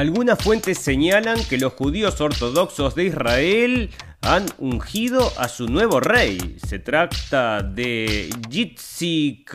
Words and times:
Algunas 0.00 0.38
fuentes 0.42 0.78
señalan 0.78 1.44
que 1.44 1.58
los 1.58 1.74
judíos 1.74 2.18
ortodoxos 2.22 2.94
de 2.94 3.04
Israel 3.04 3.90
han 4.22 4.46
ungido 4.56 5.30
a 5.36 5.46
su 5.46 5.68
nuevo 5.68 6.00
rey. 6.00 6.56
Se 6.66 6.78
trata 6.78 7.62
de 7.62 8.30
Yitzhak 8.48 9.52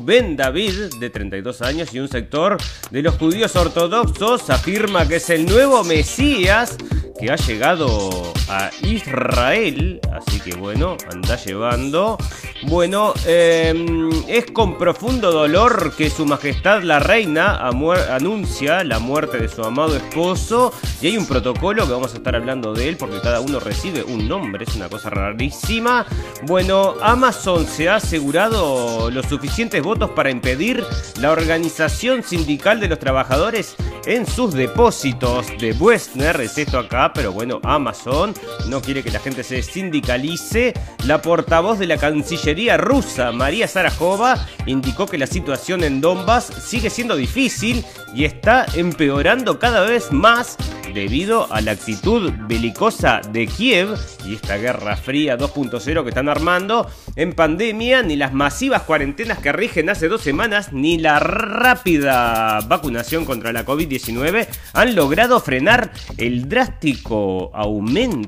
Ben 0.00 0.36
David, 0.36 0.72
de 0.98 1.10
32 1.10 1.60
años, 1.60 1.92
y 1.92 2.00
un 2.00 2.08
sector 2.08 2.56
de 2.90 3.02
los 3.02 3.16
judíos 3.16 3.54
ortodoxos 3.56 4.48
afirma 4.48 5.06
que 5.06 5.16
es 5.16 5.28
el 5.28 5.44
nuevo 5.44 5.84
Mesías 5.84 6.78
que 7.20 7.30
ha 7.30 7.36
llegado 7.36 8.32
a 8.48 8.70
Israel. 8.82 10.00
Así 10.12 10.40
que 10.40 10.56
bueno, 10.56 10.96
anda 11.10 11.36
llevando. 11.36 12.18
Bueno, 12.64 13.14
em, 13.26 14.10
es 14.28 14.46
con 14.52 14.78
profundo 14.78 15.32
dolor 15.32 15.94
que 15.96 16.10
su 16.10 16.26
majestad 16.26 16.82
la 16.82 16.98
reina 16.98 17.68
anuncia 18.10 18.84
la 18.84 18.98
muerte 18.98 19.38
de 19.38 19.48
su 19.48 19.62
amado 19.62 19.96
esposo. 19.96 20.72
Y 21.00 21.08
hay 21.08 21.16
un 21.16 21.26
protocolo 21.26 21.86
que 21.86 21.92
vamos 21.92 22.14
a 22.14 22.16
estar 22.16 22.34
hablando 22.34 22.72
de 22.72 22.88
él 22.88 22.96
porque 22.96 23.20
cada 23.20 23.40
uno 23.40 23.60
recibe 23.60 24.02
un 24.02 24.28
nombre. 24.28 24.64
Es 24.64 24.74
una 24.76 24.88
cosa 24.88 25.10
rarísima. 25.10 26.06
Bueno, 26.42 26.94
Amazon 27.02 27.66
se 27.66 27.88
ha 27.88 27.96
asegurado 27.96 29.10
los 29.10 29.26
suficientes 29.26 29.82
votos 29.82 30.10
para 30.10 30.30
impedir 30.30 30.84
la 31.20 31.30
organización 31.30 32.22
sindical 32.22 32.80
de 32.80 32.88
los 32.88 32.98
trabajadores 32.98 33.76
en 34.06 34.26
sus 34.26 34.52
depósitos 34.52 35.46
de 35.58 35.72
Westner. 35.72 36.40
Es 36.40 36.58
esto 36.58 36.78
acá, 36.78 37.12
pero 37.14 37.32
bueno, 37.32 37.60
Amazon 37.62 38.33
no 38.68 38.80
quiere 38.80 39.02
que 39.02 39.10
la 39.10 39.20
gente 39.20 39.42
se 39.42 39.62
sindicalice. 39.62 40.74
La 41.06 41.20
portavoz 41.20 41.78
de 41.78 41.86
la 41.86 41.96
Cancillería 41.96 42.76
rusa, 42.76 43.32
María 43.32 43.68
Sarajova, 43.68 44.46
indicó 44.66 45.06
que 45.06 45.18
la 45.18 45.26
situación 45.26 45.84
en 45.84 46.00
Donbass 46.00 46.44
sigue 46.44 46.90
siendo 46.90 47.16
difícil 47.16 47.84
y 48.14 48.24
está 48.24 48.66
empeorando 48.74 49.58
cada 49.58 49.82
vez 49.82 50.12
más 50.12 50.56
debido 50.94 51.52
a 51.52 51.60
la 51.60 51.72
actitud 51.72 52.32
belicosa 52.46 53.20
de 53.32 53.48
Kiev 53.48 53.96
y 54.24 54.34
esta 54.34 54.56
guerra 54.56 54.96
fría 54.96 55.36
2.0 55.36 56.02
que 56.02 56.08
están 56.08 56.28
armando. 56.28 56.88
En 57.16 57.32
pandemia, 57.32 58.02
ni 58.02 58.16
las 58.16 58.32
masivas 58.32 58.82
cuarentenas 58.82 59.38
que 59.38 59.52
rigen 59.52 59.90
hace 59.90 60.08
dos 60.08 60.22
semanas, 60.22 60.72
ni 60.72 60.98
la 60.98 61.18
rápida 61.18 62.60
vacunación 62.60 63.24
contra 63.24 63.52
la 63.52 63.66
COVID-19 63.66 64.46
han 64.72 64.94
logrado 64.94 65.40
frenar 65.40 65.92
el 66.16 66.48
drástico 66.48 67.50
aumento 67.52 68.23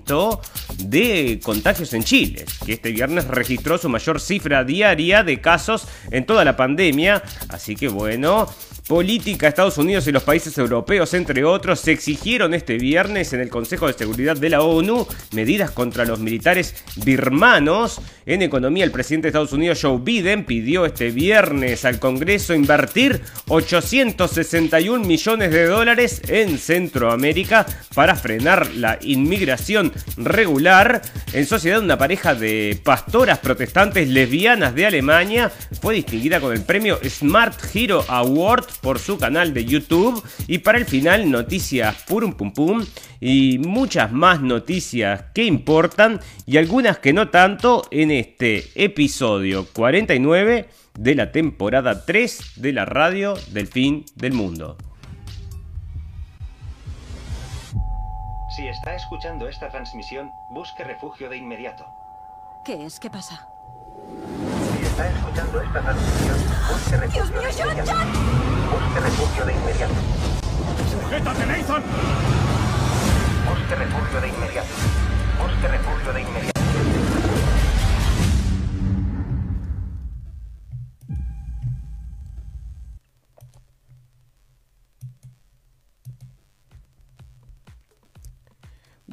de 0.78 1.40
contagios 1.42 1.92
en 1.94 2.04
Chile, 2.04 2.44
que 2.64 2.74
este 2.74 2.90
viernes 2.90 3.26
registró 3.26 3.78
su 3.78 3.88
mayor 3.88 4.20
cifra 4.20 4.64
diaria 4.64 5.22
de 5.22 5.40
casos 5.40 5.86
en 6.10 6.26
toda 6.26 6.44
la 6.44 6.56
pandemia. 6.56 7.22
Así 7.48 7.76
que 7.76 7.88
bueno, 7.88 8.48
política, 8.86 9.48
Estados 9.48 9.78
Unidos 9.78 10.06
y 10.06 10.12
los 10.12 10.22
países 10.22 10.56
europeos, 10.58 11.12
entre 11.14 11.44
otros, 11.44 11.80
se 11.80 11.92
exigieron 11.92 12.54
este 12.54 12.78
viernes 12.78 13.32
en 13.32 13.40
el 13.40 13.48
Consejo 13.48 13.88
de 13.88 13.94
Seguridad 13.94 14.36
de 14.36 14.50
la 14.50 14.62
ONU 14.62 15.06
medidas 15.32 15.72
contra 15.72 16.04
los 16.04 16.20
militares 16.20 16.74
birmanos. 17.04 18.00
En 18.26 18.42
economía, 18.42 18.84
el 18.84 18.92
presidente 18.92 19.26
de 19.26 19.30
Estados 19.30 19.52
Unidos, 19.52 19.80
Joe 19.82 19.98
Biden, 20.00 20.44
pidió 20.44 20.86
este 20.86 21.10
viernes 21.10 21.84
al 21.84 21.98
Congreso 21.98 22.54
invertir 22.54 23.20
861 23.48 25.04
millones 25.04 25.50
de 25.50 25.66
dólares 25.66 26.22
en 26.28 26.58
Centroamérica 26.58 27.66
para 27.94 28.14
frenar 28.14 28.72
la 28.74 28.98
inmigración 29.02 29.92
regular. 30.16 31.02
En 31.32 31.46
sociedad, 31.46 31.82
una 31.82 31.98
pareja 31.98 32.34
de 32.34 32.80
pastoras 32.84 33.38
protestantes 33.40 34.08
lesbianas 34.08 34.74
de 34.74 34.86
Alemania 34.86 35.50
fue 35.80 35.94
distinguida 35.94 36.40
con 36.40 36.52
el 36.52 36.62
premio 36.62 36.98
Smart 37.04 37.54
Hero 37.74 38.04
Award 38.08 38.64
por 38.80 38.98
su 38.98 39.18
canal 39.18 39.54
de 39.54 39.64
YouTube. 39.64 40.22
Y 40.46 40.58
para 40.58 40.78
el 40.78 40.84
final, 40.84 41.30
noticias 41.30 42.04
purum 42.06 42.32
pum 42.32 42.52
pum 42.52 42.84
y 43.20 43.58
muchas 43.58 44.12
más 44.12 44.40
noticias 44.40 45.24
que 45.34 45.44
importan 45.44 46.20
y 46.46 46.56
algunas 46.56 46.98
que 46.98 47.12
no 47.12 47.28
tanto 47.28 47.86
en 47.90 48.10
este 48.10 48.64
episodio 48.74 49.66
49 49.72 50.68
de 50.98 51.14
la 51.14 51.32
temporada 51.32 52.04
3 52.04 52.54
de 52.56 52.72
la 52.72 52.84
radio 52.84 53.34
del 53.52 53.66
fin 53.66 54.04
del 54.14 54.32
mundo. 54.32 54.76
Si 58.56 58.66
está 58.66 58.94
escuchando 58.94 59.48
esta 59.48 59.68
transmisión, 59.68 60.30
busque 60.50 60.82
refugio 60.82 61.28
de 61.28 61.36
inmediato. 61.36 61.84
¿Qué 62.64 62.86
es? 62.86 62.98
¿Qué 62.98 63.10
pasa? 63.10 63.46
Está 64.96 65.08
escuchando 65.10 65.60
esta 65.60 65.80
transmisión, 65.82 66.36
busque 66.72 66.96
refugio 66.96 67.24
¡Dios 67.26 67.30
mío, 67.30 67.50
John, 67.58 67.86
John! 67.86 68.08
Busque 68.72 69.00
refugio 69.00 69.44
de 69.44 69.52
inmediato. 69.52 69.94
¡Sujétate, 70.90 71.46
Nathan! 71.46 71.82
Busque 73.46 73.74
refugio 73.74 74.20
de 74.22 74.28
inmediato. 74.28 74.68
Busque 75.38 75.68
refugio 75.68 76.12
de 76.14 76.20
inmediato. 76.22 77.25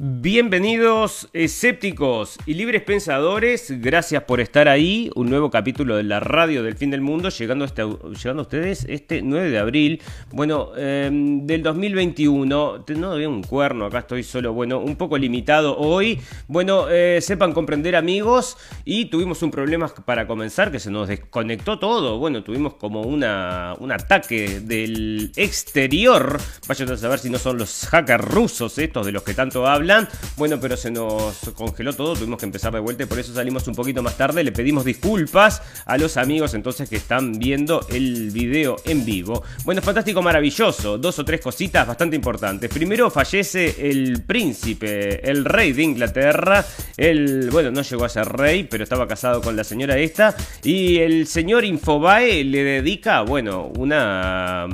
Bienvenidos 0.06 1.30
escépticos 1.32 2.36
y 2.44 2.52
libres 2.52 2.82
pensadores, 2.82 3.80
gracias 3.80 4.22
por 4.24 4.38
estar 4.38 4.68
ahí, 4.68 5.10
un 5.14 5.30
nuevo 5.30 5.50
capítulo 5.50 5.96
de 5.96 6.02
la 6.02 6.20
radio 6.20 6.62
del 6.62 6.76
fin 6.76 6.90
del 6.90 7.00
mundo, 7.00 7.30
llegando, 7.30 7.64
este, 7.64 7.84
llegando 7.84 8.40
a 8.40 8.42
ustedes 8.42 8.84
este 8.86 9.22
9 9.22 9.48
de 9.48 9.58
abril, 9.58 10.02
bueno, 10.30 10.76
em, 10.76 11.46
del 11.46 11.62
2021, 11.62 12.84
no 12.86 13.12
había 13.12 13.30
un 13.30 13.42
cuerno, 13.42 13.86
acá 13.86 14.00
estoy 14.00 14.24
solo, 14.24 14.52
bueno, 14.52 14.78
un 14.78 14.96
poco 14.96 15.16
limitado 15.16 15.78
hoy, 15.78 16.20
bueno, 16.48 16.90
eh, 16.90 17.20
sepan 17.22 17.54
comprender 17.54 17.96
amigos, 17.96 18.58
y 18.84 19.06
tuvimos 19.06 19.42
un 19.42 19.50
problema 19.50 19.88
para 20.04 20.26
comenzar, 20.26 20.70
que 20.70 20.80
se 20.80 20.90
nos 20.90 21.08
desconectó 21.08 21.78
todo, 21.78 22.18
bueno, 22.18 22.44
tuvimos 22.44 22.74
como 22.74 23.00
una, 23.00 23.74
un 23.78 23.90
ataque 23.90 24.60
del 24.60 25.32
exterior, 25.36 26.38
vayan 26.68 26.90
a 26.90 26.96
saber 26.98 27.20
si 27.20 27.30
no 27.30 27.38
son 27.38 27.56
los 27.56 27.86
hackers 27.86 28.22
rusos 28.22 28.76
estos 28.76 29.06
de 29.06 29.12
los 29.12 29.22
que 29.22 29.32
tanto 29.32 29.66
hablan, 29.66 29.93
bueno, 30.36 30.58
pero 30.60 30.76
se 30.76 30.90
nos 30.90 31.38
congeló 31.54 31.92
todo, 31.92 32.14
tuvimos 32.14 32.38
que 32.38 32.46
empezar 32.46 32.72
de 32.72 32.80
vuelta 32.80 33.04
y 33.04 33.06
por 33.06 33.18
eso 33.18 33.34
salimos 33.34 33.66
un 33.68 33.74
poquito 33.74 34.02
más 34.02 34.16
tarde. 34.16 34.44
Le 34.44 34.52
pedimos 34.52 34.84
disculpas 34.84 35.62
a 35.86 35.96
los 35.98 36.16
amigos 36.16 36.54
entonces 36.54 36.88
que 36.88 36.96
están 36.96 37.38
viendo 37.38 37.86
el 37.90 38.30
video 38.30 38.76
en 38.84 39.04
vivo. 39.04 39.42
Bueno, 39.64 39.82
fantástico, 39.82 40.22
maravilloso. 40.22 40.98
Dos 40.98 41.18
o 41.18 41.24
tres 41.24 41.40
cositas 41.40 41.86
bastante 41.86 42.16
importantes. 42.16 42.70
Primero 42.70 43.10
fallece 43.10 43.76
el 43.90 44.22
príncipe, 44.22 45.28
el 45.28 45.44
rey 45.44 45.72
de 45.72 45.82
Inglaterra. 45.82 46.64
El, 46.96 47.50
bueno, 47.50 47.70
no 47.70 47.82
llegó 47.82 48.04
a 48.04 48.08
ser 48.08 48.28
rey, 48.28 48.64
pero 48.64 48.84
estaba 48.84 49.06
casado 49.06 49.40
con 49.40 49.56
la 49.56 49.64
señora 49.64 49.96
esta. 49.98 50.36
Y 50.62 50.98
el 50.98 51.26
señor 51.26 51.64
Infobae 51.64 52.44
le 52.44 52.64
dedica, 52.64 53.22
bueno, 53.22 53.72
una... 53.76 54.66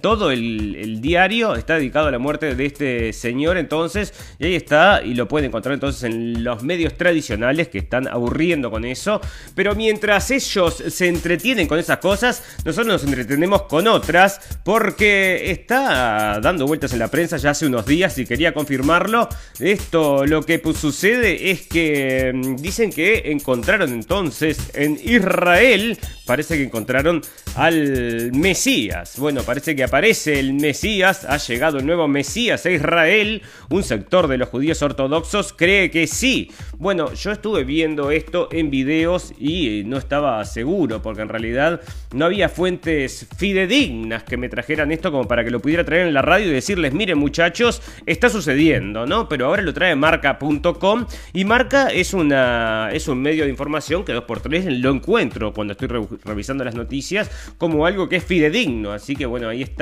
Todo 0.00 0.30
el, 0.30 0.76
el 0.76 1.00
diario 1.00 1.54
está 1.56 1.74
dedicado 1.74 2.08
a 2.08 2.10
la 2.10 2.18
muerte 2.18 2.54
de 2.54 2.66
este 2.66 3.12
señor 3.12 3.56
entonces 3.56 4.14
y 4.38 4.46
ahí 4.46 4.54
está, 4.54 5.02
y 5.04 5.14
lo 5.14 5.28
pueden 5.28 5.48
encontrar 5.48 5.74
entonces 5.74 6.04
en 6.04 6.44
los 6.44 6.62
medios 6.62 6.96
tradicionales 6.96 7.68
que 7.68 7.78
están 7.78 8.08
aburriendo 8.08 8.70
con 8.70 8.84
eso. 8.84 9.20
Pero 9.54 9.74
mientras 9.74 10.30
ellos 10.30 10.82
se 10.88 11.08
entretienen 11.08 11.66
con 11.66 11.78
esas 11.78 11.98
cosas, 11.98 12.42
nosotros 12.64 12.86
nos 12.86 13.04
entretenemos 13.04 13.62
con 13.62 13.86
otras, 13.88 14.40
porque 14.64 15.50
está 15.50 16.40
dando 16.40 16.66
vueltas 16.66 16.92
en 16.92 16.98
la 16.98 17.08
prensa 17.08 17.36
ya 17.36 17.50
hace 17.50 17.66
unos 17.66 17.86
días 17.86 18.16
y 18.18 18.26
quería 18.26 18.52
confirmarlo. 18.54 19.28
Esto 19.58 20.26
lo 20.26 20.42
que 20.42 20.60
sucede 20.74 21.50
es 21.50 21.66
que 21.66 22.32
mm, 22.34 22.56
dicen 22.56 22.92
que 22.92 23.32
encontraron 23.32 23.92
entonces 23.92 24.70
en 24.74 24.98
Israel, 25.02 25.98
parece 26.26 26.56
que 26.56 26.64
encontraron 26.64 27.22
al 27.56 28.32
Mesías. 28.32 29.18
Bueno, 29.18 29.42
parece 29.42 29.74
que 29.74 29.87
aparece 29.88 30.38
el 30.38 30.52
Mesías, 30.52 31.24
ha 31.24 31.38
llegado 31.38 31.78
el 31.78 31.86
nuevo 31.86 32.06
Mesías 32.08 32.66
a 32.66 32.70
Israel, 32.70 33.40
un 33.70 33.82
sector 33.82 34.28
de 34.28 34.36
los 34.36 34.50
judíos 34.50 34.82
ortodoxos 34.82 35.54
cree 35.54 35.90
que 35.90 36.06
sí. 36.06 36.50
Bueno, 36.76 37.14
yo 37.14 37.32
estuve 37.32 37.64
viendo 37.64 38.10
esto 38.10 38.50
en 38.52 38.68
videos 38.70 39.32
y 39.38 39.80
eh, 39.80 39.84
no 39.84 39.96
estaba 39.96 40.44
seguro, 40.44 41.00
porque 41.00 41.22
en 41.22 41.30
realidad 41.30 41.80
no 42.12 42.26
había 42.26 42.50
fuentes 42.50 43.26
fidedignas 43.38 44.24
que 44.24 44.36
me 44.36 44.50
trajeran 44.50 44.92
esto 44.92 45.10
como 45.10 45.26
para 45.26 45.42
que 45.42 45.50
lo 45.50 45.60
pudiera 45.60 45.84
traer 45.84 46.06
en 46.06 46.12
la 46.12 46.20
radio 46.20 46.48
y 46.48 46.52
decirles, 46.52 46.92
miren 46.92 47.16
muchachos, 47.16 47.80
está 48.04 48.28
sucediendo, 48.28 49.06
¿no? 49.06 49.26
Pero 49.26 49.46
ahora 49.46 49.62
lo 49.62 49.72
trae 49.72 49.96
marca.com 49.96 51.06
y 51.32 51.46
marca 51.46 51.88
es, 51.88 52.12
una, 52.12 52.90
es 52.92 53.08
un 53.08 53.22
medio 53.22 53.44
de 53.44 53.50
información 53.50 54.04
que 54.04 54.14
2x3 54.14 54.80
lo 54.80 54.90
encuentro 54.90 55.54
cuando 55.54 55.72
estoy 55.72 55.88
revisando 56.24 56.62
las 56.62 56.74
noticias 56.74 57.30
como 57.56 57.86
algo 57.86 58.06
que 58.10 58.16
es 58.16 58.24
fidedigno. 58.24 58.92
Así 58.92 59.16
que 59.16 59.24
bueno, 59.24 59.48
ahí 59.48 59.62
está 59.62 59.77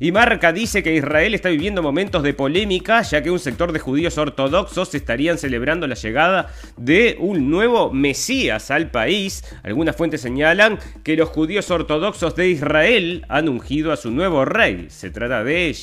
Y 0.00 0.12
Marca 0.12 0.52
dice 0.52 0.82
que 0.82 0.94
Israel 0.94 1.34
está 1.34 1.48
viviendo 1.48 1.82
momentos 1.82 2.22
de 2.22 2.34
polémica, 2.34 3.02
ya 3.02 3.22
que 3.22 3.30
un 3.30 3.38
sector 3.38 3.72
de 3.72 3.78
judíos 3.78 4.18
ortodoxos 4.18 4.94
estarían 4.94 5.38
celebrando 5.38 5.86
la 5.86 5.94
llegada 5.94 6.48
de 6.76 7.16
un 7.18 7.50
nuevo 7.50 7.92
Mesías 7.92 8.70
al 8.70 8.90
país. 8.90 9.44
Algunas 9.62 9.96
fuentes 9.96 10.20
señalan 10.20 10.78
que 11.02 11.16
los 11.16 11.28
judíos 11.28 11.70
ortodoxos 11.70 12.34
de 12.36 12.48
Israel 12.48 13.24
han 13.28 13.48
ungido 13.48 13.92
a 13.92 13.96
su 13.96 14.10
nuevo 14.10 14.44
rey. 14.44 14.86
Se 14.90 15.10
trata 15.10 15.44
de 15.44 15.74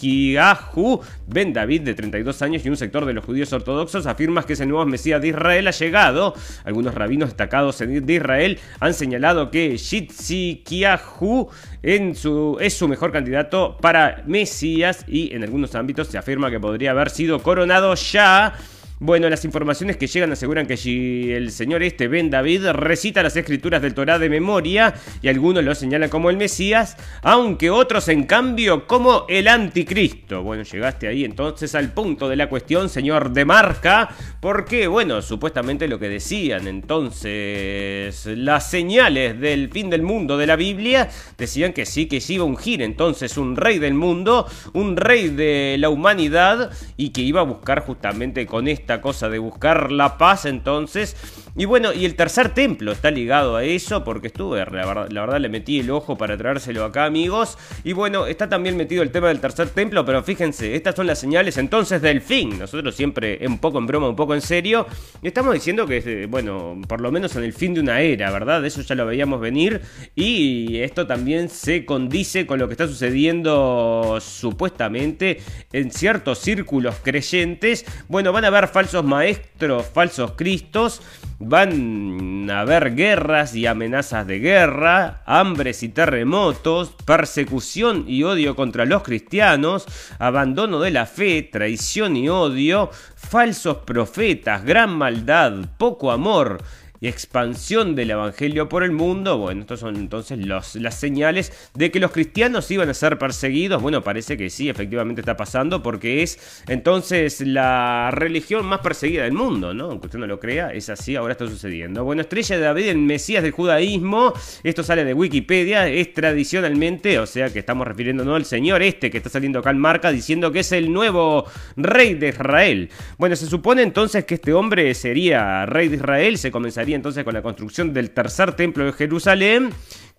Shizkiyahu 0.00 1.00
Ben 1.26 1.52
David, 1.52 1.82
de 1.82 1.94
32 1.94 2.42
años, 2.42 2.64
y 2.64 2.68
un 2.68 2.76
sector 2.76 3.04
de 3.04 3.12
los 3.12 3.24
judíos 3.24 3.52
ortodoxos 3.52 4.06
afirma 4.06 4.44
que 4.44 4.54
ese 4.54 4.66
nuevo 4.66 4.84
Mesías 4.86 5.20
de 5.20 5.28
Israel 5.28 5.68
ha 5.68 5.70
llegado. 5.70 6.34
Algunos 6.64 6.94
rabinos 6.94 7.28
destacados 7.28 7.78
de 7.78 8.12
Israel 8.12 8.58
han 8.80 8.94
señalado 8.94 9.50
que 9.50 9.76
Shizkiyahu 9.76 11.48
en 11.82 12.14
es 12.60 12.74
su 12.74 12.88
mejor 12.88 13.12
candidato 13.12 13.76
para 13.80 14.22
Mesías 14.26 15.04
y 15.06 15.34
en 15.34 15.44
algunos 15.44 15.74
ámbitos 15.74 16.08
se 16.08 16.18
afirma 16.18 16.50
que 16.50 16.60
podría 16.60 16.90
haber 16.90 17.10
sido 17.10 17.42
coronado 17.42 17.94
ya 17.94 18.54
bueno, 19.00 19.30
las 19.30 19.46
informaciones 19.46 19.96
que 19.96 20.06
llegan 20.06 20.30
aseguran 20.30 20.66
que 20.66 20.76
si 20.76 21.32
el 21.32 21.52
señor 21.52 21.82
este 21.82 22.06
Ben 22.06 22.28
David 22.28 22.66
recita 22.72 23.22
las 23.22 23.34
escrituras 23.34 23.80
del 23.80 23.94
Torá 23.94 24.18
de 24.18 24.28
memoria 24.28 24.92
y 25.22 25.28
algunos 25.28 25.64
lo 25.64 25.74
señalan 25.74 26.10
como 26.10 26.28
el 26.28 26.36
Mesías, 26.36 26.98
aunque 27.22 27.70
otros 27.70 28.08
en 28.08 28.24
cambio 28.24 28.86
como 28.86 29.24
el 29.30 29.48
anticristo. 29.48 30.42
Bueno, 30.42 30.64
llegaste 30.64 31.08
ahí 31.08 31.24
entonces 31.24 31.74
al 31.74 31.94
punto 31.94 32.28
de 32.28 32.36
la 32.36 32.50
cuestión, 32.50 32.90
señor 32.90 33.32
de 33.32 33.46
marca, 33.46 34.10
porque 34.38 34.86
bueno, 34.86 35.22
supuestamente 35.22 35.88
lo 35.88 35.98
que 35.98 36.10
decían 36.10 36.68
entonces 36.68 38.26
las 38.26 38.68
señales 38.68 39.40
del 39.40 39.70
fin 39.70 39.88
del 39.88 40.02
mundo 40.02 40.36
de 40.36 40.46
la 40.46 40.56
Biblia 40.56 41.08
decían 41.38 41.72
que 41.72 41.86
sí, 41.86 42.04
que 42.04 42.20
sí 42.20 42.34
iba 42.34 42.44
a 42.44 42.46
ungir 42.48 42.82
entonces 42.82 43.38
un 43.38 43.56
rey 43.56 43.78
del 43.78 43.94
mundo, 43.94 44.46
un 44.74 44.98
rey 44.98 45.30
de 45.30 45.76
la 45.78 45.88
humanidad 45.88 46.70
y 46.98 47.10
que 47.10 47.22
iba 47.22 47.40
a 47.40 47.44
buscar 47.44 47.80
justamente 47.80 48.44
con 48.44 48.68
esta 48.68 48.89
cosa 48.98 49.28
de 49.28 49.38
buscar 49.38 49.92
la 49.92 50.18
paz 50.18 50.44
entonces. 50.44 51.16
Y 51.56 51.64
bueno, 51.64 51.92
y 51.92 52.04
el 52.04 52.14
tercer 52.14 52.54
templo 52.54 52.92
está 52.92 53.10
ligado 53.10 53.56
a 53.56 53.64
eso 53.64 54.04
porque 54.04 54.28
estuve, 54.28 54.58
la 54.58 54.86
verdad, 54.86 55.08
la 55.10 55.20
verdad 55.22 55.40
le 55.40 55.48
metí 55.48 55.80
el 55.80 55.90
ojo 55.90 56.16
para 56.16 56.36
traérselo 56.36 56.84
acá 56.84 57.04
amigos. 57.04 57.58
Y 57.82 57.92
bueno, 57.92 58.26
está 58.26 58.48
también 58.48 58.76
metido 58.76 59.02
el 59.02 59.10
tema 59.10 59.28
del 59.28 59.40
tercer 59.40 59.68
templo, 59.70 60.04
pero 60.04 60.22
fíjense, 60.22 60.74
estas 60.76 60.94
son 60.94 61.06
las 61.06 61.18
señales 61.18 61.58
entonces 61.58 62.00
del 62.00 62.20
fin. 62.20 62.58
Nosotros 62.58 62.94
siempre 62.94 63.40
un 63.46 63.58
poco 63.58 63.78
en 63.78 63.86
broma, 63.86 64.08
un 64.08 64.16
poco 64.16 64.34
en 64.34 64.40
serio, 64.40 64.86
estamos 65.22 65.54
diciendo 65.54 65.86
que, 65.86 66.26
bueno, 66.30 66.80
por 66.86 67.00
lo 67.00 67.10
menos 67.10 67.34
en 67.36 67.44
el 67.44 67.52
fin 67.52 67.74
de 67.74 67.80
una 67.80 68.00
era, 68.00 68.30
¿verdad? 68.30 68.64
Eso 68.64 68.82
ya 68.82 68.94
lo 68.94 69.06
veíamos 69.06 69.40
venir 69.40 69.80
y 70.14 70.78
esto 70.78 71.06
también 71.06 71.48
se 71.48 71.84
condice 71.84 72.46
con 72.46 72.58
lo 72.58 72.68
que 72.68 72.74
está 72.74 72.86
sucediendo 72.86 74.18
supuestamente 74.20 75.40
en 75.72 75.90
ciertos 75.90 76.38
círculos 76.38 76.96
creyentes. 77.02 77.84
Bueno, 78.08 78.32
van 78.32 78.44
a 78.44 78.48
haber 78.48 78.68
falsos 78.68 79.04
maestros, 79.04 79.86
falsos 79.86 80.32
cristos, 80.32 81.02
van 81.42 82.50
a 82.50 82.60
haber 82.60 82.94
guerras 82.94 83.54
y 83.54 83.66
amenazas 83.66 84.26
de 84.26 84.40
guerra, 84.40 85.22
hambres 85.24 85.82
y 85.82 85.88
terremotos, 85.88 86.92
persecución 87.06 88.04
y 88.06 88.24
odio 88.24 88.54
contra 88.54 88.84
los 88.84 89.02
cristianos, 89.02 89.86
abandono 90.18 90.80
de 90.80 90.90
la 90.90 91.06
fe, 91.06 91.42
traición 91.42 92.14
y 92.16 92.28
odio, 92.28 92.90
falsos 93.16 93.78
profetas, 93.78 94.64
gran 94.64 94.90
maldad, 94.90 95.64
poco 95.78 96.12
amor, 96.12 96.62
y 97.00 97.08
expansión 97.08 97.94
del 97.94 98.10
Evangelio 98.10 98.68
por 98.68 98.82
el 98.82 98.92
mundo. 98.92 99.38
Bueno, 99.38 99.62
estos 99.62 99.80
son 99.80 99.96
entonces 99.96 100.38
los, 100.38 100.74
las 100.76 100.94
señales 100.94 101.52
de 101.74 101.90
que 101.90 102.00
los 102.00 102.10
cristianos 102.10 102.70
iban 102.70 102.88
a 102.88 102.94
ser 102.94 103.18
perseguidos. 103.18 103.80
Bueno, 103.80 104.02
parece 104.02 104.36
que 104.36 104.50
sí, 104.50 104.68
efectivamente 104.68 105.22
está 105.22 105.36
pasando 105.36 105.82
porque 105.82 106.22
es 106.22 106.62
entonces 106.68 107.40
la 107.40 108.10
religión 108.12 108.66
más 108.66 108.80
perseguida 108.80 109.24
del 109.24 109.32
mundo, 109.32 109.72
¿no? 109.72 109.86
Aunque 109.86 110.08
usted 110.08 110.18
no 110.18 110.26
lo 110.26 110.38
crea, 110.38 110.72
es 110.72 110.90
así, 110.90 111.16
ahora 111.16 111.32
está 111.32 111.46
sucediendo. 111.46 112.04
Bueno, 112.04 112.22
estrella 112.22 112.56
de 112.56 112.62
David, 112.62 112.88
el 112.88 112.98
Mesías 112.98 113.42
del 113.42 113.52
judaísmo. 113.52 114.34
Esto 114.62 114.82
sale 114.82 115.04
de 115.04 115.14
Wikipedia, 115.14 115.88
es 115.88 116.12
tradicionalmente, 116.12 117.18
o 117.18 117.26
sea 117.26 117.50
que 117.50 117.60
estamos 117.60 117.86
refiriéndonos 117.86 118.36
al 118.36 118.44
señor 118.44 118.82
este 118.82 119.10
que 119.10 119.16
está 119.16 119.30
saliendo 119.30 119.60
acá 119.60 119.70
en 119.70 119.78
marca 119.78 120.12
diciendo 120.12 120.52
que 120.52 120.60
es 120.60 120.72
el 120.72 120.92
nuevo 120.92 121.46
rey 121.76 122.14
de 122.14 122.28
Israel. 122.28 122.90
Bueno, 123.16 123.36
se 123.36 123.46
supone 123.46 123.82
entonces 123.82 124.24
que 124.24 124.34
este 124.34 124.52
hombre 124.52 124.92
sería 124.94 125.64
rey 125.66 125.88
de 125.88 125.96
Israel, 125.96 126.36
se 126.36 126.50
comenzaría 126.50 126.89
entonces 126.94 127.24
con 127.24 127.34
la 127.34 127.42
construcción 127.42 127.92
del 127.92 128.10
tercer 128.10 128.52
templo 128.52 128.84
de 128.84 128.92
Jerusalén 128.92 129.70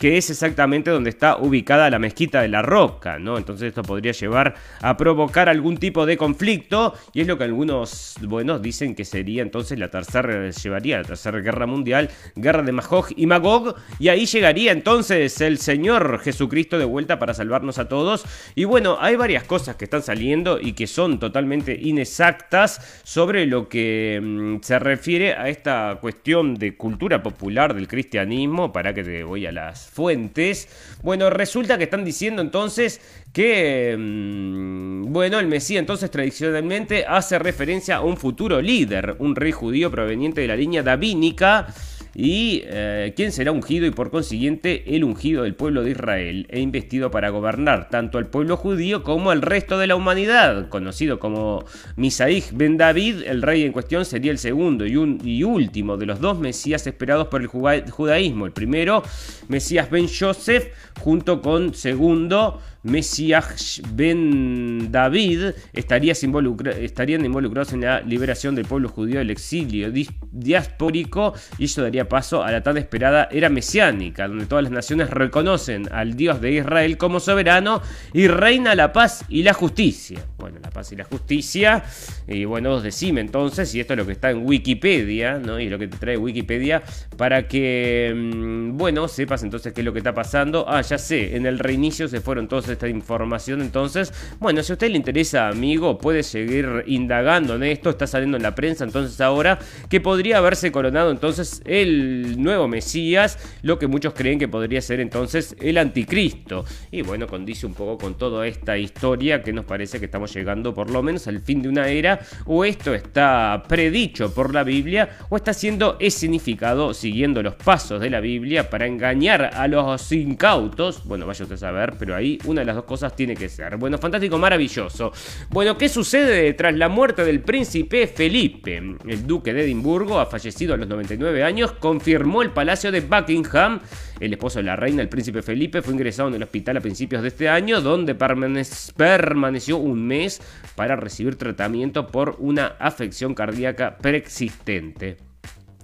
que 0.02 0.18
es 0.18 0.32
exactamente 0.32 0.90
donde 0.90 1.12
está 1.12 1.38
ubicada 1.38 1.88
la 1.92 2.00
mezquita 2.00 2.42
de 2.42 2.48
la 2.48 2.64
Roca, 2.64 3.20
¿no? 3.20 3.38
Entonces 3.38 3.68
esto 3.68 3.84
podría 3.84 4.14
llevar 4.14 4.56
a 4.82 4.98
provocar 4.98 5.48
algún 5.48 5.78
tipo 5.78 6.08
de 6.08 6.18
conflicto 6.18 6.96
y 7.14 7.22
es 7.22 7.28
lo 7.28 7.38
que 7.38 7.44
algunos, 7.44 8.16
bueno, 8.22 8.58
dicen 8.58 8.96
que 8.96 9.06
sería 9.06 9.44
entonces 9.44 9.78
la 9.78 9.92
tercera, 9.92 10.50
llevaría 10.50 10.98
la 10.98 11.04
tercera 11.04 11.38
guerra 11.38 11.68
mundial, 11.68 12.10
guerra 12.36 12.64
de 12.64 12.72
Magog 12.72 13.10
y 13.16 13.28
Magog, 13.28 13.76
y 14.00 14.08
ahí 14.08 14.26
llegaría 14.26 14.72
entonces 14.72 15.40
el 15.40 15.60
Señor 15.60 16.18
Jesucristo 16.22 16.80
de 16.80 16.86
vuelta 16.86 17.20
para 17.20 17.36
salvarnos 17.36 17.78
a 17.78 17.88
todos. 17.88 18.26
Y 18.56 18.64
bueno, 18.64 18.98
hay 19.00 19.16
varias 19.18 19.44
cosas 19.44 19.76
que 19.76 19.86
están 19.86 20.02
saliendo 20.02 20.60
y 20.60 20.74
que 20.74 20.88
son 20.88 21.20
totalmente 21.20 21.78
inexactas 21.80 23.02
sobre 23.04 23.46
lo 23.46 23.70
que 23.70 24.20
mm, 24.20 24.64
se 24.64 24.80
refiere 24.80 25.34
a 25.34 25.48
esta 25.48 26.00
cuestión 26.02 26.56
de 26.56 26.76
cultura 26.76 27.22
popular 27.22 27.76
del 27.76 27.88
cristianismo, 27.88 28.74
para 28.74 28.96
que 28.96 29.04
te 29.04 29.24
voy 29.24 29.46
a 29.46 29.52
las 29.52 29.91
fuentes. 29.92 30.68
Bueno, 31.04 31.30
resulta 31.30 31.78
que 31.78 31.84
están 31.84 32.06
diciendo 32.06 32.42
entonces 32.42 33.02
que, 33.34 33.96
mm, 33.98 35.12
bueno, 35.12 35.40
el 35.40 35.48
Mesías 35.48 35.80
entonces 35.80 36.10
tradicionalmente 36.10 37.06
hace 37.06 37.38
referencia 37.40 37.98
a 37.98 38.02
un 38.02 38.18
futuro 38.18 38.62
líder, 38.62 39.16
un 39.20 39.36
rey 39.36 39.52
judío 39.52 39.92
proveniente 39.92 40.42
de 40.42 40.48
la 40.48 40.56
línea 40.56 40.84
davínica 40.84 41.74
y 42.14 42.64
eh, 42.66 43.14
quien 43.16 43.32
será 43.32 43.52
ungido 43.52 43.86
y 43.86 43.92
por 43.92 44.12
consiguiente 44.12 44.96
el 44.96 45.04
ungido 45.04 45.44
del 45.44 45.56
pueblo 45.56 45.84
de 45.84 45.92
Israel 45.92 46.46
e 46.50 46.60
investido 46.60 47.12
para 47.12 47.30
gobernar 47.30 47.90
tanto 47.90 48.18
al 48.18 48.28
pueblo 48.28 48.58
judío 48.58 49.04
como 49.04 49.32
al 49.32 49.42
resto 49.42 49.78
de 49.78 49.88
la 49.88 49.96
humanidad. 49.96 50.70
Conocido 50.70 51.20
como 51.20 51.64
Misaíj 51.96 52.52
ben 52.54 52.78
David, 52.78 53.24
el 53.26 53.42
rey 53.42 53.64
en 53.64 53.72
cuestión 53.72 54.06
sería 54.06 54.32
el 54.32 54.38
segundo 54.38 54.86
y, 54.86 54.98
un, 54.98 55.20
y 55.24 55.44
último 55.44 55.98
de 55.98 56.06
los 56.06 56.20
dos 56.20 56.38
mesías 56.38 56.86
esperados 56.88 57.28
por 57.28 57.42
el 57.42 57.48
judaísmo. 57.48 58.46
El 58.46 58.52
primero, 58.52 59.04
Mesías 59.48 59.90
ben 59.90 60.08
Joseph, 60.08 60.68
junto 61.00 61.42
con 61.42 61.74
segundo, 61.74 62.62
Mesías 62.84 63.82
ben 63.94 64.92
David 64.92 65.52
estarían 65.74 67.26
involucrados 67.26 67.74
en 67.74 67.82
la 67.82 68.02
liberación 68.02 68.56
del 68.56 68.66
pueblo 68.66 68.90
judío 68.90 69.20
del 69.20 69.30
exilio 69.30 69.92
diaspórico 70.32 71.34
y 71.58 71.66
eso 71.66 71.84
daría 71.84 72.10
paso 72.10 72.44
a 72.44 72.52
la 72.52 72.64
tan 72.64 72.78
esperada 72.78 73.28
era 73.32 73.50
mesiánica, 73.50 74.28
donde 74.28 74.46
todas 74.46 74.64
las 74.64 74.72
naciones 74.72 75.10
reconocen 75.10 75.88
al 75.92 76.16
Dios 76.16 76.42
de 76.42 76.54
Israel 76.54 76.98
como 76.98 77.20
soberano 77.20 77.82
y 78.14 78.28
reina 78.28 78.76
la 78.76 78.92
paz 78.94 79.26
y 79.30 79.44
la 79.44 79.54
justicia. 79.54 80.26
Bueno, 80.38 80.60
la 80.62 80.70
paz 80.70 80.92
y 80.92 80.96
la 80.96 81.04
justicia, 81.04 81.84
y 82.28 82.46
bueno, 82.46 82.82
decime 82.82 83.22
entonces, 83.22 83.74
y 83.76 83.80
esto 83.80 83.94
es 83.94 84.00
lo 84.00 84.06
que 84.06 84.14
está 84.14 84.32
en 84.32 84.46
Wikipedia, 84.46 85.38
¿no? 85.38 85.60
Y 85.60 85.70
lo 85.70 85.78
que 85.78 85.88
te 85.88 85.98
trae 85.98 86.18
Wikipedia, 86.18 86.82
para 87.18 87.48
que, 87.48 88.12
mm, 88.16 88.78
bueno, 88.78 89.08
sepas 89.08 89.44
entonces 89.44 89.74
qué 89.74 89.82
es 89.82 89.86
lo 89.86 89.94
que 89.94 90.00
está 90.00 90.14
pasando. 90.14 90.66
Ah, 90.68 90.82
ya 90.82 90.98
sé, 90.98 91.36
en 91.36 91.46
el 91.46 91.60
reinicio 91.60 92.08
se 92.08 92.22
fueron 92.22 92.48
todos 92.48 92.70
esta 92.74 92.88
información. 92.88 93.62
Entonces, 93.62 94.14
bueno, 94.40 94.64
si 94.64 94.72
a 94.72 94.76
usted 94.76 94.90
le 94.90 94.98
interesa, 94.98 95.48
amigo, 95.48 95.98
puede 95.98 96.24
seguir 96.24 96.84
indagando 96.88 97.56
en 97.56 97.64
esto. 97.64 97.90
Está 97.90 98.08
saliendo 98.08 98.38
en 98.38 98.44
la 98.44 98.56
prensa 98.56 98.84
entonces 98.84 99.20
ahora 99.22 99.60
que 99.90 100.02
podría 100.02 100.38
haberse 100.38 100.72
coronado 100.72 101.12
entonces 101.12 101.62
el 101.66 102.42
nuevo 102.42 102.68
Mesías, 102.68 103.38
lo 103.62 103.80
que 103.80 103.88
muchos 103.88 104.14
creen 104.14 104.40
que 104.40 104.48
podría 104.48 104.82
ser 104.82 105.00
entonces 105.00 105.56
el 105.60 105.78
anticristo. 105.78 106.66
Y 106.92 107.02
bueno, 107.02 107.28
condice 107.28 107.66
un 107.66 107.74
poco 107.74 107.98
con 107.98 108.18
toda 108.18 108.48
esta 108.48 108.78
historia 108.78 109.44
que 109.44 109.54
nos 109.54 109.66
parece 109.66 110.00
que 110.00 110.06
estamos 110.06 110.34
llegando 110.34 110.74
por 110.74 110.90
lo 110.90 111.04
menos 111.04 111.28
al 111.28 111.42
fin 111.42 111.62
de 111.62 111.70
una 111.70 111.88
era, 111.88 112.20
o 112.46 112.66
esto 112.66 112.94
está 112.94 113.64
predicho 113.68 114.34
por 114.34 114.54
la 114.54 114.64
Biblia, 114.64 115.18
o 115.30 115.38
está 115.38 115.54
siendo 115.54 115.98
escenificado 116.00 116.94
siguiendo 116.94 117.42
los 117.44 117.56
pasos 117.56 118.00
de 118.00 118.10
la 118.10 118.20
Biblia 118.20 118.70
para 118.70 118.86
engañar 118.86 119.52
a 119.54 119.68
los 119.68 120.12
incautos. 120.12 121.04
Bueno, 121.06 121.26
vaya 121.26 121.44
usted 121.44 121.56
a 121.56 121.60
saber, 121.60 121.94
pero 121.98 122.16
ahí 122.16 122.38
una 122.46 122.61
de 122.62 122.66
las 122.66 122.76
dos 122.76 122.86
cosas 122.86 123.16
tiene 123.16 123.36
que 123.36 123.50
ser. 123.50 123.78
Bueno, 123.78 123.98
fantástico, 123.98 124.38
maravilloso. 124.38 125.12
Bueno, 125.50 125.78
¿qué 125.78 125.90
sucede 125.90 126.54
tras 126.54 126.76
la 126.76 126.90
muerte 126.90 127.24
del 127.24 127.42
príncipe 127.42 128.08
Felipe? 128.08 128.78
El 129.06 129.28
duque 129.28 129.54
de 129.54 129.64
Edimburgo, 129.64 130.20
ha 130.20 130.26
fallecido 130.26 130.74
a 130.74 130.78
los 130.78 130.88
99 130.88 131.44
años, 131.44 131.74
confirmó 131.74 132.42
el 132.42 132.52
palacio 132.52 132.92
de 132.92 133.02
Buckingham. 133.02 133.80
El 134.20 134.34
esposo 134.34 134.60
de 134.60 134.64
la 134.64 134.76
reina, 134.76 135.02
el 135.02 135.10
príncipe 135.10 135.42
Felipe, 135.42 135.82
fue 135.82 135.94
ingresado 135.94 136.30
en 136.30 136.36
el 136.36 136.44
hospital 136.44 136.78
a 136.78 136.82
principios 136.82 137.22
de 137.22 137.30
este 137.30 137.50
año, 137.50 137.82
donde 137.82 138.16
permaneció 138.16 139.78
un 139.78 140.08
mes 140.08 140.42
para 140.76 140.96
recibir 140.96 141.36
tratamiento 141.36 142.08
por 142.08 142.36
una 142.40 142.68
afección 142.80 143.34
cardíaca 143.34 143.98
preexistente. 143.98 145.31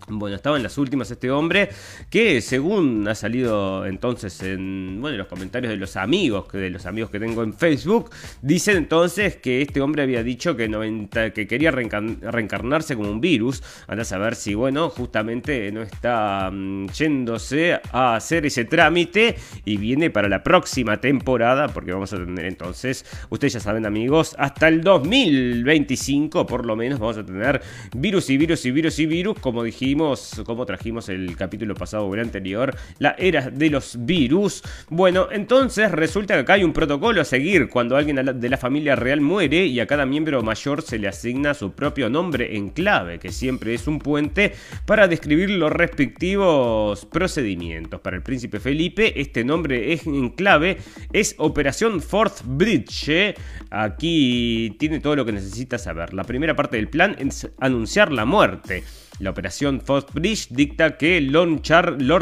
Bueno, 0.09 0.37
estaba 0.37 0.55
en 0.55 0.63
las 0.63 0.77
últimas 0.77 1.11
este 1.11 1.29
hombre 1.29 1.67
que 2.09 2.39
según 2.39 3.05
ha 3.09 3.15
salido 3.15 3.85
entonces 3.85 4.41
en 4.41 4.99
bueno, 5.01 5.17
los 5.17 5.27
comentarios 5.27 5.69
de 5.69 5.75
los 5.75 5.97
amigos, 5.97 6.47
de 6.53 6.69
los 6.69 6.85
amigos 6.85 7.09
que 7.09 7.19
tengo 7.19 7.43
en 7.43 7.53
Facebook, 7.53 8.09
dicen 8.41 8.77
entonces 8.77 9.35
que 9.35 9.61
este 9.61 9.81
hombre 9.81 10.03
había 10.03 10.23
dicho 10.23 10.55
que, 10.55 10.69
90, 10.69 11.31
que 11.33 11.45
quería 11.45 11.71
reencarnarse 11.71 12.95
como 12.95 13.11
un 13.11 13.19
virus. 13.19 13.61
Anda 13.87 14.03
a 14.03 14.05
saber 14.05 14.35
si, 14.35 14.53
bueno, 14.53 14.89
justamente 14.89 15.73
no 15.73 15.81
está 15.81 16.51
mm, 16.53 16.87
yéndose 16.87 17.77
a 17.91 18.15
hacer 18.15 18.45
ese 18.45 18.63
trámite 18.63 19.35
y 19.65 19.75
viene 19.75 20.09
para 20.09 20.29
la 20.29 20.41
próxima 20.41 21.01
temporada, 21.01 21.67
porque 21.67 21.91
vamos 21.91 22.13
a 22.13 22.17
tener 22.17 22.45
entonces, 22.45 23.05
ustedes 23.29 23.53
ya 23.53 23.59
saben 23.59 23.85
amigos, 23.85 24.37
hasta 24.39 24.69
el 24.69 24.79
2025 24.79 26.45
por 26.45 26.65
lo 26.65 26.77
menos 26.77 26.97
vamos 26.97 27.17
a 27.17 27.25
tener 27.25 27.61
virus 27.93 28.29
y 28.29 28.37
virus 28.37 28.65
y 28.65 28.71
virus 28.71 28.99
y 28.99 29.05
virus, 29.05 29.37
como 29.39 29.63
dijimos 29.63 29.96
como 30.45 30.65
trajimos 30.65 31.09
el 31.09 31.35
capítulo 31.35 31.75
pasado 31.75 32.05
o 32.05 32.13
el 32.13 32.21
anterior, 32.21 32.75
la 32.99 33.15
era 33.17 33.49
de 33.49 33.69
los 33.69 34.05
virus. 34.05 34.63
Bueno, 34.89 35.27
entonces 35.31 35.91
resulta 35.91 36.35
que 36.35 36.41
acá 36.41 36.53
hay 36.53 36.63
un 36.63 36.73
protocolo 36.73 37.21
a 37.21 37.25
seguir 37.25 37.69
cuando 37.69 37.97
alguien 37.97 38.39
de 38.39 38.49
la 38.49 38.57
familia 38.57 38.95
real 38.95 39.21
muere 39.21 39.65
y 39.65 39.79
a 39.79 39.87
cada 39.87 40.05
miembro 40.05 40.41
mayor 40.43 40.81
se 40.81 40.99
le 40.99 41.07
asigna 41.07 41.53
su 41.53 41.71
propio 41.71 42.09
nombre 42.09 42.55
en 42.55 42.69
clave, 42.69 43.19
que 43.19 43.31
siempre 43.31 43.73
es 43.73 43.87
un 43.87 43.99
puente 43.99 44.53
para 44.85 45.07
describir 45.07 45.49
los 45.49 45.71
respectivos 45.71 47.05
procedimientos. 47.05 48.01
Para 48.01 48.15
el 48.15 48.23
príncipe 48.23 48.59
Felipe, 48.59 49.19
este 49.19 49.43
nombre 49.43 49.93
es 49.93 50.05
en 50.05 50.29
clave 50.29 50.77
es 51.13 51.35
Operación 51.37 52.01
Fourth 52.01 52.41
Bridge. 52.45 53.35
Aquí 53.69 54.75
tiene 54.79 54.99
todo 54.99 55.15
lo 55.15 55.25
que 55.25 55.31
necesita 55.31 55.77
saber. 55.77 56.13
La 56.13 56.23
primera 56.23 56.55
parte 56.55 56.77
del 56.77 56.89
plan 56.89 57.15
es 57.19 57.49
anunciar 57.59 58.11
la 58.11 58.25
muerte. 58.25 58.83
La 59.19 59.31
operación 59.31 59.81
Bridge 60.13 60.47
dicta 60.49 60.97
que 60.97 61.19
Lord 61.21 61.61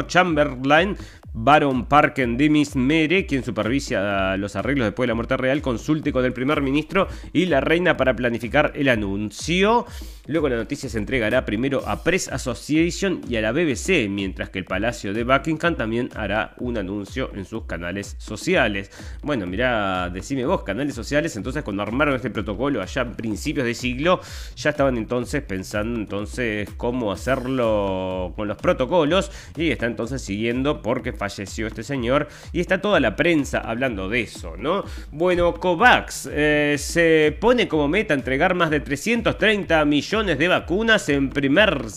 Chamberlain 0.06 0.96
Baron 1.38 1.84
Parken 1.84 2.38
Demis 2.38 2.74
Mere, 2.76 3.26
quien 3.26 3.44
supervisa 3.44 4.38
los 4.38 4.56
arreglos 4.56 4.86
después 4.86 5.06
de 5.06 5.08
la 5.08 5.14
muerte 5.14 5.36
real, 5.36 5.60
consulte 5.60 6.10
con 6.10 6.24
el 6.24 6.32
primer 6.32 6.62
ministro 6.62 7.08
y 7.34 7.44
la 7.44 7.60
reina 7.60 7.98
para 7.98 8.16
planificar 8.16 8.72
el 8.74 8.88
anuncio. 8.88 9.84
Luego 10.28 10.48
la 10.48 10.56
noticia 10.56 10.88
se 10.88 10.98
entregará 10.98 11.44
primero 11.44 11.86
a 11.86 12.02
Press 12.02 12.28
Association 12.28 13.20
y 13.28 13.36
a 13.36 13.40
la 13.40 13.52
BBC, 13.52 14.08
mientras 14.08 14.50
que 14.50 14.58
el 14.58 14.64
Palacio 14.64 15.14
de 15.14 15.22
Buckingham 15.22 15.76
también 15.76 16.10
hará 16.16 16.54
un 16.58 16.76
anuncio 16.76 17.30
en 17.36 17.44
sus 17.44 17.66
canales 17.66 18.16
sociales. 18.18 18.90
Bueno, 19.22 19.46
mirá, 19.46 20.10
decime 20.10 20.44
vos, 20.44 20.64
canales 20.64 20.96
sociales, 20.96 21.36
entonces 21.36 21.62
cuando 21.62 21.84
armaron 21.84 22.16
este 22.16 22.30
protocolo 22.30 22.82
allá 22.82 23.02
a 23.02 23.12
principios 23.12 23.66
de 23.66 23.74
siglo, 23.74 24.20
ya 24.56 24.70
estaban 24.70 24.96
entonces 24.96 25.42
pensando 25.42 26.00
entonces 26.00 26.70
cómo 26.76 27.12
hacerlo 27.12 28.32
con 28.34 28.48
los 28.48 28.56
protocolos 28.56 29.30
y 29.56 29.70
está 29.70 29.86
entonces 29.86 30.22
siguiendo 30.22 30.82
porque 30.82 31.12
falleció 31.12 31.68
este 31.68 31.84
señor 31.84 32.26
y 32.52 32.58
está 32.58 32.80
toda 32.80 32.98
la 32.98 33.14
prensa 33.14 33.60
hablando 33.60 34.08
de 34.08 34.22
eso, 34.22 34.56
¿no? 34.56 34.82
Bueno, 35.12 35.54
COVAX 35.54 36.28
eh, 36.32 36.74
se 36.80 37.36
pone 37.40 37.68
como 37.68 37.86
meta 37.86 38.12
entregar 38.12 38.56
más 38.56 38.70
de 38.70 38.80
330 38.80 39.84
millones 39.84 40.15
de 40.24 40.48
vacunas 40.48 41.10
en 41.10 41.28
primer 41.28 41.90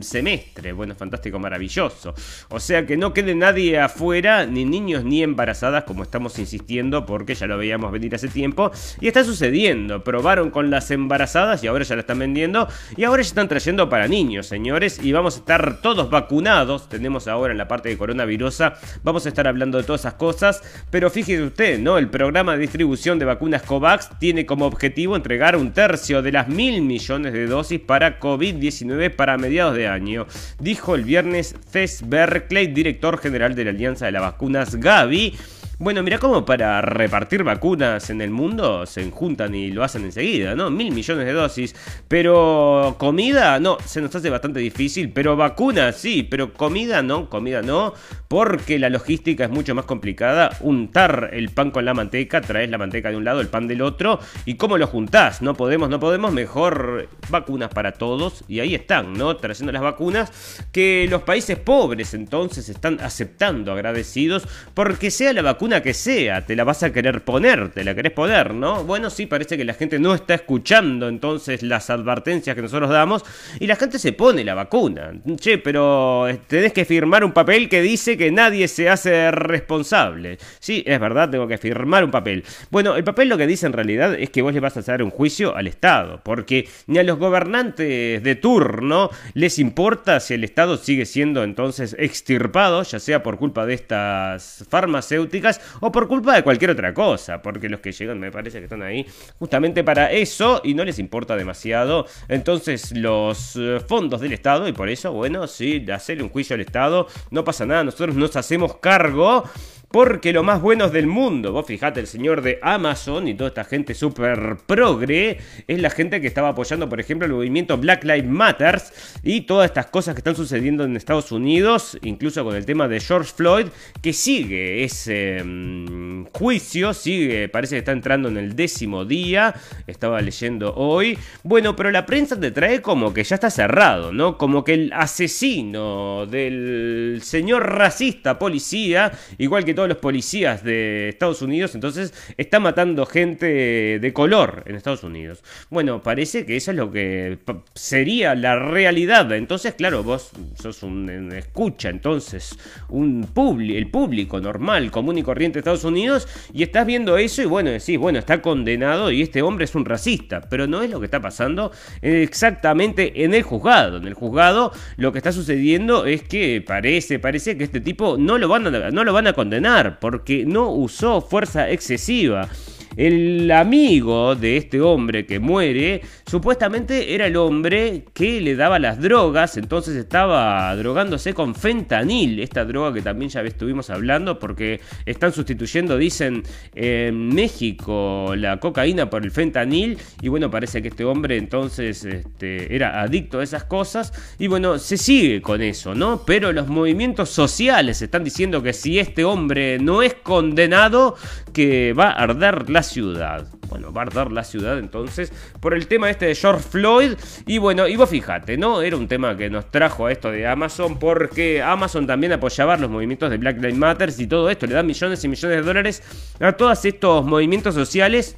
semestre. 0.00 0.72
Bueno, 0.72 0.94
fantástico, 0.94 1.38
maravilloso. 1.38 2.14
O 2.48 2.58
sea 2.58 2.86
que 2.86 2.96
no 2.96 3.12
quede 3.12 3.34
nadie 3.34 3.78
afuera, 3.78 4.46
ni 4.46 4.64
niños 4.64 5.04
ni 5.04 5.22
embarazadas, 5.22 5.84
como 5.84 6.02
estamos 6.02 6.38
insistiendo, 6.38 7.04
porque 7.04 7.34
ya 7.34 7.46
lo 7.46 7.58
veíamos 7.58 7.92
venir 7.92 8.14
hace 8.14 8.28
tiempo. 8.28 8.70
Y 8.98 9.08
está 9.08 9.24
sucediendo. 9.24 10.02
Probaron 10.02 10.50
con 10.50 10.70
las 10.70 10.90
embarazadas 10.90 11.62
y 11.62 11.66
ahora 11.66 11.84
ya 11.84 11.96
la 11.96 12.00
están 12.00 12.18
vendiendo. 12.18 12.66
Y 12.96 13.04
ahora 13.04 13.22
ya 13.22 13.28
están 13.28 13.48
trayendo 13.48 13.90
para 13.90 14.08
niños, 14.08 14.46
señores. 14.46 14.98
Y 15.02 15.12
vamos 15.12 15.36
a 15.36 15.40
estar 15.40 15.82
todos 15.82 16.08
vacunados. 16.08 16.88
Tenemos 16.88 17.28
ahora 17.28 17.52
en 17.52 17.58
la 17.58 17.68
parte 17.68 17.90
de 17.90 17.98
coronavirus 17.98 18.62
Vamos 19.02 19.26
a 19.26 19.28
estar 19.28 19.46
hablando 19.46 19.76
de 19.76 19.84
todas 19.84 20.00
esas 20.00 20.14
cosas. 20.14 20.62
Pero 20.90 21.10
fíjese 21.10 21.42
usted, 21.42 21.78
¿no? 21.78 21.98
El 21.98 22.08
programa 22.08 22.52
de 22.52 22.60
distribución 22.60 23.18
de 23.18 23.26
vacunas 23.26 23.62
COVAX 23.62 24.18
tiene 24.18 24.46
como 24.46 24.64
objetivo 24.64 25.14
entregar 25.16 25.56
un 25.56 25.72
tercio 25.72 26.22
de 26.22 26.32
las 26.32 26.48
mil 26.48 26.80
millones 26.80 27.32
de 27.32 27.46
dosis 27.46 27.65
para 27.86 28.20
COVID-19 28.20 29.14
para 29.14 29.36
mediados 29.36 29.74
de 29.76 29.88
año. 29.88 30.26
Dijo 30.58 30.94
el 30.94 31.04
viernes 31.04 31.54
Cés 31.70 32.02
Berkeley, 32.06 32.68
director 32.68 33.18
general 33.18 33.54
de 33.54 33.64
la 33.64 33.70
Alianza 33.70 34.06
de 34.06 34.12
las 34.12 34.22
Vacunas 34.22 34.76
Gavi. 34.76 35.34
Bueno, 35.78 36.02
mira 36.02 36.18
cómo 36.18 36.46
para 36.46 36.80
repartir 36.80 37.44
vacunas 37.44 38.08
en 38.08 38.22
el 38.22 38.30
mundo 38.30 38.86
se 38.86 39.10
juntan 39.10 39.54
y 39.54 39.70
lo 39.70 39.84
hacen 39.84 40.06
enseguida, 40.06 40.54
¿no? 40.54 40.70
Mil 40.70 40.90
millones 40.90 41.26
de 41.26 41.34
dosis. 41.34 41.76
Pero 42.08 42.96
comida, 42.98 43.60
no, 43.60 43.76
se 43.84 44.00
nos 44.00 44.14
hace 44.14 44.30
bastante 44.30 44.58
difícil. 44.58 45.12
Pero 45.12 45.36
vacunas, 45.36 45.96
sí, 45.96 46.22
pero 46.22 46.54
comida 46.54 47.02
no, 47.02 47.28
comida 47.28 47.60
no. 47.60 47.92
Porque 48.26 48.78
la 48.78 48.88
logística 48.88 49.44
es 49.44 49.50
mucho 49.50 49.74
más 49.74 49.84
complicada. 49.84 50.56
Untar 50.60 51.28
el 51.34 51.50
pan 51.50 51.70
con 51.70 51.84
la 51.84 51.92
manteca, 51.92 52.40
traes 52.40 52.70
la 52.70 52.78
manteca 52.78 53.10
de 53.10 53.18
un 53.18 53.26
lado, 53.26 53.42
el 53.42 53.48
pan 53.48 53.68
del 53.68 53.82
otro. 53.82 54.18
¿Y 54.46 54.54
cómo 54.54 54.78
lo 54.78 54.86
juntás? 54.86 55.42
No 55.42 55.52
podemos, 55.52 55.90
no 55.90 56.00
podemos. 56.00 56.32
Mejor 56.32 57.10
vacunas 57.28 57.68
para 57.68 57.92
todos. 57.92 58.44
Y 58.48 58.60
ahí 58.60 58.74
están, 58.74 59.12
¿no? 59.12 59.36
Trayendo 59.36 59.72
las 59.72 59.82
vacunas 59.82 60.32
que 60.72 61.06
los 61.10 61.20
países 61.20 61.58
pobres 61.58 62.14
entonces 62.14 62.70
están 62.70 62.98
aceptando 63.00 63.72
agradecidos 63.72 64.48
porque 64.72 65.10
sea 65.10 65.34
la 65.34 65.42
vacuna 65.42 65.65
que 65.66 65.94
sea, 65.94 66.46
te 66.46 66.54
la 66.54 66.64
vas 66.64 66.82
a 66.82 66.92
querer 66.92 67.22
poner, 67.22 67.70
te 67.70 67.82
la 67.82 67.94
querés 67.94 68.12
poner, 68.12 68.54
¿no? 68.54 68.84
Bueno, 68.84 69.10
sí, 69.10 69.26
parece 69.26 69.56
que 69.56 69.64
la 69.64 69.74
gente 69.74 69.98
no 69.98 70.14
está 70.14 70.34
escuchando 70.34 71.08
entonces 71.08 71.62
las 71.62 71.90
advertencias 71.90 72.54
que 72.54 72.62
nosotros 72.62 72.88
damos 72.88 73.24
y 73.58 73.66
la 73.66 73.74
gente 73.74 73.98
se 73.98 74.12
pone 74.12 74.44
la 74.44 74.54
vacuna. 74.54 75.12
Che, 75.36 75.58
pero 75.58 76.28
eh, 76.28 76.38
tenés 76.46 76.72
que 76.72 76.84
firmar 76.84 77.24
un 77.24 77.32
papel 77.32 77.68
que 77.68 77.82
dice 77.82 78.16
que 78.16 78.30
nadie 78.30 78.68
se 78.68 78.88
hace 78.88 79.30
responsable. 79.32 80.38
Sí, 80.60 80.84
es 80.86 81.00
verdad, 81.00 81.30
tengo 81.30 81.48
que 81.48 81.58
firmar 81.58 82.04
un 82.04 82.12
papel. 82.12 82.44
Bueno, 82.70 82.94
el 82.94 83.04
papel 83.04 83.28
lo 83.28 83.36
que 83.36 83.46
dice 83.46 83.66
en 83.66 83.72
realidad 83.72 84.14
es 84.14 84.30
que 84.30 84.42
vos 84.42 84.54
le 84.54 84.60
vas 84.60 84.76
a 84.76 84.80
hacer 84.80 85.02
un 85.02 85.10
juicio 85.10 85.56
al 85.56 85.66
Estado, 85.66 86.20
porque 86.22 86.68
ni 86.86 86.98
a 86.98 87.02
los 87.02 87.18
gobernantes 87.18 88.22
de 88.22 88.34
turno 88.36 89.10
les 89.34 89.58
importa 89.58 90.20
si 90.20 90.34
el 90.34 90.44
Estado 90.44 90.76
sigue 90.76 91.06
siendo 91.06 91.42
entonces 91.42 91.96
extirpado, 91.98 92.82
ya 92.84 93.00
sea 93.00 93.22
por 93.22 93.36
culpa 93.36 93.66
de 93.66 93.74
estas 93.74 94.64
farmacéuticas, 94.68 95.55
o 95.80 95.92
por 95.92 96.08
culpa 96.08 96.34
de 96.34 96.42
cualquier 96.42 96.70
otra 96.70 96.92
cosa, 96.94 97.42
porque 97.42 97.68
los 97.68 97.80
que 97.80 97.92
llegan 97.92 98.18
me 98.18 98.30
parece 98.30 98.58
que 98.58 98.64
están 98.64 98.82
ahí 98.82 99.06
justamente 99.38 99.84
para 99.84 100.10
eso 100.12 100.60
y 100.64 100.74
no 100.74 100.84
les 100.84 100.98
importa 100.98 101.36
demasiado. 101.36 102.06
Entonces 102.28 102.92
los 102.92 103.56
eh, 103.56 103.80
fondos 103.86 104.20
del 104.20 104.32
Estado 104.32 104.68
y 104.68 104.72
por 104.72 104.88
eso, 104.88 105.12
bueno, 105.12 105.46
sí, 105.46 105.84
hacerle 105.92 106.22
un 106.22 106.30
juicio 106.30 106.54
al 106.54 106.60
Estado, 106.60 107.06
no 107.30 107.44
pasa 107.44 107.66
nada, 107.66 107.84
nosotros 107.84 108.16
nos 108.16 108.36
hacemos 108.36 108.76
cargo 108.78 109.44
porque 109.90 110.32
lo 110.32 110.42
más 110.42 110.60
bueno 110.60 110.86
es 110.86 110.92
del 110.92 111.06
mundo. 111.06 111.52
Vos 111.52 111.66
fijate, 111.66 112.00
el 112.00 112.06
señor 112.06 112.42
de 112.42 112.58
Amazon 112.62 113.28
y 113.28 113.34
toda 113.34 113.48
esta 113.48 113.64
gente 113.64 113.94
súper 113.94 114.56
progre 114.66 115.38
es 115.66 115.80
la 115.80 115.90
gente 115.90 116.20
que 116.20 116.26
estaba 116.26 116.48
apoyando, 116.48 116.88
por 116.88 117.00
ejemplo, 117.00 117.26
el 117.26 117.32
movimiento 117.32 117.78
Black 117.78 118.04
Lives 118.04 118.28
Matters 118.28 119.20
y 119.22 119.42
todas 119.42 119.66
estas 119.66 119.86
cosas 119.86 120.14
que 120.14 120.20
están 120.20 120.36
sucediendo 120.36 120.84
en 120.84 120.96
Estados 120.96 121.32
Unidos, 121.32 121.98
incluso 122.02 122.44
con 122.44 122.56
el 122.56 122.66
tema 122.66 122.88
de 122.88 123.00
George 123.00 123.32
Floyd, 123.34 123.66
que 124.02 124.12
sigue 124.12 124.84
ese 124.84 125.42
mm, 125.44 126.26
juicio, 126.32 126.92
sigue, 126.92 127.48
parece 127.48 127.76
que 127.76 127.78
está 127.80 127.92
entrando 127.92 128.28
en 128.28 128.36
el 128.36 128.56
décimo 128.56 129.04
día, 129.04 129.54
estaba 129.86 130.20
leyendo 130.20 130.74
hoy. 130.74 131.18
Bueno, 131.42 131.76
pero 131.76 131.90
la 131.90 132.06
prensa 132.06 132.38
te 132.38 132.50
trae 132.50 132.82
como 132.82 133.14
que 133.14 133.22
ya 133.22 133.36
está 133.36 133.50
cerrado, 133.50 134.12
¿no? 134.12 134.36
Como 134.36 134.64
que 134.64 134.74
el 134.74 134.92
asesino 134.92 136.26
del 136.26 137.20
señor 137.22 137.72
racista 137.72 138.38
policía, 138.38 139.12
igual 139.38 139.64
que 139.64 139.75
todo 139.76 139.86
los 139.86 139.98
policías 139.98 140.64
de 140.64 141.10
Estados 141.10 141.40
Unidos, 141.42 141.76
entonces 141.76 142.12
está 142.36 142.58
matando 142.58 143.06
gente 143.06 144.00
de 144.00 144.12
color 144.12 144.64
en 144.66 144.74
Estados 144.74 145.04
Unidos. 145.04 145.44
Bueno, 145.70 146.02
parece 146.02 146.44
que 146.44 146.56
eso 146.56 146.72
es 146.72 146.76
lo 146.76 146.90
que 146.90 147.38
sería 147.74 148.34
la 148.34 148.58
realidad. 148.58 149.30
Entonces, 149.32 149.74
claro, 149.74 150.02
vos 150.02 150.32
sos 150.60 150.82
un 150.82 151.30
escucha, 151.32 151.88
entonces, 151.90 152.58
un 152.88 153.28
el 153.36 153.90
público 153.90 154.40
normal, 154.40 154.90
común 154.90 155.18
y 155.18 155.22
corriente 155.22 155.56
de 155.56 155.60
Estados 155.60 155.84
Unidos, 155.84 156.26
y 156.52 156.62
estás 156.62 156.86
viendo 156.86 157.16
eso 157.18 157.42
y 157.42 157.44
bueno, 157.44 157.70
decís, 157.70 157.98
bueno, 157.98 158.18
está 158.18 158.42
condenado 158.42 159.10
y 159.10 159.22
este 159.22 159.42
hombre 159.42 159.66
es 159.66 159.74
un 159.74 159.84
racista, 159.84 160.40
pero 160.48 160.66
no 160.66 160.82
es 160.82 160.90
lo 160.90 160.98
que 160.98 161.04
está 161.04 161.20
pasando 161.20 161.70
exactamente 162.02 163.24
en 163.24 163.34
el 163.34 163.42
juzgado. 163.42 163.98
En 163.98 164.06
el 164.06 164.14
juzgado 164.14 164.72
lo 164.96 165.12
que 165.12 165.18
está 165.18 165.32
sucediendo 165.32 166.06
es 166.06 166.22
que 166.22 166.64
parece, 166.66 167.18
parece 167.18 167.56
que 167.56 167.64
este 167.64 167.80
tipo 167.80 168.16
no 168.18 168.38
lo 168.38 168.48
van 168.48 168.66
a, 168.66 168.90
no 168.90 169.04
lo 169.04 169.12
van 169.12 169.26
a 169.26 169.34
condenar 169.34 169.65
porque 170.00 170.44
no 170.46 170.70
usó 170.70 171.20
fuerza 171.20 171.68
excesiva. 171.70 172.48
El 172.96 173.50
amigo 173.50 174.34
de 174.34 174.56
este 174.56 174.80
hombre 174.80 175.26
que 175.26 175.38
muere, 175.38 176.00
supuestamente 176.26 177.14
era 177.14 177.26
el 177.26 177.36
hombre 177.36 178.04
que 178.14 178.40
le 178.40 178.56
daba 178.56 178.78
las 178.78 179.00
drogas, 179.00 179.56
entonces 179.56 179.96
estaba 179.96 180.74
drogándose 180.76 181.34
con 181.34 181.54
fentanil, 181.54 182.40
esta 182.40 182.64
droga 182.64 182.94
que 182.94 183.02
también 183.02 183.30
ya 183.30 183.42
estuvimos 183.42 183.90
hablando, 183.90 184.38
porque 184.38 184.80
están 185.04 185.32
sustituyendo, 185.32 185.98
dicen, 185.98 186.42
en 186.74 187.28
México 187.28 188.34
la 188.36 188.58
cocaína 188.58 189.10
por 189.10 189.24
el 189.24 189.30
fentanil, 189.30 189.98
y 190.22 190.28
bueno, 190.28 190.50
parece 190.50 190.80
que 190.80 190.88
este 190.88 191.04
hombre 191.04 191.36
entonces 191.36 192.04
este, 192.04 192.74
era 192.74 193.02
adicto 193.02 193.40
a 193.40 193.44
esas 193.44 193.64
cosas, 193.64 194.12
y 194.38 194.46
bueno, 194.46 194.78
se 194.78 194.96
sigue 194.96 195.42
con 195.42 195.60
eso, 195.60 195.94
¿no? 195.94 196.22
Pero 196.24 196.52
los 196.52 196.68
movimientos 196.68 197.28
sociales 197.28 198.00
están 198.00 198.24
diciendo 198.24 198.62
que 198.62 198.72
si 198.72 198.98
este 198.98 199.24
hombre 199.24 199.78
no 199.78 200.02
es 200.02 200.14
condenado, 200.14 201.16
que 201.52 201.92
va 201.92 202.10
a 202.10 202.22
arder 202.22 202.70
la 202.70 202.82
ciudad. 202.86 203.46
Bueno, 203.68 203.92
va 203.92 204.02
a 204.02 204.04
arder 204.04 204.32
la 204.32 204.44
ciudad 204.44 204.78
entonces 204.78 205.32
por 205.60 205.74
el 205.74 205.86
tema 205.86 206.08
este 206.08 206.26
de 206.26 206.34
George 206.34 206.62
Floyd. 206.62 207.12
Y 207.46 207.58
bueno, 207.58 207.86
y 207.86 207.96
vos 207.96 208.08
fíjate, 208.08 208.56
¿no? 208.56 208.80
Era 208.80 208.96
un 208.96 209.08
tema 209.08 209.36
que 209.36 209.50
nos 209.50 209.70
trajo 209.70 210.06
a 210.06 210.12
esto 210.12 210.30
de 210.30 210.46
Amazon 210.46 210.98
porque 210.98 211.62
Amazon 211.62 212.06
también 212.06 212.32
apoyaba 212.32 212.76
los 212.76 212.90
movimientos 212.90 213.30
de 213.30 213.36
Black 213.36 213.56
Lives 213.58 213.76
Matter 213.76 214.12
y 214.16 214.26
todo 214.26 214.48
esto 214.48 214.66
le 214.66 214.74
da 214.74 214.82
millones 214.82 215.22
y 215.24 215.28
millones 215.28 215.58
de 215.58 215.62
dólares 215.62 216.02
a 216.40 216.52
todos 216.52 216.84
estos 216.84 217.24
movimientos 217.24 217.74
sociales 217.74 218.36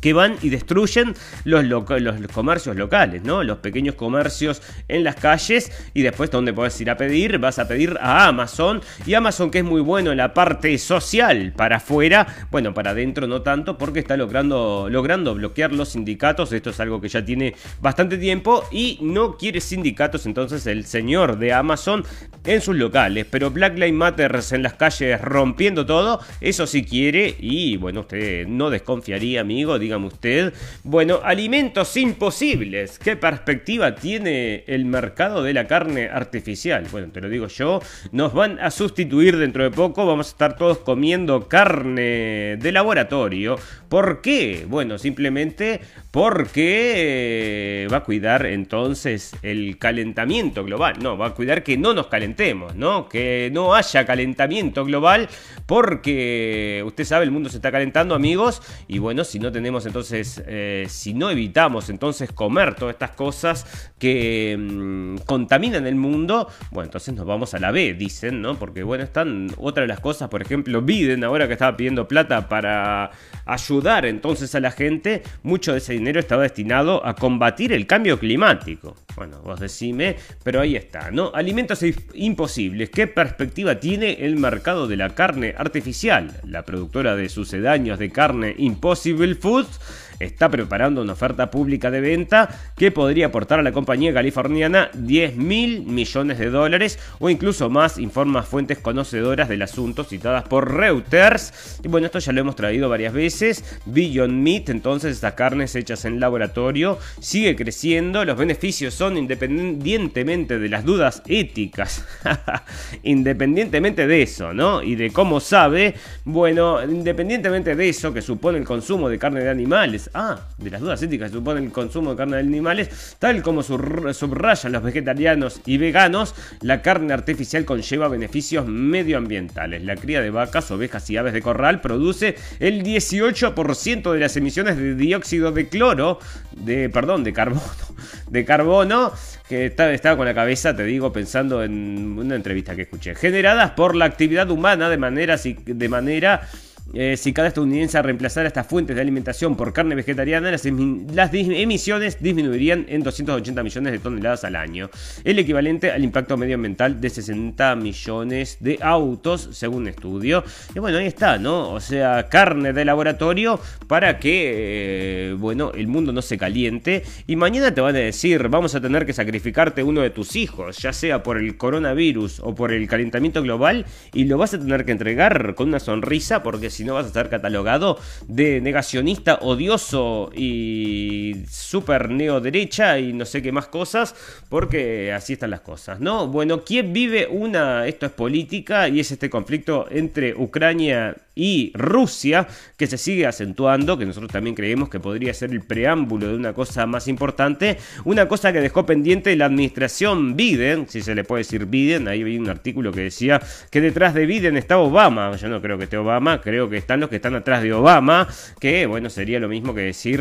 que 0.00 0.12
van 0.12 0.36
y 0.42 0.48
destruyen 0.48 1.14
los, 1.44 1.64
los, 1.64 1.84
comercios 2.32 2.76
locales, 2.76 3.22
¿no? 3.22 3.42
Los 3.42 3.58
pequeños 3.58 3.94
comercios 3.94 4.62
en 4.88 5.04
las 5.04 5.16
calles. 5.16 5.70
Y 5.94 6.02
después 6.02 6.30
donde 6.30 6.52
puedes 6.52 6.80
ir 6.80 6.90
a 6.90 6.96
pedir, 6.96 7.38
vas 7.38 7.58
a 7.58 7.68
pedir 7.68 7.96
a 8.00 8.26
Amazon. 8.26 8.80
Y 9.06 9.14
Amazon 9.14 9.50
que 9.50 9.58
es 9.58 9.64
muy 9.64 9.80
bueno 9.80 10.10
en 10.12 10.18
la 10.18 10.34
parte 10.34 10.76
social 10.78 11.52
para 11.56 11.76
afuera, 11.76 12.26
bueno, 12.50 12.74
para 12.74 12.90
adentro 12.90 13.26
no 13.26 13.42
tanto 13.42 13.78
porque 13.78 14.00
está 14.00 14.16
logrando, 14.16 14.88
logrando 14.90 15.34
bloquear 15.34 15.72
los 15.72 15.90
sindicatos, 15.90 16.52
esto 16.52 16.70
es 16.70 16.80
algo 16.80 17.00
que 17.00 17.08
ya 17.08 17.24
tiene 17.24 17.54
bastante 17.80 18.18
tiempo. 18.18 18.64
Y 18.70 18.98
no 19.02 19.36
quiere 19.36 19.60
sindicatos 19.60 20.26
entonces 20.26 20.66
el 20.66 20.86
señor 20.86 21.38
de 21.38 21.52
Amazon 21.52 22.04
en 22.44 22.60
sus 22.60 22.76
locales, 22.76 23.26
pero 23.30 23.50
Black 23.50 23.74
Lives 23.74 23.92
Matter 23.92 24.40
en 24.52 24.62
las 24.62 24.74
calles 24.74 25.20
rompiendo 25.20 25.86
todo, 25.86 26.20
eso 26.40 26.66
sí 26.66 26.84
quiere. 26.84 27.34
Y 27.38 27.76
bueno, 27.76 28.00
usted 28.00 28.46
no 28.46 28.70
desconfiaría 28.70 29.40
amigo, 29.40 29.78
dígame 29.86 30.06
usted. 30.06 30.52
Bueno, 30.82 31.20
alimentos 31.22 31.96
imposibles. 31.96 32.98
¿Qué 32.98 33.16
perspectiva 33.16 33.94
tiene 33.94 34.64
el 34.66 34.84
mercado 34.84 35.44
de 35.44 35.54
la 35.54 35.66
carne 35.66 36.08
artificial? 36.08 36.86
Bueno, 36.90 37.12
te 37.12 37.20
lo 37.20 37.28
digo 37.28 37.46
yo. 37.46 37.80
Nos 38.10 38.34
van 38.34 38.58
a 38.58 38.72
sustituir 38.72 39.36
dentro 39.36 39.62
de 39.62 39.70
poco. 39.70 40.04
Vamos 40.04 40.26
a 40.26 40.30
estar 40.30 40.56
todos 40.56 40.78
comiendo 40.78 41.48
carne 41.48 42.56
de 42.56 42.72
laboratorio. 42.72 43.56
¿Por 43.88 44.20
qué? 44.20 44.66
Bueno, 44.68 44.98
simplemente 44.98 45.80
porque 46.16 47.82
eh, 47.84 47.88
va 47.92 47.98
a 47.98 48.02
cuidar 48.02 48.46
entonces 48.46 49.36
el 49.42 49.76
calentamiento 49.76 50.64
global. 50.64 50.94
No, 51.02 51.18
va 51.18 51.26
a 51.26 51.34
cuidar 51.34 51.62
que 51.62 51.76
no 51.76 51.92
nos 51.92 52.06
calentemos, 52.06 52.74
¿no? 52.74 53.06
Que 53.06 53.50
no 53.52 53.74
haya 53.74 54.06
calentamiento 54.06 54.82
global 54.86 55.28
porque 55.66 56.82
usted 56.86 57.04
sabe, 57.04 57.26
el 57.26 57.32
mundo 57.32 57.50
se 57.50 57.56
está 57.56 57.70
calentando, 57.70 58.14
amigos. 58.14 58.62
Y 58.88 58.98
bueno, 58.98 59.24
si 59.24 59.38
no 59.38 59.52
tenemos 59.52 59.84
entonces, 59.84 60.42
eh, 60.46 60.86
si 60.88 61.12
no 61.12 61.28
evitamos 61.28 61.90
entonces 61.90 62.32
comer 62.32 62.76
todas 62.76 62.94
estas 62.94 63.10
cosas 63.10 63.92
que 63.98 64.56
mm, 64.58 65.18
contaminan 65.26 65.86
el 65.86 65.96
mundo, 65.96 66.48
bueno, 66.70 66.86
entonces 66.86 67.14
nos 67.14 67.26
vamos 67.26 67.52
a 67.52 67.58
la 67.58 67.72
B, 67.72 67.92
dicen, 67.92 68.40
¿no? 68.40 68.58
Porque 68.58 68.84
bueno, 68.84 69.04
están 69.04 69.48
otra 69.58 69.82
de 69.82 69.88
las 69.88 70.00
cosas, 70.00 70.30
por 70.30 70.40
ejemplo, 70.40 70.80
Biden 70.80 71.24
ahora 71.24 71.46
que 71.46 71.52
estaba 71.52 71.76
pidiendo 71.76 72.08
plata 72.08 72.48
para 72.48 73.10
ayudar 73.44 74.06
entonces 74.06 74.54
a 74.54 74.60
la 74.60 74.70
gente, 74.70 75.22
mucho 75.42 75.72
de 75.72 75.78
ese 75.78 75.92
dinero 75.92 76.05
estaba 76.14 76.42
destinado 76.42 77.04
a 77.04 77.14
combatir 77.14 77.72
el 77.72 77.86
cambio 77.86 78.18
climático. 78.18 78.96
Bueno, 79.16 79.40
vos 79.42 79.58
decime, 79.58 80.16
pero 80.44 80.60
ahí 80.60 80.76
está, 80.76 81.10
¿no? 81.10 81.32
Alimentos 81.34 81.80
imposibles. 82.14 82.90
¿Qué 82.90 83.06
perspectiva 83.06 83.80
tiene 83.80 84.24
el 84.24 84.36
mercado 84.36 84.86
de 84.86 84.96
la 84.96 85.14
carne 85.14 85.54
artificial? 85.56 86.40
La 86.44 86.64
productora 86.64 87.16
de 87.16 87.28
sucedáneos 87.28 87.98
de 87.98 88.10
carne 88.10 88.54
Impossible 88.58 89.34
Foods 89.34 89.80
está 90.20 90.48
preparando 90.48 91.02
una 91.02 91.12
oferta 91.12 91.50
pública 91.50 91.90
de 91.90 92.00
venta 92.00 92.48
que 92.76 92.90
podría 92.90 93.26
aportar 93.26 93.60
a 93.60 93.62
la 93.62 93.72
compañía 93.72 94.12
californiana 94.12 94.90
10 94.94 95.36
mil 95.36 95.82
millones 95.82 96.38
de 96.38 96.50
dólares 96.50 96.98
o 97.18 97.30
incluso 97.30 97.70
más, 97.70 97.98
informa 97.98 98.42
fuentes 98.42 98.78
conocedoras 98.78 99.48
del 99.48 99.62
asunto 99.62 100.04
citadas 100.04 100.44
por 100.44 100.74
Reuters. 100.74 101.80
Y 101.82 101.88
bueno, 101.88 102.06
esto 102.06 102.18
ya 102.18 102.32
lo 102.32 102.40
hemos 102.40 102.56
traído 102.56 102.88
varias 102.88 103.12
veces. 103.12 103.80
Beyond 103.86 104.42
Meat, 104.42 104.68
entonces 104.68 105.12
estas 105.12 105.34
carnes 105.34 105.74
hechas 105.74 106.04
en 106.04 106.20
laboratorio, 106.20 106.98
sigue 107.20 107.56
creciendo. 107.56 108.24
Los 108.24 108.36
beneficios 108.36 108.94
son 108.94 109.16
independientemente 109.16 110.58
de 110.58 110.68
las 110.68 110.84
dudas 110.84 111.22
éticas. 111.26 112.04
independientemente 113.02 114.06
de 114.06 114.22
eso, 114.22 114.52
¿no? 114.52 114.82
Y 114.82 114.94
de 114.94 115.10
cómo 115.10 115.40
sabe, 115.40 115.94
bueno, 116.24 116.82
independientemente 116.82 117.74
de 117.74 117.88
eso 117.88 118.12
que 118.12 118.22
supone 118.22 118.58
el 118.58 118.64
consumo 118.64 119.08
de 119.08 119.18
carne 119.18 119.40
de 119.40 119.50
animales 119.50 120.05
ah, 120.14 120.40
de 120.58 120.70
las 120.70 120.80
dudas 120.80 121.02
éticas 121.02 121.30
que 121.30 121.36
supone 121.36 121.60
el 121.60 121.72
consumo 121.72 122.10
de 122.10 122.16
carne 122.16 122.36
de 122.36 122.42
animales, 122.42 123.16
tal 123.18 123.42
como 123.42 123.62
subrayan 123.62 124.72
los 124.72 124.82
vegetarianos 124.82 125.60
y 125.66 125.78
veganos, 125.78 126.34
la 126.60 126.82
carne 126.82 127.12
artificial 127.12 127.64
conlleva 127.64 128.08
beneficios 128.08 128.66
medioambientales. 128.66 129.84
La 129.84 129.96
cría 129.96 130.20
de 130.20 130.30
vacas, 130.30 130.70
ovejas 130.70 131.08
y 131.10 131.16
aves 131.16 131.32
de 131.32 131.42
corral 131.42 131.80
produce 131.80 132.36
el 132.60 132.82
18% 132.82 134.12
de 134.12 134.18
las 134.18 134.36
emisiones 134.36 134.76
de 134.76 134.94
dióxido 134.94 135.52
de 135.52 135.68
cloro, 135.68 136.18
de, 136.52 136.88
perdón, 136.88 137.24
de 137.24 137.32
carbono, 137.32 137.62
de 138.30 138.44
carbono, 138.44 139.12
que 139.48 139.66
estaba 139.66 140.16
con 140.16 140.26
la 140.26 140.34
cabeza, 140.34 140.74
te 140.74 140.84
digo, 140.84 141.12
pensando 141.12 141.62
en 141.62 142.18
una 142.18 142.34
entrevista 142.34 142.74
que 142.74 142.82
escuché, 142.82 143.14
generadas 143.14 143.72
por 143.72 143.94
la 143.94 144.04
actividad 144.04 144.50
humana 144.50 144.88
de 144.88 144.96
manera, 144.96 145.36
de 145.36 145.88
manera 145.88 146.48
eh, 146.94 147.16
si 147.16 147.32
cada 147.32 147.48
estadounidense 147.48 148.00
reemplazara 148.00 148.46
estas 148.46 148.66
fuentes 148.66 148.94
de 148.94 149.02
alimentación 149.02 149.56
por 149.56 149.72
carne 149.72 149.94
vegetariana, 149.94 150.50
las, 150.50 150.64
emisiones 150.64 152.22
disminuirían 152.22 152.86
en 152.88 153.02
280 153.02 153.62
millones 153.62 153.92
de 153.92 153.98
toneladas 153.98 154.44
al 154.44 154.56
año, 154.56 154.88
el 155.24 155.38
equivalente 155.38 155.90
al 155.90 156.04
impacto 156.04 156.36
medioambiental 156.36 157.00
de 157.00 157.10
60 157.10 157.76
millones 157.76 158.58
de 158.60 158.78
autos, 158.80 159.48
según 159.52 159.88
estudio. 159.88 160.44
Y 160.74 160.78
bueno, 160.78 160.98
ahí 160.98 161.06
está, 161.06 161.38
¿no? 161.38 161.70
O 161.70 161.80
sea, 161.80 162.28
carne 162.28 162.72
de 162.72 162.84
laboratorio 162.84 163.60
para 163.88 164.18
que, 164.18 165.30
eh, 165.30 165.34
bueno, 165.34 165.72
el 165.74 165.88
mundo 165.88 166.12
no 166.12 166.22
se 166.22 166.38
caliente. 166.38 167.02
Y 167.26 167.36
mañana 167.36 167.74
te 167.74 167.80
van 167.80 167.96
a 167.96 167.98
decir, 167.98 168.48
vamos 168.48 168.74
a 168.74 168.80
tener 168.80 169.06
que 169.06 169.12
sacrificarte 169.12 169.82
uno 169.82 170.02
de 170.02 170.10
tus 170.10 170.36
hijos, 170.36 170.78
ya 170.78 170.92
sea 170.92 171.22
por 171.22 171.36
el 171.36 171.56
coronavirus 171.56 172.40
o 172.40 172.54
por 172.54 172.72
el 172.72 172.86
calentamiento 172.86 173.42
global, 173.42 173.86
y 174.12 174.24
lo 174.24 174.38
vas 174.38 174.54
a 174.54 174.58
tener 174.58 174.84
que 174.84 174.92
entregar 174.92 175.54
con 175.54 175.68
una 175.68 175.80
sonrisa 175.80 176.42
porque 176.42 176.70
si 176.76 176.84
no 176.84 176.94
vas 176.94 177.04
a 177.04 177.08
estar 177.08 177.28
catalogado 177.28 177.98
de 178.28 178.60
negacionista, 178.60 179.38
odioso 179.42 180.30
y 180.34 181.44
súper 181.50 182.10
neoderecha 182.10 182.98
y 182.98 183.12
no 183.12 183.24
sé 183.24 183.42
qué 183.42 183.52
más 183.52 183.68
cosas, 183.68 184.14
porque 184.48 185.12
así 185.12 185.34
están 185.34 185.50
las 185.50 185.60
cosas, 185.60 186.00
¿no? 186.00 186.26
Bueno, 186.28 186.64
¿quién 186.64 186.92
vive 186.92 187.26
una, 187.30 187.86
esto 187.86 188.06
es 188.06 188.12
política 188.12 188.88
y 188.88 189.00
es 189.00 189.10
este 189.10 189.30
conflicto 189.30 189.86
entre 189.90 190.34
Ucrania 190.34 191.16
y 191.36 191.70
Rusia, 191.74 192.48
que 192.78 192.86
se 192.86 192.96
sigue 192.96 193.26
acentuando, 193.26 193.98
que 193.98 194.06
nosotros 194.06 194.32
también 194.32 194.56
creemos 194.56 194.88
que 194.88 194.98
podría 194.98 195.34
ser 195.34 195.50
el 195.50 195.60
preámbulo 195.60 196.28
de 196.28 196.34
una 196.34 196.54
cosa 196.54 196.86
más 196.86 197.08
importante, 197.08 197.76
una 198.04 198.26
cosa 198.26 198.54
que 198.54 198.60
dejó 198.62 198.86
pendiente 198.86 199.36
la 199.36 199.44
administración 199.44 200.34
Biden, 200.34 200.88
si 200.88 201.02
se 201.02 201.14
le 201.14 201.24
puede 201.24 201.40
decir 201.40 201.66
Biden, 201.66 202.08
ahí 202.08 202.24
vi 202.24 202.38
un 202.38 202.48
artículo 202.48 202.90
que 202.90 203.02
decía 203.02 203.40
que 203.70 203.82
detrás 203.82 204.14
de 204.14 204.24
Biden 204.24 204.56
está 204.56 204.78
Obama, 204.78 205.36
yo 205.36 205.48
no 205.48 205.60
creo 205.60 205.76
que 205.76 205.84
esté 205.84 205.98
Obama, 205.98 206.40
creo 206.40 206.65
que 206.68 206.76
están 206.76 207.00
los 207.00 207.08
que 207.08 207.16
están 207.16 207.34
atrás 207.34 207.62
de 207.62 207.72
Obama, 207.72 208.28
que 208.60 208.86
bueno, 208.86 209.10
sería 209.10 209.40
lo 209.40 209.48
mismo 209.48 209.74
que 209.74 209.82
decir 209.82 210.20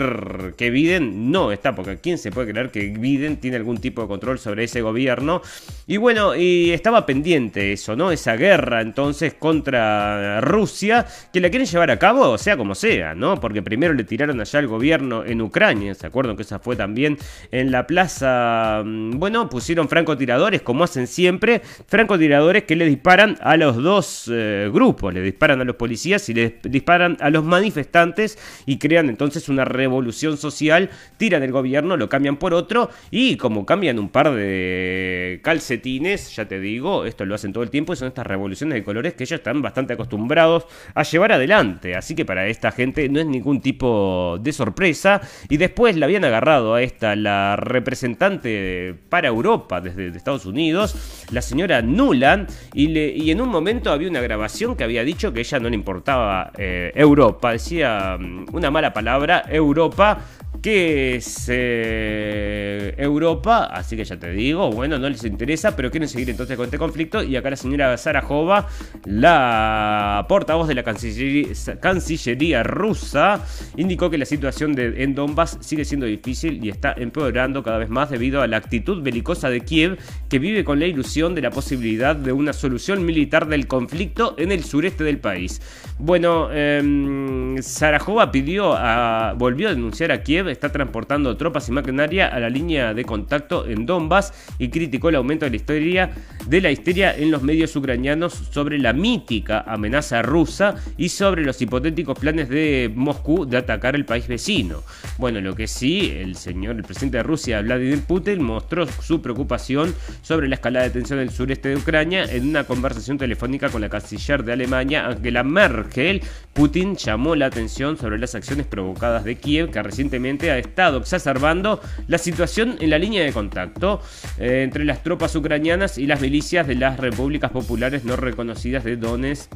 que 0.58 0.69
Biden 0.69 1.31
no 1.31 1.51
está, 1.51 1.75
porque 1.75 1.97
¿quién 1.97 2.17
se 2.17 2.31
puede 2.31 2.51
creer 2.51 2.69
que 2.69 2.89
Biden 2.89 3.38
tiene 3.38 3.58
algún 3.58 3.77
tipo 3.77 4.01
de 4.01 4.08
control 4.08 4.39
sobre 4.39 4.63
ese 4.63 4.81
gobierno? 4.81 5.41
Y 5.88 5.97
bueno, 5.97 6.36
y 6.36 6.71
estaba 6.71 7.05
pendiente 7.05 7.73
eso, 7.73 7.95
¿no? 7.95 8.12
Esa 8.12 8.36
guerra 8.36 8.81
entonces 8.81 9.34
contra 9.34 10.41
Rusia 10.41 11.05
que 11.31 11.39
la 11.39 11.49
quieren 11.49 11.67
llevar 11.67 11.91
a 11.91 11.99
cabo, 11.99 12.38
sea 12.38 12.58
como 12.58 12.75
sea, 12.75 13.15
¿no? 13.15 13.39
Porque 13.39 13.62
primero 13.62 13.93
le 13.93 14.03
tiraron 14.03 14.39
allá 14.39 14.60
al 14.60 14.67
gobierno 14.67 15.25
en 15.25 15.41
Ucrania, 15.41 15.93
¿se 15.95 16.08
acuerdan 16.08 16.36
que 16.36 16.43
esa 16.43 16.60
fue 16.60 16.75
también 16.75 17.17
en 17.51 17.71
la 17.71 17.88
plaza? 17.88 18.81
Mm, 18.86 19.19
bueno, 19.19 19.49
pusieron 19.49 19.89
francotiradores, 19.89 20.62
como 20.62 20.84
hacen 20.84 21.08
siempre, 21.08 21.62
francotiradores 21.88 22.63
que 22.63 22.75
le 22.75 22.86
disparan 22.86 23.38
a 23.41 23.58
los 23.58 23.75
dos 23.77 24.29
eh, 24.31 24.69
grupos, 24.71 25.13
le 25.13 25.21
disparan 25.21 25.62
a 25.62 25.63
los 25.63 25.75
policías 25.75 26.27
y 26.29 26.34
les 26.36 26.54
disparan 26.62 27.17
a 27.19 27.30
los 27.30 27.43
manifestantes 27.43 28.38
y 28.65 28.78
crean 28.78 29.10
entonces 29.10 29.50
una 29.50 29.65
revolución 29.65 30.38
social, 30.38 30.89
tiran 31.17 31.41
el 31.43 31.52
gobierno, 31.52 31.98
lo 31.98 32.10
cambian 32.10 32.38
por 32.38 32.54
otro 32.54 32.89
y 33.10 33.38
como 33.38 33.65
cambian 33.65 33.98
un 33.98 34.10
par 34.10 34.32
de 34.32 35.39
calcetines, 35.43 36.36
ya 36.36 36.48
te 36.48 36.60
digo, 36.60 37.06
esto 37.06 37.26
lo 37.26 37.36
hacen 37.36 37.54
todo 37.54 37.63
el 37.63 37.69
tiempo 37.69 37.93
y 37.93 37.95
son 37.95 38.10
estas 38.10 38.28
revoluciones 38.28 38.76
de 38.76 38.84
colores 38.84 39.13
que 39.13 39.24
ellos 39.24 39.39
están 39.39 39.62
bastante 39.62 39.93
acostumbrados 39.93 40.65
a 40.93 41.04
llevar 41.04 41.32
adelante. 41.32 41.95
Así 41.95 42.15
que 42.15 42.26
para 42.26 42.48
esta 42.48 42.71
gente 42.71 43.08
no 43.10 43.19
es 43.19 43.26
ningún 43.26 43.62
tipo 43.62 44.38
de 44.41 44.54
sorpresa. 44.54 45.21
Y 45.50 45.58
después 45.58 45.95
la 45.95 46.06
habían 46.06 46.26
agarrado 46.26 46.74
a 46.74 46.82
esta, 46.82 47.15
la 47.15 47.56
representante 47.56 48.95
para 49.10 49.28
Europa 49.28 49.82
desde 49.82 50.15
Estados 50.15 50.45
Unidos, 50.45 51.26
la 51.32 51.41
señora 51.41 51.82
Nuland, 51.82 52.50
y, 52.74 52.98
y 52.98 53.32
en 53.32 53.41
un 53.41 53.50
momento 53.50 53.91
había 53.91 54.10
una 54.10 54.21
grabación 54.21 54.76
que 54.76 54.84
había 54.84 55.04
dicho 55.04 55.34
que 55.34 55.41
ella 55.41 55.60
no 55.60 55.69
le 55.69 55.76
importaba 55.76 56.24
eh, 56.57 56.91
Europa, 56.95 57.51
decía 57.51 58.17
mm, 58.19 58.47
una 58.53 58.71
mala 58.71 58.93
palabra, 58.93 59.43
Europa, 59.47 60.19
que 60.61 61.15
es 61.15 61.45
eh, 61.49 62.93
Europa, 62.97 63.65
así 63.65 63.95
que 63.95 64.03
ya 64.03 64.17
te 64.17 64.31
digo, 64.31 64.71
bueno, 64.71 64.97
no 64.97 65.09
les 65.09 65.23
interesa, 65.23 65.75
pero 65.75 65.91
quieren 65.91 66.09
seguir 66.09 66.29
entonces 66.29 66.57
con 66.57 66.65
este 66.65 66.77
conflicto. 66.77 67.23
Y 67.23 67.35
acá 67.35 67.49
la 67.49 67.55
señora 67.55 67.97
Sarajova, 67.97 68.67
la 69.05 70.25
portavoz 70.27 70.67
de 70.67 70.75
la 70.75 70.83
Cancillería, 70.83 72.63
rusa, 72.63 73.43
indicó 73.77 74.09
que 74.09 74.17
la 74.17 74.25
situación 74.25 74.75
en 74.77 75.15
Donbass 75.15 75.57
sigue 75.61 75.85
siendo 75.85 76.05
difícil 76.05 76.63
y 76.63 76.69
está 76.69 76.93
empeorando 76.97 77.63
cada 77.63 77.77
vez 77.77 77.89
más 77.89 78.09
debido 78.09 78.41
a 78.41 78.47
la 78.47 78.57
actitud 78.57 79.01
belicosa 79.01 79.49
de 79.49 79.61
Kiev, 79.61 79.97
que 80.29 80.39
vive 80.39 80.63
con 80.63 80.79
la 80.79 80.85
ilusión 80.85 81.35
de 81.35 81.41
la 81.41 81.51
posibilidad 81.51 82.15
de 82.15 82.31
una 82.31 82.53
solución 82.53 83.05
militar 83.05 83.47
del 83.47 83.67
conflicto 83.67 84.35
en 84.37 84.51
el 84.51 84.63
sureste 84.63 85.03
del 85.03 85.19
país. 85.19 85.61
Bueno, 85.97 86.49
eh, 86.51 87.55
Sarajova 87.61 88.31
pidió 88.31 88.73
a, 88.73 89.33
volvió 89.37 89.69
a 89.69 89.71
denunciar 89.71 90.11
a 90.11 90.23
Kiev 90.23 90.44
está 90.49 90.71
transportando 90.71 91.36
tropas 91.38 91.69
y 91.69 91.71
maquinaria 91.71 92.27
a 92.27 92.39
la 92.39 92.49
línea 92.49 92.93
de 92.93 93.05
contacto 93.05 93.65
en 93.67 93.86
Donbass 93.86 94.34
y 94.60 94.69
criticó 94.69 95.10
el 95.10 95.15
aumento 95.15 95.45
de 95.45 95.51
la 95.51 95.58
historia 95.58 96.12
de 96.47 96.62
la 96.62 96.71
histeria 96.71 97.15
en 97.15 97.31
los 97.31 97.41
medios 97.43 97.75
ucranianos 97.75 98.34
sobre 98.51 98.77
la 98.79 98.93
mítica 98.93 99.63
amenaza 99.67 100.21
rusa 100.21 100.75
y 100.97 101.10
sobre 101.10 101.43
los 101.43 101.62
hipotéticos 101.62 102.17
planes 102.19 102.49
de 102.49 102.91
Moscú 102.93 103.45
de 103.45 103.58
atacar 103.58 103.95
el 103.95 104.05
país 104.05 104.27
vecino. 104.27 104.84
Bueno, 105.17 105.41
lo 105.41 105.55
que 105.55 105.67
sí, 105.67 106.13
el 106.15 106.36
señor, 106.36 106.75
el 106.75 106.84
presidente 106.84 107.17
de 107.17 107.23
Rusia, 107.23 107.62
Vladimir 107.62 108.01
Putin, 108.01 108.43
mostró 108.43 108.86
su 108.88 109.21
preocupación 109.21 109.93
sobre 110.21 110.47
la 110.47 110.55
escalada 110.55 110.86
de 110.86 110.91
tensión 110.91 111.19
en 111.19 111.27
el 111.27 111.31
sureste 111.31 111.69
de 111.69 111.77
Ucrania 111.77 112.25
en 112.25 112.49
una 112.49 112.65
conversación 112.65 113.17
telefónica 113.17 113.69
con 113.69 113.81
la 113.81 113.89
canciller 113.89 114.43
de 114.43 114.53
Alemania, 114.53 115.08
Angela 115.08 115.43
Merkel. 115.43 116.21
Putin 116.53 116.95
llamó 116.95 117.36
la 117.36 117.47
atención 117.47 117.97
sobre 117.97 118.17
las 118.17 118.36
acciones 118.36 118.65
provocadas 118.65 119.23
de 119.23 119.36
Kiev 119.36 119.71
que 119.71 119.81
recientemente 119.81 120.35
ha 120.43 120.58
estado 120.58 121.00
exacerbando 121.00 121.82
la 122.08 122.17
situación 122.17 122.78
en 122.80 122.89
la 122.89 122.98
línea 122.98 123.24
de 123.24 123.32
contacto 123.32 124.02
eh, 124.39 124.62
entre 124.63 124.86
las 124.86 125.04
tropas 125.04 125.36
ucranianas 125.36 125.98
y 125.98 126.06
las 126.06 126.21
milicias 126.21 126.67
de 126.67 126.76
las 126.76 127.00
repúblicas 127.00 127.52
populares 127.52 128.04
no 128.06 128.15
reconocidas 128.15 128.84
de 128.84 128.98
Donetsk, 128.98 129.52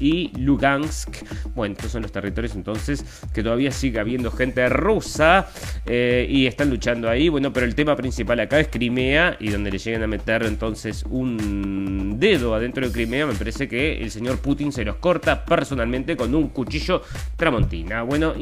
y 0.00 0.30
Lugansk. 0.38 1.16
Bueno, 1.54 1.74
estos 1.76 1.92
son 1.92 2.02
los 2.02 2.12
territorios 2.12 2.54
entonces 2.54 3.04
que 3.32 3.42
todavía 3.42 3.70
sigue 3.70 3.98
habiendo 3.98 4.30
gente 4.30 4.68
rusa 4.68 5.48
eh, 5.86 6.26
y 6.28 6.46
están 6.46 6.70
luchando 6.70 7.08
ahí. 7.08 7.28
Bueno, 7.28 7.52
pero 7.52 7.66
el 7.66 7.74
tema 7.74 7.96
principal 7.96 8.40
acá 8.40 8.60
es 8.60 8.68
Crimea 8.68 9.36
y 9.40 9.50
donde 9.50 9.70
le 9.70 9.78
llegan 9.78 10.02
a 10.02 10.06
meter 10.06 10.44
entonces 10.44 11.04
un 11.08 12.18
dedo 12.18 12.54
adentro 12.54 12.86
de 12.86 12.92
Crimea, 12.92 13.26
me 13.26 13.34
parece 13.34 13.68
que 13.68 14.00
el 14.00 14.10
señor 14.10 14.38
Putin 14.38 14.72
se 14.72 14.84
los 14.84 14.96
corta 14.96 15.44
personalmente 15.44 16.16
con 16.16 16.34
un 16.34 16.48
cuchillo 16.48 17.02
tramontina. 17.36 18.02
Bueno, 18.02 18.34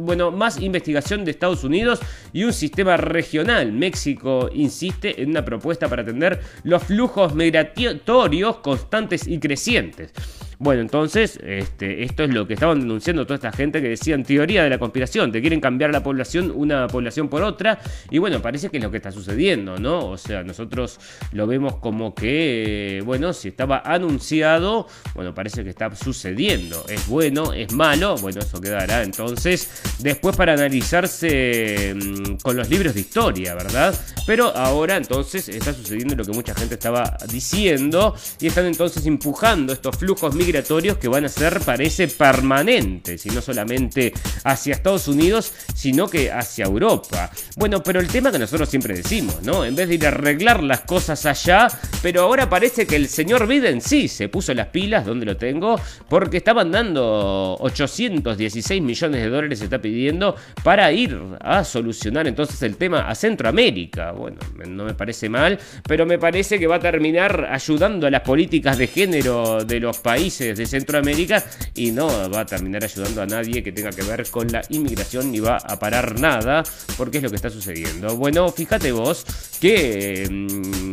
bueno 0.00 0.30
más 0.30 0.60
investigación 0.60 1.13
de 1.22 1.30
Estados 1.30 1.62
Unidos 1.62 2.00
y 2.32 2.44
un 2.44 2.52
sistema 2.54 2.96
regional. 2.96 3.70
México 3.72 4.48
insiste 4.52 5.22
en 5.22 5.30
una 5.30 5.44
propuesta 5.44 5.86
para 5.88 6.02
atender 6.02 6.40
los 6.62 6.82
flujos 6.82 7.34
migratorios 7.34 8.56
constantes 8.56 9.28
y 9.28 9.38
crecientes. 9.38 10.12
Bueno, 10.58 10.82
entonces, 10.82 11.38
este, 11.44 12.02
esto 12.04 12.24
es 12.24 12.30
lo 12.30 12.46
que 12.46 12.54
estaban 12.54 12.80
denunciando 12.80 13.24
toda 13.26 13.36
esta 13.36 13.52
gente 13.52 13.82
que 13.82 13.88
decían 13.88 14.22
teoría 14.22 14.64
de 14.64 14.70
la 14.70 14.78
conspiración, 14.78 15.32
te 15.32 15.40
quieren 15.40 15.60
cambiar 15.60 15.90
la 15.90 16.02
población, 16.02 16.52
una 16.54 16.86
población 16.86 17.28
por 17.28 17.42
otra, 17.42 17.80
y 18.10 18.18
bueno, 18.18 18.40
parece 18.40 18.70
que 18.70 18.78
es 18.78 18.82
lo 18.82 18.90
que 18.90 18.98
está 18.98 19.12
sucediendo, 19.12 19.78
¿no? 19.78 20.10
O 20.10 20.16
sea, 20.16 20.42
nosotros 20.42 20.98
lo 21.32 21.46
vemos 21.46 21.76
como 21.76 22.14
que, 22.14 23.02
bueno, 23.04 23.32
si 23.32 23.48
estaba 23.48 23.82
anunciado, 23.84 24.86
bueno, 25.14 25.34
parece 25.34 25.64
que 25.64 25.70
está 25.70 25.94
sucediendo. 25.94 26.84
Es 26.88 27.06
bueno, 27.08 27.52
es 27.52 27.72
malo, 27.72 28.16
bueno, 28.18 28.40
eso 28.40 28.60
quedará 28.60 29.02
entonces 29.02 29.98
después 30.00 30.36
para 30.36 30.54
analizarse 30.54 31.94
mm, 31.94 32.36
con 32.42 32.56
los 32.56 32.68
libros 32.70 32.94
de 32.94 33.00
historia, 33.00 33.54
¿verdad? 33.54 33.94
Pero 34.26 34.56
ahora 34.56 34.96
entonces 34.96 35.48
está 35.48 35.72
sucediendo 35.72 36.14
lo 36.14 36.24
que 36.24 36.32
mucha 36.32 36.54
gente 36.54 36.74
estaba 36.74 37.16
diciendo 37.30 38.14
y 38.40 38.46
están 38.46 38.66
entonces 38.66 39.04
empujando 39.06 39.72
estos 39.72 39.96
flujos 39.96 40.34
migratorios 40.34 40.53
que 41.00 41.08
van 41.08 41.24
a 41.24 41.28
ser, 41.28 41.60
parece, 41.60 42.08
permanentes, 42.08 43.26
y 43.26 43.30
no 43.30 43.40
solamente 43.40 44.12
hacia 44.44 44.74
Estados 44.74 45.08
Unidos, 45.08 45.52
sino 45.74 46.08
que 46.08 46.30
hacia 46.30 46.66
Europa. 46.66 47.30
Bueno, 47.56 47.82
pero 47.82 48.00
el 48.00 48.08
tema 48.08 48.30
que 48.30 48.38
nosotros 48.38 48.68
siempre 48.68 48.94
decimos, 48.94 49.42
¿no? 49.42 49.64
En 49.64 49.74
vez 49.74 49.88
de 49.88 49.94
ir 49.94 50.04
a 50.04 50.08
arreglar 50.08 50.62
las 50.62 50.80
cosas 50.80 51.24
allá, 51.26 51.68
pero 52.02 52.22
ahora 52.22 52.48
parece 52.48 52.86
que 52.86 52.96
el 52.96 53.08
señor 53.08 53.46
Biden 53.46 53.80
sí 53.80 54.08
se 54.08 54.28
puso 54.28 54.54
las 54.54 54.68
pilas, 54.68 55.04
donde 55.04 55.26
lo 55.26 55.36
tengo, 55.36 55.80
porque 56.08 56.36
estaban 56.36 56.70
dando 56.70 57.56
816 57.60 58.82
millones 58.82 59.22
de 59.22 59.28
dólares, 59.28 59.58
se 59.58 59.64
está 59.64 59.80
pidiendo, 59.80 60.36
para 60.62 60.92
ir 60.92 61.18
a 61.40 61.64
solucionar 61.64 62.26
entonces 62.26 62.60
el 62.62 62.76
tema 62.76 63.08
a 63.08 63.14
Centroamérica. 63.14 64.12
Bueno, 64.12 64.38
no 64.68 64.84
me 64.84 64.94
parece 64.94 65.28
mal, 65.28 65.58
pero 65.86 66.06
me 66.06 66.18
parece 66.18 66.58
que 66.58 66.66
va 66.66 66.76
a 66.76 66.80
terminar 66.80 67.48
ayudando 67.50 68.06
a 68.06 68.10
las 68.10 68.22
políticas 68.22 68.78
de 68.78 68.86
género 68.86 69.64
de 69.64 69.80
los 69.80 69.98
países 69.98 70.33
de 70.38 70.66
Centroamérica 70.66 71.44
y 71.74 71.92
no 71.92 72.06
va 72.30 72.40
a 72.40 72.46
terminar 72.46 72.84
ayudando 72.84 73.22
a 73.22 73.26
nadie 73.26 73.62
que 73.62 73.72
tenga 73.72 73.90
que 73.90 74.02
ver 74.02 74.28
con 74.30 74.48
la 74.48 74.62
inmigración 74.70 75.30
ni 75.30 75.40
va 75.40 75.56
a 75.56 75.78
parar 75.78 76.18
nada 76.18 76.62
porque 76.96 77.18
es 77.18 77.22
lo 77.22 77.30
que 77.30 77.36
está 77.36 77.50
sucediendo. 77.50 78.16
Bueno, 78.16 78.50
fíjate 78.50 78.92
vos 78.92 79.24
que 79.60 80.28
mm, 80.30 80.83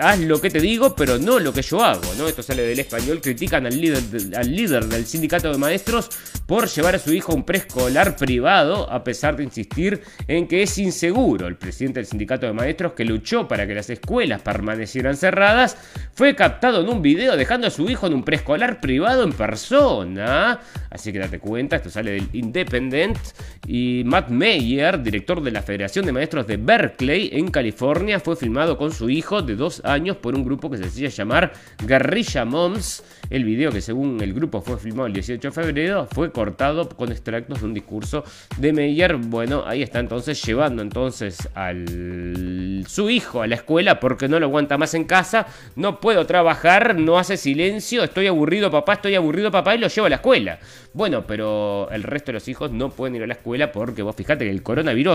haz 0.00 0.18
lo 0.20 0.40
que 0.40 0.50
te 0.50 0.60
digo, 0.60 0.94
pero 0.94 1.18
no 1.18 1.38
lo 1.38 1.52
que 1.52 1.62
yo 1.62 1.82
hago. 1.84 2.02
Esto 2.26 2.42
sale 2.42 2.62
del 2.62 2.78
español, 2.78 3.20
critican 3.20 3.66
al 3.66 3.80
líder, 3.80 4.02
al 4.36 4.54
líder 4.54 4.86
del 4.86 5.06
sindicato 5.06 5.52
de 5.52 5.58
maestros 5.58 6.10
por 6.46 6.68
llevar 6.68 6.94
a 6.94 6.98
su 6.98 7.12
hijo 7.12 7.32
a 7.32 7.34
un 7.34 7.44
preescolar 7.44 8.16
privado 8.16 8.90
a 8.90 9.02
pesar 9.04 9.36
de 9.36 9.44
insistir 9.44 10.02
en 10.28 10.46
que 10.46 10.62
es 10.62 10.78
inseguro. 10.78 11.46
El 11.46 11.56
presidente 11.56 12.00
del 12.00 12.06
sindicato 12.06 12.46
de 12.46 12.52
maestros 12.52 12.92
que 12.92 13.04
luchó 13.04 13.48
para 13.48 13.66
que 13.66 13.74
las 13.74 13.90
escuelas 13.90 14.42
permanecieran 14.42 15.16
cerradas 15.16 15.76
fue 16.14 16.34
captado 16.34 16.80
en 16.80 16.88
un 16.88 17.02
video 17.02 17.36
dejando 17.36 17.66
a 17.66 17.70
su 17.70 17.88
hijo 17.88 18.06
en 18.06 18.14
un 18.14 18.22
preescolar 18.22 18.80
privado 18.80 19.24
en 19.24 19.32
persona. 19.32 20.60
Así 20.90 21.12
que 21.12 21.18
date 21.18 21.38
cuenta, 21.38 21.76
esto 21.76 21.90
sale 21.90 22.12
del 22.12 22.28
Independent. 22.32 23.18
Y 23.66 24.02
Matt 24.04 24.30
Meyer, 24.30 25.02
director 25.02 25.42
de 25.42 25.50
la 25.50 25.62
Federación 25.62 26.06
de 26.06 26.12
Maestros 26.12 26.46
de 26.46 26.56
Berkeley 26.56 27.30
en 27.32 27.48
California, 27.50 28.20
fue 28.20 28.36
filmado 28.36 28.76
con 28.76 28.92
su 28.92 29.10
hijo 29.10 29.42
de 29.42 29.56
dos 29.56 29.75
años 29.84 30.16
por 30.16 30.34
un 30.34 30.44
grupo 30.44 30.70
que 30.70 30.78
se 30.78 30.84
hacía 30.84 31.08
llamar 31.08 31.52
Guerrilla 31.84 32.44
Moms. 32.44 33.02
El 33.30 33.44
video 33.44 33.72
que 33.72 33.80
según 33.80 34.20
el 34.20 34.32
grupo 34.34 34.60
fue 34.60 34.78
filmado 34.78 35.06
el 35.06 35.12
18 35.12 35.48
de 35.48 35.52
febrero 35.52 36.06
fue 36.10 36.30
cortado 36.30 36.88
con 36.88 37.10
extractos 37.10 37.60
de 37.60 37.66
un 37.66 37.74
discurso 37.74 38.24
de 38.58 38.72
Meyer. 38.72 39.16
Bueno, 39.16 39.64
ahí 39.66 39.82
está 39.82 39.98
entonces 39.98 40.40
llevando 40.44 40.82
entonces 40.82 41.48
al 41.54 42.84
su 42.86 43.10
hijo 43.10 43.42
a 43.42 43.46
la 43.46 43.56
escuela 43.56 43.98
porque 43.98 44.28
no 44.28 44.38
lo 44.38 44.46
aguanta 44.46 44.78
más 44.78 44.94
en 44.94 45.04
casa. 45.04 45.46
No 45.74 46.00
puedo 46.00 46.26
trabajar, 46.26 46.94
no 46.96 47.18
hace 47.18 47.36
silencio, 47.36 48.04
estoy 48.04 48.26
aburrido 48.26 48.70
papá, 48.70 48.94
estoy 48.94 49.14
aburrido 49.14 49.50
papá 49.50 49.74
y 49.74 49.78
lo 49.78 49.88
llevo 49.88 50.06
a 50.06 50.10
la 50.10 50.16
escuela. 50.16 50.58
Bueno, 50.92 51.26
pero 51.26 51.88
el 51.90 52.02
resto 52.02 52.26
de 52.26 52.34
los 52.34 52.48
hijos 52.48 52.70
no 52.70 52.90
pueden 52.90 53.16
ir 53.16 53.22
a 53.22 53.26
la 53.26 53.34
escuela 53.34 53.72
porque 53.72 54.02
vos 54.02 54.14
fijate 54.14 54.44
que 54.44 54.50
el 54.50 54.62
coronavirus 54.62 55.06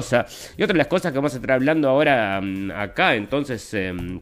y 0.58 0.64
otra 0.64 0.74
de 0.74 0.78
las 0.78 0.88
cosas 0.88 1.12
que 1.12 1.18
vamos 1.18 1.34
a 1.34 1.38
estar 1.38 1.52
hablando 1.52 1.90
ahora 1.90 2.40
mm, 2.42 2.72
acá, 2.72 3.16
entonces... 3.16 3.74
Em, 3.74 4.22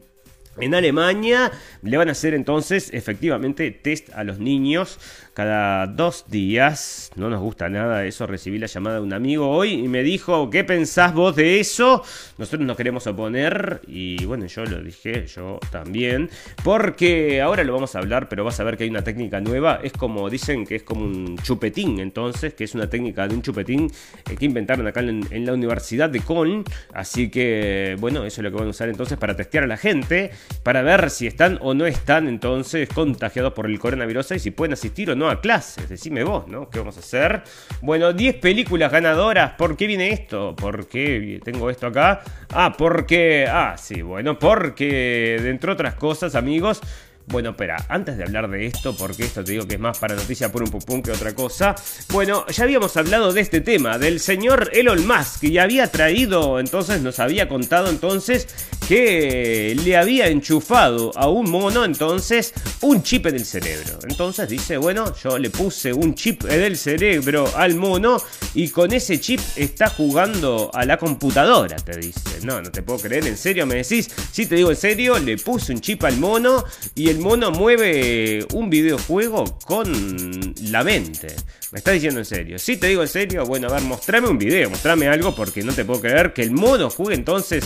en 0.61 0.73
Alemania 0.75 1.51
le 1.81 1.97
van 1.97 2.09
a 2.09 2.11
hacer 2.11 2.33
entonces 2.33 2.89
efectivamente 2.93 3.71
test 3.71 4.09
a 4.13 4.23
los 4.23 4.39
niños 4.39 4.99
cada 5.39 5.87
dos 5.87 6.25
días. 6.27 7.11
No 7.15 7.29
nos 7.29 7.39
gusta 7.39 7.69
nada 7.69 8.03
eso. 8.03 8.27
Recibí 8.27 8.59
la 8.59 8.67
llamada 8.67 8.97
de 8.97 9.03
un 9.03 9.13
amigo 9.13 9.49
hoy 9.49 9.71
y 9.71 9.87
me 9.87 10.03
dijo, 10.03 10.49
¿qué 10.49 10.65
pensás 10.65 11.13
vos 11.13 11.33
de 11.33 11.61
eso? 11.61 12.03
Nosotros 12.37 12.67
nos 12.67 12.75
queremos 12.75 13.07
oponer 13.07 13.79
y 13.87 14.25
bueno, 14.25 14.47
yo 14.47 14.65
lo 14.65 14.83
dije, 14.83 15.27
yo 15.27 15.61
también. 15.71 16.29
Porque 16.61 17.39
ahora 17.39 17.63
lo 17.63 17.71
vamos 17.71 17.95
a 17.95 17.99
hablar, 17.99 18.27
pero 18.27 18.43
vas 18.43 18.59
a 18.59 18.65
ver 18.65 18.75
que 18.75 18.83
hay 18.83 18.89
una 18.89 19.05
técnica 19.05 19.39
nueva. 19.39 19.79
Es 19.81 19.93
como, 19.93 20.29
dicen 20.29 20.65
que 20.65 20.75
es 20.75 20.83
como 20.83 21.05
un 21.05 21.37
chupetín 21.37 22.01
entonces, 22.01 22.53
que 22.53 22.65
es 22.65 22.75
una 22.75 22.89
técnica 22.89 23.25
de 23.25 23.35
un 23.35 23.41
chupetín 23.41 23.89
eh, 24.29 24.35
que 24.35 24.43
inventaron 24.43 24.87
acá 24.87 24.99
en, 24.99 25.45
la 25.45 25.53
Universidad 25.53 26.09
de 26.09 26.19
Köln. 26.19 26.65
Así 26.93 27.29
que 27.29 27.95
bueno, 28.01 28.25
eso 28.25 28.41
es 28.41 28.43
lo 28.43 28.51
que 28.51 28.57
van 28.57 28.67
a 28.67 28.71
usar 28.71 28.89
entonces 28.89 29.17
para 29.17 29.37
testear 29.37 29.63
a 29.63 29.67
la 29.67 29.77
gente. 29.77 30.31
para 30.63 30.81
ver 30.81 31.09
si 31.09 31.27
están 31.27 31.59
o 31.61 31.73
no 31.73 31.85
están 31.85 32.27
entonces 32.27 32.89
contagiados 32.89 33.53
por 33.53 33.67
el 33.67 33.79
coronavirus 33.79 34.31
y 34.31 34.39
si 34.39 34.51
pueden 34.51 34.73
asistir 34.73 35.09
o 35.11 35.15
no 35.15 35.28
a 35.29 35.41
clases. 35.41 35.89
Decime 35.89 36.23
vos, 36.23 36.47
¿no? 36.47 36.69
¿Qué 36.69 36.79
vamos 36.79 36.97
a 36.97 36.99
hacer? 36.99 37.43
Bueno, 37.81 38.13
10 38.13 38.35
películas 38.35 38.91
ganadoras. 38.91 39.53
¿Por 39.57 39.77
qué 39.77 39.87
viene 39.87 40.11
esto? 40.11 40.55
¿Por 40.55 40.87
qué 40.87 41.39
tengo 41.43 41.69
esto 41.69 41.87
acá? 41.87 42.21
Ah, 42.51 42.73
porque... 42.77 43.45
Ah, 43.49 43.75
sí, 43.77 44.01
bueno, 44.01 44.37
porque, 44.39 45.37
entre 45.49 45.71
otras 45.71 45.95
cosas, 45.95 46.35
amigos, 46.35 46.81
bueno, 47.29 47.51
espera, 47.51 47.85
antes 47.89 48.17
de 48.17 48.23
hablar 48.23 48.49
de 48.49 48.65
esto, 48.65 48.95
porque 48.95 49.23
esto 49.23 49.43
te 49.43 49.51
digo 49.51 49.67
que 49.67 49.75
es 49.75 49.79
más 49.79 49.97
para 49.99 50.15
noticia 50.15 50.51
por 50.51 50.63
un 50.63 50.69
pum 50.69 51.01
que 51.01 51.11
otra 51.11 51.33
cosa. 51.33 51.75
Bueno, 52.11 52.45
ya 52.47 52.63
habíamos 52.63 52.97
hablado 52.97 53.31
de 53.31 53.41
este 53.41 53.61
tema, 53.61 53.97
del 53.97 54.19
señor 54.19 54.71
Elon 54.73 55.05
Musk, 55.05 55.43
y 55.43 55.57
había 55.59 55.87
traído, 55.91 56.59
entonces 56.59 57.01
nos 57.01 57.19
había 57.19 57.47
contado 57.47 57.89
entonces 57.89 58.47
que 58.87 59.77
le 59.85 59.95
había 59.95 60.29
enchufado 60.29 61.11
a 61.15 61.29
un 61.29 61.51
mono 61.51 61.85
entonces 61.85 62.53
un 62.81 63.03
chip 63.03 63.27
en 63.27 63.35
el 63.35 63.45
cerebro. 63.45 63.99
Entonces 64.07 64.49
dice, 64.49 64.77
bueno, 64.77 65.13
yo 65.23 65.37
le 65.37 65.51
puse 65.51 65.93
un 65.93 66.15
chip 66.15 66.45
en 66.45 66.61
el 66.61 66.75
cerebro 66.75 67.51
al 67.55 67.75
mono 67.75 68.19
y 68.55 68.69
con 68.69 68.91
ese 68.91 69.19
chip 69.19 69.39
está 69.55 69.89
jugando 69.89 70.71
a 70.73 70.85
la 70.85 70.97
computadora, 70.97 71.75
te 71.75 71.97
dice. 71.97 72.39
No, 72.43 72.61
no 72.61 72.71
te 72.71 72.81
puedo 72.81 72.99
creer, 72.99 73.27
¿en 73.27 73.37
serio 73.37 73.67
me 73.67 73.75
decís? 73.75 74.09
Si 74.31 74.47
te 74.47 74.55
digo 74.55 74.71
en 74.71 74.77
serio, 74.77 75.19
le 75.19 75.37
puse 75.37 75.71
un 75.71 75.81
chip 75.81 76.03
al 76.05 76.17
mono 76.17 76.63
y 76.95 77.09
el 77.09 77.18
mono 77.19 77.51
mueve 77.51 78.45
un 78.53 78.69
videojuego 78.69 79.59
con 79.65 80.53
la 80.63 80.83
mente. 80.83 81.35
Me 81.71 81.79
está 81.79 81.91
diciendo 81.91 82.19
en 82.19 82.25
serio. 82.25 82.57
Si 82.57 82.77
te 82.77 82.87
digo 82.87 83.01
en 83.01 83.07
serio, 83.07 83.45
bueno, 83.45 83.67
a 83.67 83.73
ver, 83.73 83.81
mostrame 83.83 84.27
un 84.27 84.37
video, 84.37 84.69
mostrame 84.69 85.07
algo 85.07 85.35
porque 85.35 85.63
no 85.63 85.73
te 85.73 85.85
puedo 85.85 86.01
creer 86.01 86.33
que 86.33 86.41
el 86.41 86.51
mono 86.51 86.89
juegue 86.89 87.15
entonces 87.15 87.63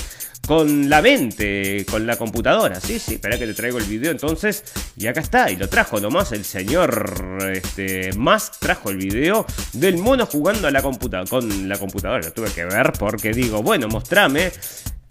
con 0.47 0.89
la 0.89 1.01
mente, 1.01 1.85
con 1.89 2.05
la 2.05 2.17
computadora. 2.17 2.79
Sí, 2.81 2.99
sí, 2.99 3.13
espera 3.13 3.39
que 3.39 3.45
te 3.45 3.53
traigo 3.53 3.77
el 3.77 3.85
video 3.85 4.11
entonces. 4.11 4.63
Y 4.97 5.07
acá 5.07 5.21
está, 5.21 5.49
y 5.49 5.55
lo 5.55 5.69
trajo 5.69 5.99
nomás 5.99 6.31
el 6.33 6.43
señor 6.43 7.37
este, 7.53 8.11
más 8.13 8.59
trajo 8.59 8.89
el 8.89 8.97
video 8.97 9.45
del 9.71 9.97
mono 9.97 10.25
jugando 10.25 10.67
a 10.67 10.71
la 10.71 10.81
computa 10.81 11.23
con 11.25 11.69
la 11.69 11.77
computadora. 11.77 12.21
Lo 12.21 12.33
tuve 12.33 12.51
que 12.51 12.65
ver 12.65 12.91
porque 12.99 13.31
digo, 13.31 13.63
bueno, 13.63 13.87
mostrame. 13.87 14.51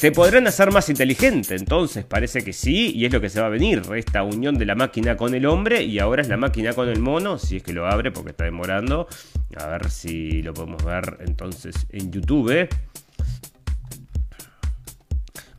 ¿Te 0.02 0.10
podrán 0.10 0.48
hacer 0.48 0.72
más 0.72 0.88
inteligente? 0.88 1.54
Entonces 1.54 2.04
parece 2.04 2.42
que 2.42 2.52
sí, 2.52 2.90
y 2.92 3.04
es 3.04 3.12
lo 3.12 3.20
que 3.20 3.28
se 3.28 3.40
va 3.40 3.46
a 3.46 3.50
venir, 3.50 3.82
esta 3.94 4.24
unión 4.24 4.58
de 4.58 4.66
la 4.66 4.74
máquina 4.74 5.16
con 5.16 5.32
el 5.32 5.46
hombre, 5.46 5.84
y 5.84 6.00
ahora 6.00 6.22
es 6.22 6.28
la 6.28 6.36
máquina 6.36 6.72
con 6.72 6.88
el 6.88 6.98
mono, 6.98 7.38
si 7.38 7.58
es 7.58 7.62
que 7.62 7.72
lo 7.72 7.86
abre 7.86 8.10
porque 8.10 8.30
está 8.30 8.42
demorando. 8.42 9.06
A 9.56 9.66
ver 9.68 9.88
si 9.90 10.42
lo 10.42 10.54
podemos 10.54 10.84
ver 10.84 11.18
entonces 11.20 11.76
en 11.90 12.10
YouTube. 12.10 12.68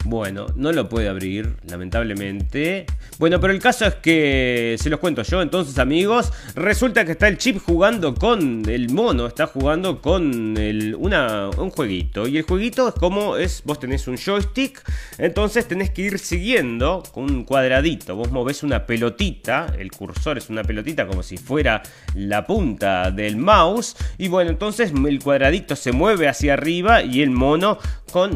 Bueno, 0.06 0.48
no 0.56 0.74
lo 0.74 0.90
puede 0.90 1.08
abrir, 1.08 1.56
lamentablemente. 1.70 2.86
Bueno, 3.20 3.40
pero 3.40 3.54
el 3.54 3.60
caso 3.60 3.86
es 3.86 3.96
que, 3.96 4.76
se 4.78 4.90
los 4.90 5.00
cuento 5.00 5.24
yo, 5.24 5.42
entonces 5.42 5.80
amigos, 5.80 6.34
resulta 6.56 7.06
que 7.06 7.14
está 7.14 7.30
el 7.30 7.38
chip 7.38 7.60
jugando 7.64 8.14
con 8.14 8.68
el 8.68 8.90
mono, 8.90 9.28
está 9.28 9.48
jugando 9.48 10.02
con 10.02 10.58
el, 10.58 10.96
una, 10.96 11.50
un 11.58 11.70
jueguito. 11.70 12.28
Y 12.28 12.38
el 12.38 12.44
jueguito 12.44 12.90
es 12.90 12.96
como 12.96 13.38
es, 13.38 13.64
vos 13.64 13.80
tenés 13.80 14.08
un 14.08 14.18
joystick, 14.18 14.84
entonces 15.18 15.70
tenés 15.70 15.92
que 15.92 16.02
ir 16.02 16.20
siguiendo 16.20 17.04
con 17.14 17.24
un 17.32 17.46
cuadradito. 17.46 18.18
Vos 18.18 18.30
movés 18.30 18.62
una 18.64 18.86
pelotita, 18.86 19.74
el 19.80 19.92
cursor 19.92 20.38
es 20.38 20.50
una 20.50 20.64
pelotita 20.64 21.08
como 21.08 21.24
si 21.24 21.38
fuera 21.38 21.82
la 22.14 22.46
punta 22.46 23.10
del 23.10 23.38
mouse. 23.38 23.96
Y 24.18 24.28
bueno, 24.28 24.50
entonces 24.50 24.92
el 24.92 25.20
cuadradito 25.20 25.78
se 25.78 25.94
mueve 25.94 26.28
hacia 26.28 26.54
arriba 26.54 27.04
y 27.04 27.22
el 27.22 27.30
mono 27.30 27.78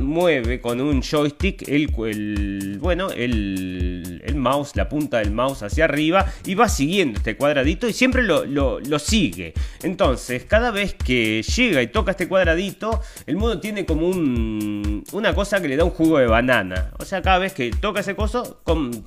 mueve 0.04 0.60
con 0.60 0.82
un 0.82 1.02
joystick 1.02 1.68
el, 1.68 2.78
bueno, 2.80 3.10
el, 3.12 4.22
el, 4.26 4.36
mouse, 4.36 4.76
la 4.76 4.90
punta 4.90 5.20
del 5.20 5.32
mouse 5.32 5.64
hacia 5.64 5.86
arriba 5.86 6.26
y 6.46 6.56
va 6.56 6.68
siguiendo 6.68 7.18
este 7.18 7.38
cuadradito 7.38 7.88
y 7.88 7.94
siempre 7.94 8.24
lo, 8.24 8.46
lo, 8.46 9.00
sigue. 9.00 9.54
Entonces, 9.84 10.46
cada 10.46 10.72
vez 10.72 10.96
que 10.96 11.44
llega 11.44 11.82
y 11.82 11.88
toca 11.88 12.12
este 12.12 12.28
cuadradito, 12.28 13.02
el 13.26 13.38
mono 13.38 13.60
tiene 13.60 13.86
como 13.86 14.08
un, 14.08 15.04
una 15.12 15.36
cosa 15.36 15.62
que 15.62 15.68
le 15.68 15.78
da 15.78 15.84
un 15.84 15.92
jugo 15.92 16.18
de 16.18 16.26
banana. 16.26 16.92
O 16.98 17.06
sea, 17.06 17.22
cada 17.22 17.38
vez 17.38 17.54
que 17.54 17.70
toca 17.72 18.00
ese 18.00 18.16
coso, 18.16 18.60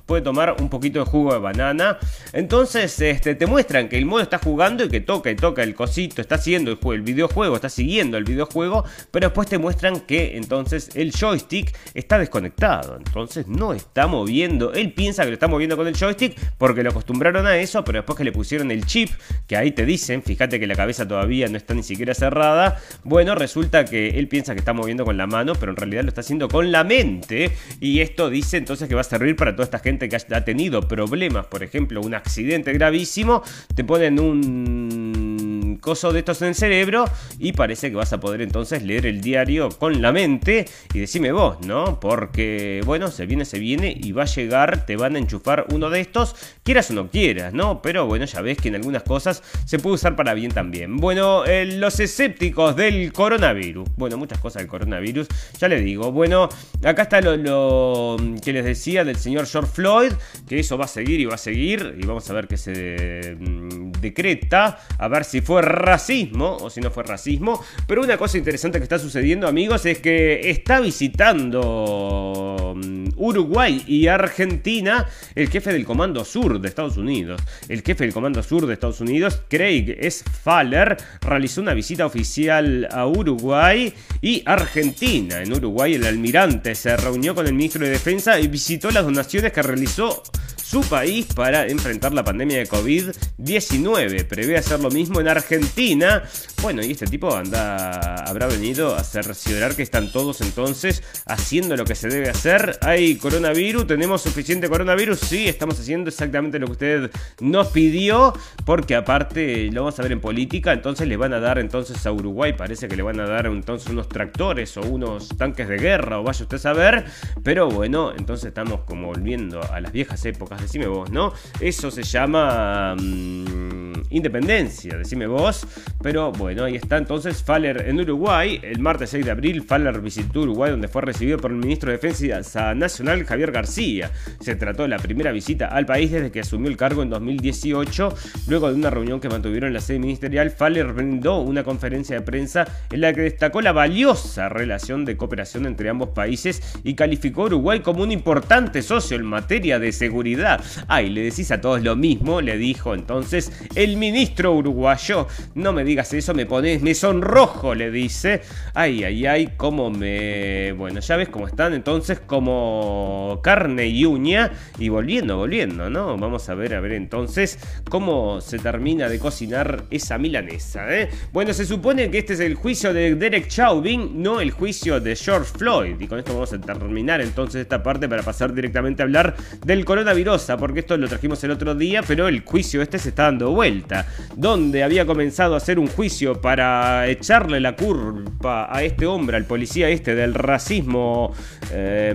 puede 0.05 0.21
tomar 0.21 0.55
un 0.59 0.69
poquito 0.69 0.99
de 0.99 1.05
jugo 1.05 1.33
de 1.33 1.39
banana. 1.39 1.97
Entonces, 2.31 2.99
este, 3.01 3.35
te 3.35 3.45
muestran 3.45 3.89
que 3.89 3.97
el 3.97 4.05
mono 4.05 4.23
está 4.23 4.37
jugando 4.37 4.85
y 4.85 4.89
que 4.89 5.01
toca 5.01 5.29
y 5.31 5.35
toca 5.35 5.63
el 5.63 5.75
cosito, 5.75 6.21
está 6.21 6.35
haciendo 6.35 6.71
el, 6.71 6.79
el 6.93 7.01
videojuego, 7.01 7.55
está 7.55 7.69
siguiendo 7.69 8.17
el 8.17 8.23
videojuego, 8.23 8.85
pero 9.11 9.27
después 9.27 9.49
te 9.49 9.57
muestran 9.57 9.99
que 9.99 10.37
entonces 10.37 10.60
entonces 10.61 10.95
el 10.95 11.11
joystick 11.11 11.75
está 11.93 12.17
desconectado. 12.17 12.97
Entonces 12.97 13.47
no 13.47 13.73
está 13.73 14.07
moviendo. 14.07 14.73
Él 14.73 14.93
piensa 14.93 15.23
que 15.23 15.29
lo 15.29 15.33
está 15.33 15.47
moviendo 15.47 15.77
con 15.77 15.87
el 15.87 15.95
joystick 15.95 16.39
porque 16.57 16.83
lo 16.83 16.91
acostumbraron 16.91 17.45
a 17.47 17.57
eso, 17.57 17.83
pero 17.83 17.99
después 17.99 18.17
que 18.17 18.23
le 18.23 18.31
pusieron 18.31 18.71
el 18.71 18.85
chip, 18.85 19.09
que 19.47 19.57
ahí 19.57 19.71
te 19.71 19.85
dicen, 19.85 20.23
fíjate 20.23 20.59
que 20.59 20.67
la 20.67 20.75
cabeza 20.75 21.07
todavía 21.07 21.47
no 21.47 21.57
está 21.57 21.73
ni 21.73 21.83
siquiera 21.83 22.13
cerrada. 22.13 22.79
Bueno, 23.03 23.35
resulta 23.35 23.85
que 23.85 24.09
él 24.19 24.27
piensa 24.27 24.53
que 24.53 24.59
está 24.59 24.73
moviendo 24.73 25.05
con 25.05 25.17
la 25.17 25.27
mano, 25.27 25.53
pero 25.55 25.71
en 25.71 25.77
realidad 25.77 26.03
lo 26.03 26.09
está 26.09 26.21
haciendo 26.21 26.47
con 26.47 26.71
la 26.71 26.83
mente. 26.83 27.51
Y 27.79 27.99
esto 27.99 28.29
dice 28.29 28.57
entonces 28.57 28.87
que 28.87 28.95
va 28.95 29.01
a 29.01 29.05
servir 29.05 29.35
para 29.35 29.53
toda 29.53 29.65
esta 29.65 29.79
gente 29.79 30.09
que 30.09 30.15
ha 30.15 30.45
tenido 30.45 30.87
problemas, 30.87 31.47
por 31.47 31.63
ejemplo, 31.63 32.01
un 32.01 32.13
accidente 32.13 32.73
gravísimo. 32.73 33.43
Te 33.75 33.83
ponen 33.83 34.19
un 34.19 35.30
coso 35.77 36.11
de 36.13 36.19
estos 36.19 36.41
en 36.41 36.49
el 36.49 36.55
cerebro 36.55 37.05
y 37.39 37.53
parece 37.53 37.89
que 37.89 37.95
vas 37.95 38.13
a 38.13 38.19
poder 38.19 38.41
entonces 38.41 38.83
leer 38.83 39.05
el 39.05 39.21
diario 39.21 39.69
con 39.69 40.01
la 40.01 40.11
mente 40.11 40.65
y 40.93 40.99
decime 40.99 41.31
vos, 41.31 41.57
¿no? 41.65 41.99
Porque, 41.99 42.81
bueno, 42.85 43.09
se 43.09 43.25
viene, 43.25 43.45
se 43.45 43.59
viene 43.59 43.95
y 43.97 44.11
va 44.11 44.23
a 44.23 44.25
llegar, 44.25 44.85
te 44.85 44.95
van 44.95 45.15
a 45.15 45.19
enchufar 45.19 45.65
uno 45.71 45.89
de 45.89 46.01
estos, 46.01 46.35
quieras 46.63 46.89
o 46.91 46.93
no 46.93 47.09
quieras, 47.09 47.53
¿no? 47.53 47.81
Pero 47.81 48.05
bueno, 48.05 48.25
ya 48.25 48.41
ves 48.41 48.57
que 48.57 48.69
en 48.69 48.75
algunas 48.75 49.03
cosas 49.03 49.43
se 49.65 49.79
puede 49.79 49.95
usar 49.95 50.15
para 50.15 50.33
bien 50.33 50.51
también. 50.51 50.97
Bueno, 50.97 51.45
eh, 51.45 51.65
los 51.65 51.99
escépticos 51.99 52.75
del 52.75 53.11
coronavirus. 53.13 53.89
Bueno, 53.97 54.17
muchas 54.17 54.39
cosas 54.39 54.61
del 54.61 54.69
coronavirus, 54.69 55.27
ya 55.59 55.67
les 55.67 55.83
digo. 55.83 56.11
Bueno, 56.11 56.49
acá 56.83 57.03
está 57.03 57.21
lo, 57.21 58.17
que 58.43 58.53
les 58.53 58.65
decía 58.65 59.03
del 59.03 59.17
señor 59.17 59.45
George 59.47 59.71
Floyd, 59.71 60.11
que 60.47 60.59
eso 60.59 60.77
va 60.77 60.85
a 60.85 60.87
seguir 60.87 61.19
y 61.19 61.25
va 61.25 61.35
a 61.35 61.37
seguir, 61.37 61.97
y 61.99 62.05
vamos 62.05 62.29
a 62.29 62.33
ver 62.33 62.47
qué 62.47 62.57
se 62.57 63.35
mm, 63.39 63.91
decreta, 63.93 64.79
a 64.97 65.07
ver 65.07 65.23
si 65.23 65.41
fue 65.41 65.60
racismo 65.61 66.57
o 66.57 66.69
si 66.69 66.81
no 66.81 66.91
fue 66.91 67.03
racismo. 67.03 67.63
Pero 67.87 68.01
una 68.01 68.17
cosa 68.17 68.37
interesante 68.37 68.77
que 68.79 68.83
está 68.83 68.99
sucediendo, 68.99 69.47
amigos, 69.47 69.85
es 69.85 69.99
que 69.99 70.49
está 70.49 70.79
visitando 70.79 72.73
mm, 72.75 73.09
Uruguay 73.17 73.83
y 73.87 74.07
Argentina 74.07 75.07
el 75.35 75.49
jefe 75.49 75.71
del 75.73 75.85
Comando 75.85 76.25
Sur 76.25 76.59
de 76.59 76.67
Estados 76.67 76.97
Unidos. 76.97 77.41
El 77.69 77.81
jefe 77.81 78.03
del 78.03 78.13
Comando 78.13 78.43
Sur 78.43 78.65
de 78.65 78.73
Estados 78.73 79.01
Unidos, 79.01 79.41
Craig 79.47 79.95
S. 79.99 80.23
Faller, 80.43 80.97
realizó 81.21 81.61
una 81.61 81.73
visita 81.73 82.05
oficial 82.05 82.87
a 82.91 83.07
Uruguay 83.07 83.93
y 84.21 84.43
Argentina. 84.45 85.41
En 85.41 85.53
Uruguay 85.53 85.95
el 85.95 86.05
almirante 86.05 86.75
se 86.75 86.95
reunió 86.97 87.35
con 87.35 87.47
el 87.47 87.53
ministro 87.53 87.85
de 87.85 87.91
Defensa 87.91 88.39
y 88.39 88.47
visitó 88.47 88.91
las 88.91 89.03
donaciones 89.03 89.51
que 89.51 89.61
realizó 89.61 90.23
su 90.71 90.79
país 90.83 91.25
para 91.35 91.67
enfrentar 91.67 92.13
la 92.13 92.23
pandemia 92.23 92.59
de 92.59 92.69
COVID-19. 92.69 94.25
Prevé 94.25 94.55
hacer 94.57 94.79
lo 94.79 94.89
mismo 94.89 95.19
en 95.19 95.27
Argentina. 95.27 96.23
Bueno, 96.61 96.81
y 96.81 96.91
este 96.91 97.07
tipo 97.07 97.35
anda, 97.35 98.23
habrá 98.23 98.47
venido 98.47 98.95
a 98.95 99.03
cerciorar 99.03 99.75
que 99.75 99.83
están 99.83 100.13
todos 100.13 100.39
entonces 100.39 101.03
haciendo 101.25 101.75
lo 101.75 101.83
que 101.83 101.95
se 101.95 102.07
debe 102.07 102.29
hacer. 102.29 102.79
Hay 102.83 103.17
coronavirus, 103.17 103.85
tenemos 103.85 104.21
suficiente 104.21 104.69
coronavirus. 104.69 105.19
Sí, 105.19 105.49
estamos 105.49 105.77
haciendo 105.77 106.09
exactamente 106.09 106.57
lo 106.57 106.67
que 106.67 106.71
usted 106.71 107.11
nos 107.41 107.67
pidió. 107.67 108.33
Porque 108.65 108.95
aparte 108.95 109.69
lo 109.73 109.81
vamos 109.81 109.99
a 109.99 110.03
ver 110.03 110.13
en 110.13 110.21
política. 110.21 110.71
Entonces 110.71 111.05
le 111.05 111.17
van 111.17 111.33
a 111.33 111.41
dar 111.41 111.59
entonces 111.59 112.05
a 112.05 112.13
Uruguay. 112.13 112.53
Parece 112.53 112.87
que 112.87 112.95
le 112.95 113.03
van 113.03 113.19
a 113.19 113.27
dar 113.27 113.47
entonces 113.47 113.89
unos 113.89 114.07
tractores 114.07 114.77
o 114.77 114.81
unos 114.83 115.27
tanques 115.37 115.67
de 115.67 115.77
guerra. 115.79 116.21
O 116.21 116.23
vaya 116.23 116.43
usted 116.43 116.55
a 116.55 116.59
saber. 116.61 117.05
Pero 117.43 117.69
bueno, 117.69 118.13
entonces 118.17 118.45
estamos 118.45 118.83
como 118.85 119.07
volviendo 119.07 119.61
a 119.69 119.81
las 119.81 119.91
viejas 119.91 120.23
épocas 120.23 120.60
decime 120.61 120.87
vos, 120.87 121.11
¿no? 121.11 121.33
Eso 121.59 121.91
se 121.91 122.03
llama 122.03 122.95
mm, 122.95 123.93
independencia, 124.11 124.97
decime 124.97 125.27
vos. 125.27 125.65
Pero 126.01 126.31
bueno, 126.31 126.63
ahí 126.63 126.75
está 126.75 126.97
entonces 126.97 127.43
Faller 127.43 127.87
en 127.87 127.99
Uruguay. 127.99 128.59
El 128.61 128.79
martes 128.79 129.11
6 129.11 129.25
de 129.25 129.31
abril, 129.31 129.63
Faller 129.63 129.99
visitó 130.01 130.41
Uruguay, 130.41 130.71
donde 130.71 130.87
fue 130.87 131.01
recibido 131.01 131.37
por 131.37 131.51
el 131.51 131.57
ministro 131.57 131.91
de 131.91 131.97
Defensa 131.97 132.73
Nacional, 132.73 133.23
Javier 133.25 133.51
García. 133.51 134.11
Se 134.39 134.55
trató 134.55 134.83
de 134.83 134.89
la 134.89 134.99
primera 134.99 135.31
visita 135.31 135.67
al 135.67 135.85
país 135.85 136.11
desde 136.11 136.31
que 136.31 136.41
asumió 136.41 136.69
el 136.69 136.77
cargo 136.77 137.03
en 137.03 137.09
2018. 137.09 138.13
Luego 138.47 138.69
de 138.69 138.75
una 138.75 138.89
reunión 138.89 139.19
que 139.19 139.29
mantuvieron 139.29 139.67
en 139.69 139.73
la 139.73 139.81
sede 139.81 139.99
ministerial, 139.99 140.51
Faller 140.51 140.93
brindó 140.93 141.39
una 141.41 141.63
conferencia 141.63 142.15
de 142.15 142.21
prensa 142.21 142.67
en 142.91 143.01
la 143.01 143.13
que 143.13 143.21
destacó 143.21 143.61
la 143.61 143.71
valiosa 143.71 144.49
relación 144.49 145.05
de 145.05 145.17
cooperación 145.17 145.65
entre 145.65 145.89
ambos 145.89 146.09
países 146.09 146.61
y 146.83 146.95
calificó 146.95 147.43
a 147.43 147.45
Uruguay 147.45 147.79
como 147.81 148.03
un 148.03 148.11
importante 148.11 148.81
socio 148.81 149.17
en 149.17 149.25
materia 149.25 149.79
de 149.79 149.91
seguridad 149.91 150.50
Ay, 150.87 151.09
le 151.09 151.23
decís 151.23 151.51
a 151.51 151.61
todos 151.61 151.81
lo 151.81 151.95
mismo, 151.95 152.41
le 152.41 152.57
dijo 152.57 152.93
entonces 152.93 153.51
el 153.75 153.97
ministro 153.97 154.53
uruguayo. 154.53 155.27
No 155.55 155.73
me 155.73 155.83
digas 155.83 156.13
eso, 156.13 156.33
me 156.33 156.45
pones, 156.45 156.81
me 156.81 156.93
sonrojo, 156.93 157.75
le 157.75 157.91
dice. 157.91 158.41
Ay, 158.73 159.03
ay, 159.03 159.25
ay, 159.25 159.53
cómo 159.57 159.89
me... 159.89 160.73
Bueno, 160.73 160.99
ya 160.99 161.15
ves 161.17 161.29
cómo 161.29 161.47
están 161.47 161.73
entonces 161.73 162.19
como 162.19 163.39
carne 163.43 163.87
y 163.87 164.05
uña. 164.05 164.51
Y 164.79 164.89
volviendo, 164.89 165.37
volviendo, 165.37 165.89
¿no? 165.89 166.17
Vamos 166.17 166.49
a 166.49 166.55
ver, 166.55 166.73
a 166.73 166.79
ver 166.79 166.93
entonces 166.93 167.59
cómo 167.89 168.41
se 168.41 168.59
termina 168.59 169.09
de 169.09 169.19
cocinar 169.19 169.85
esa 169.89 170.17
milanesa, 170.17 170.93
¿eh? 170.93 171.09
Bueno, 171.31 171.53
se 171.53 171.65
supone 171.65 172.09
que 172.09 172.19
este 172.19 172.33
es 172.33 172.39
el 172.39 172.55
juicio 172.55 172.93
de 172.93 173.15
Derek 173.15 173.47
Chauvin, 173.47 174.21
no 174.21 174.41
el 174.41 174.51
juicio 174.51 174.99
de 174.99 175.15
George 175.15 175.51
Floyd. 175.57 175.95
Y 175.99 176.07
con 176.07 176.19
esto 176.19 176.33
vamos 176.33 176.53
a 176.53 176.59
terminar 176.59 177.21
entonces 177.21 177.61
esta 177.61 177.83
parte 177.83 178.07
para 178.07 178.23
pasar 178.23 178.53
directamente 178.53 179.01
a 179.01 179.05
hablar 179.05 179.35
del 179.65 179.85
coronavirus, 179.85 180.40
porque 180.59 180.81
esto 180.81 180.97
lo 180.97 181.07
trajimos 181.07 181.43
el 181.43 181.51
otro 181.51 181.75
día, 181.75 182.01
pero 182.07 182.27
el 182.27 182.41
juicio 182.41 182.81
este 182.81 182.99
se 182.99 183.09
está 183.09 183.23
dando 183.23 183.51
vuelta. 183.51 184.07
Donde 184.35 184.83
había 184.83 185.05
comenzado 185.05 185.53
a 185.53 185.57
hacer 185.57 185.79
un 185.79 185.87
juicio 185.87 186.41
para 186.41 187.07
echarle 187.07 187.59
la 187.59 187.75
culpa 187.75 188.67
a 188.69 188.83
este 188.83 189.05
hombre, 189.05 189.37
al 189.37 189.45
policía 189.45 189.89
este, 189.89 190.15
del 190.15 190.33
racismo. 190.33 191.33
Eh, 191.71 192.13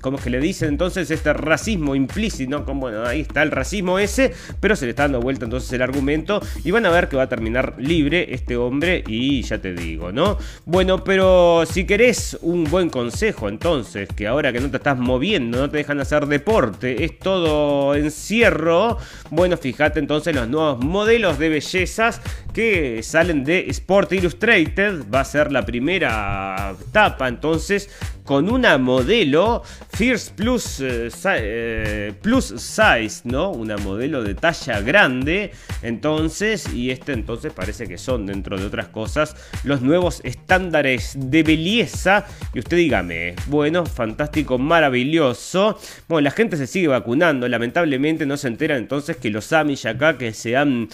¿Cómo 0.00 0.18
es 0.18 0.24
que 0.24 0.30
le 0.30 0.40
dicen 0.40 0.70
entonces? 0.70 1.10
Este 1.10 1.32
racismo 1.32 1.94
implícito. 1.94 2.64
Como, 2.64 2.82
bueno, 2.82 3.04
ahí 3.04 3.20
está 3.20 3.42
el 3.42 3.50
racismo 3.50 3.98
ese, 3.98 4.32
pero 4.60 4.76
se 4.76 4.86
le 4.86 4.90
está 4.90 5.04
dando 5.04 5.20
vuelta 5.20 5.44
entonces 5.44 5.72
el 5.72 5.82
argumento. 5.82 6.40
Y 6.64 6.70
van 6.70 6.86
a 6.86 6.90
ver 6.90 7.08
que 7.08 7.16
va 7.16 7.24
a 7.24 7.28
terminar 7.28 7.74
libre 7.78 8.34
este 8.34 8.56
hombre. 8.56 9.04
Y 9.06 9.42
ya 9.42 9.58
te 9.58 9.74
digo, 9.74 10.12
¿no? 10.12 10.38
Bueno, 10.64 11.04
pero 11.04 11.64
si 11.66 11.84
querés 11.84 12.38
un 12.42 12.64
buen 12.64 12.90
consejo, 12.90 13.48
entonces, 13.48 14.08
que 14.14 14.26
ahora 14.26 14.52
que 14.52 14.60
no 14.60 14.70
te 14.70 14.76
estás 14.76 14.98
moviendo, 14.98 15.58
no 15.58 15.70
te 15.70 15.78
dejan 15.78 16.00
hacer 16.00 16.26
deporte, 16.26 16.93
es 17.00 17.18
todo 17.18 17.94
encierro. 17.94 18.98
Bueno, 19.30 19.56
fíjate 19.56 19.98
entonces 19.98 20.34
los 20.34 20.48
nuevos 20.48 20.84
modelos 20.84 21.38
de 21.38 21.48
bellezas 21.48 22.20
que 22.52 23.02
salen 23.02 23.44
de 23.44 23.66
Sport 23.70 24.12
Illustrated. 24.12 25.04
Va 25.12 25.20
a 25.20 25.24
ser 25.24 25.50
la 25.50 25.64
primera 25.64 26.74
etapa 26.88 27.28
entonces 27.28 27.90
con 28.24 28.50
una 28.50 28.78
modelo 28.78 29.62
Fierce 29.90 30.32
Plus, 30.34 30.80
eh, 30.80 31.10
eh, 31.24 32.12
Plus 32.20 32.46
Size, 32.56 33.20
¿no? 33.24 33.50
Una 33.50 33.76
modelo 33.76 34.22
de 34.22 34.34
talla 34.34 34.80
grande. 34.80 35.52
Entonces, 35.82 36.72
y 36.72 36.90
este 36.90 37.12
entonces 37.12 37.52
parece 37.52 37.86
que 37.86 37.98
son, 37.98 38.26
dentro 38.26 38.58
de 38.58 38.66
otras 38.66 38.88
cosas, 38.88 39.36
los 39.62 39.82
nuevos 39.82 40.20
estándares 40.24 41.14
de 41.16 41.42
belleza. 41.42 42.26
Y 42.54 42.60
usted 42.60 42.78
dígame, 42.78 43.36
bueno, 43.46 43.84
fantástico, 43.84 44.58
maravilloso. 44.58 45.78
Bueno, 46.08 46.24
la 46.24 46.30
gente 46.30 46.56
se 46.56 46.66
sigue 46.66 46.88
vacunando. 46.88 47.46
Lamentablemente 47.46 48.26
no 48.26 48.36
se 48.36 48.48
enteran 48.48 48.78
entonces 48.78 49.18
que 49.18 49.30
los 49.30 49.52
Amish 49.52 49.86
acá 49.86 50.16
que 50.16 50.32
se 50.32 50.56
han, 50.56 50.88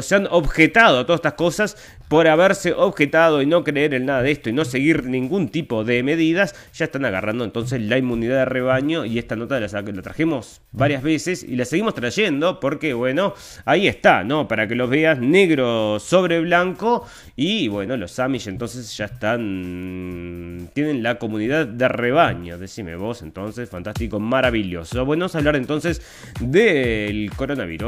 se 0.00 0.14
han 0.14 0.26
objetado 0.30 0.98
a 0.98 1.06
todas 1.06 1.20
estas 1.20 1.34
cosas 1.34 1.76
por 2.08 2.28
haberse 2.28 2.72
objetado 2.72 3.42
y 3.42 3.46
no 3.46 3.64
creer 3.64 3.94
en 3.94 4.06
nada 4.06 4.22
de 4.22 4.30
esto 4.30 4.50
y 4.50 4.52
no 4.52 4.64
seguir 4.64 5.04
ningún 5.04 5.48
tipo 5.48 5.84
de 5.84 6.02
medidas, 6.02 6.54
ya 6.74 6.84
están 6.84 7.04
agarrando 7.04 7.44
entonces 7.44 7.80
la 7.80 7.98
inmunidad 7.98 8.36
de 8.36 8.44
rebaño 8.44 9.04
y 9.04 9.18
esta 9.18 9.36
nota 9.36 9.58
la, 9.58 9.66
la 9.66 10.02
trajimos 10.02 10.60
varias 10.72 11.02
veces 11.02 11.42
y 11.42 11.56
la 11.56 11.64
seguimos 11.64 11.94
trayendo 11.94 12.60
porque 12.60 12.94
bueno, 12.94 13.34
ahí 13.64 13.88
está, 13.88 14.24
¿no? 14.24 14.46
Para 14.46 14.68
que 14.68 14.74
los 14.74 14.90
veas 14.90 15.18
negro 15.18 15.98
sobre 15.98 16.40
blanco 16.40 17.06
y 17.34 17.68
bueno, 17.68 17.96
los 17.96 18.18
Amish 18.18 18.48
entonces 18.48 18.96
ya 18.96 19.06
están, 19.06 20.68
tienen 20.74 21.02
la 21.02 21.18
comunidad 21.18 21.66
de 21.66 21.88
rebaño, 21.88 22.58
decime 22.58 22.96
vos 22.96 23.22
entonces, 23.22 23.68
fantástico, 23.68 24.20
maravilloso. 24.20 25.04
Bueno, 25.04 25.24
vamos 25.24 25.34
a 25.34 25.38
hablar 25.38 25.56
entonces 25.56 26.02
del 26.40 27.30
coronavirus 27.36 27.86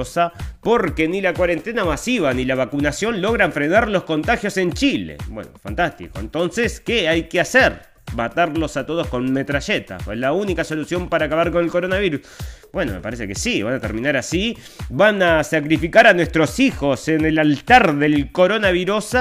porque 0.60 1.08
ni 1.08 1.20
la 1.20 1.34
cuarentena 1.34 1.84
masiva 1.84 2.32
ni 2.32 2.44
la 2.44 2.54
vacunación 2.54 3.20
logran 3.20 3.52
frenar 3.52 3.88
los 3.88 4.04
contagios 4.08 4.56
en 4.56 4.72
Chile. 4.72 5.18
Bueno, 5.28 5.50
fantástico. 5.62 6.18
Entonces, 6.18 6.80
¿qué 6.80 7.06
hay 7.08 7.24
que 7.24 7.40
hacer? 7.40 7.88
matarlos 8.14 8.74
a 8.78 8.86
todos 8.86 9.06
con 9.08 9.30
metralleta. 9.30 9.98
Es 9.98 10.18
la 10.18 10.32
única 10.32 10.64
solución 10.64 11.10
para 11.10 11.26
acabar 11.26 11.52
con 11.52 11.62
el 11.62 11.70
coronavirus. 11.70 12.22
Bueno, 12.70 12.92
me 12.92 13.00
parece 13.00 13.26
que 13.26 13.34
sí, 13.34 13.62
van 13.62 13.74
a 13.74 13.80
terminar 13.80 14.16
así. 14.16 14.56
Van 14.90 15.22
a 15.22 15.42
sacrificar 15.42 16.06
a 16.06 16.12
nuestros 16.12 16.60
hijos 16.60 17.08
en 17.08 17.24
el 17.24 17.38
altar 17.38 17.96
del 17.96 18.30
coronavirus, 18.30 19.16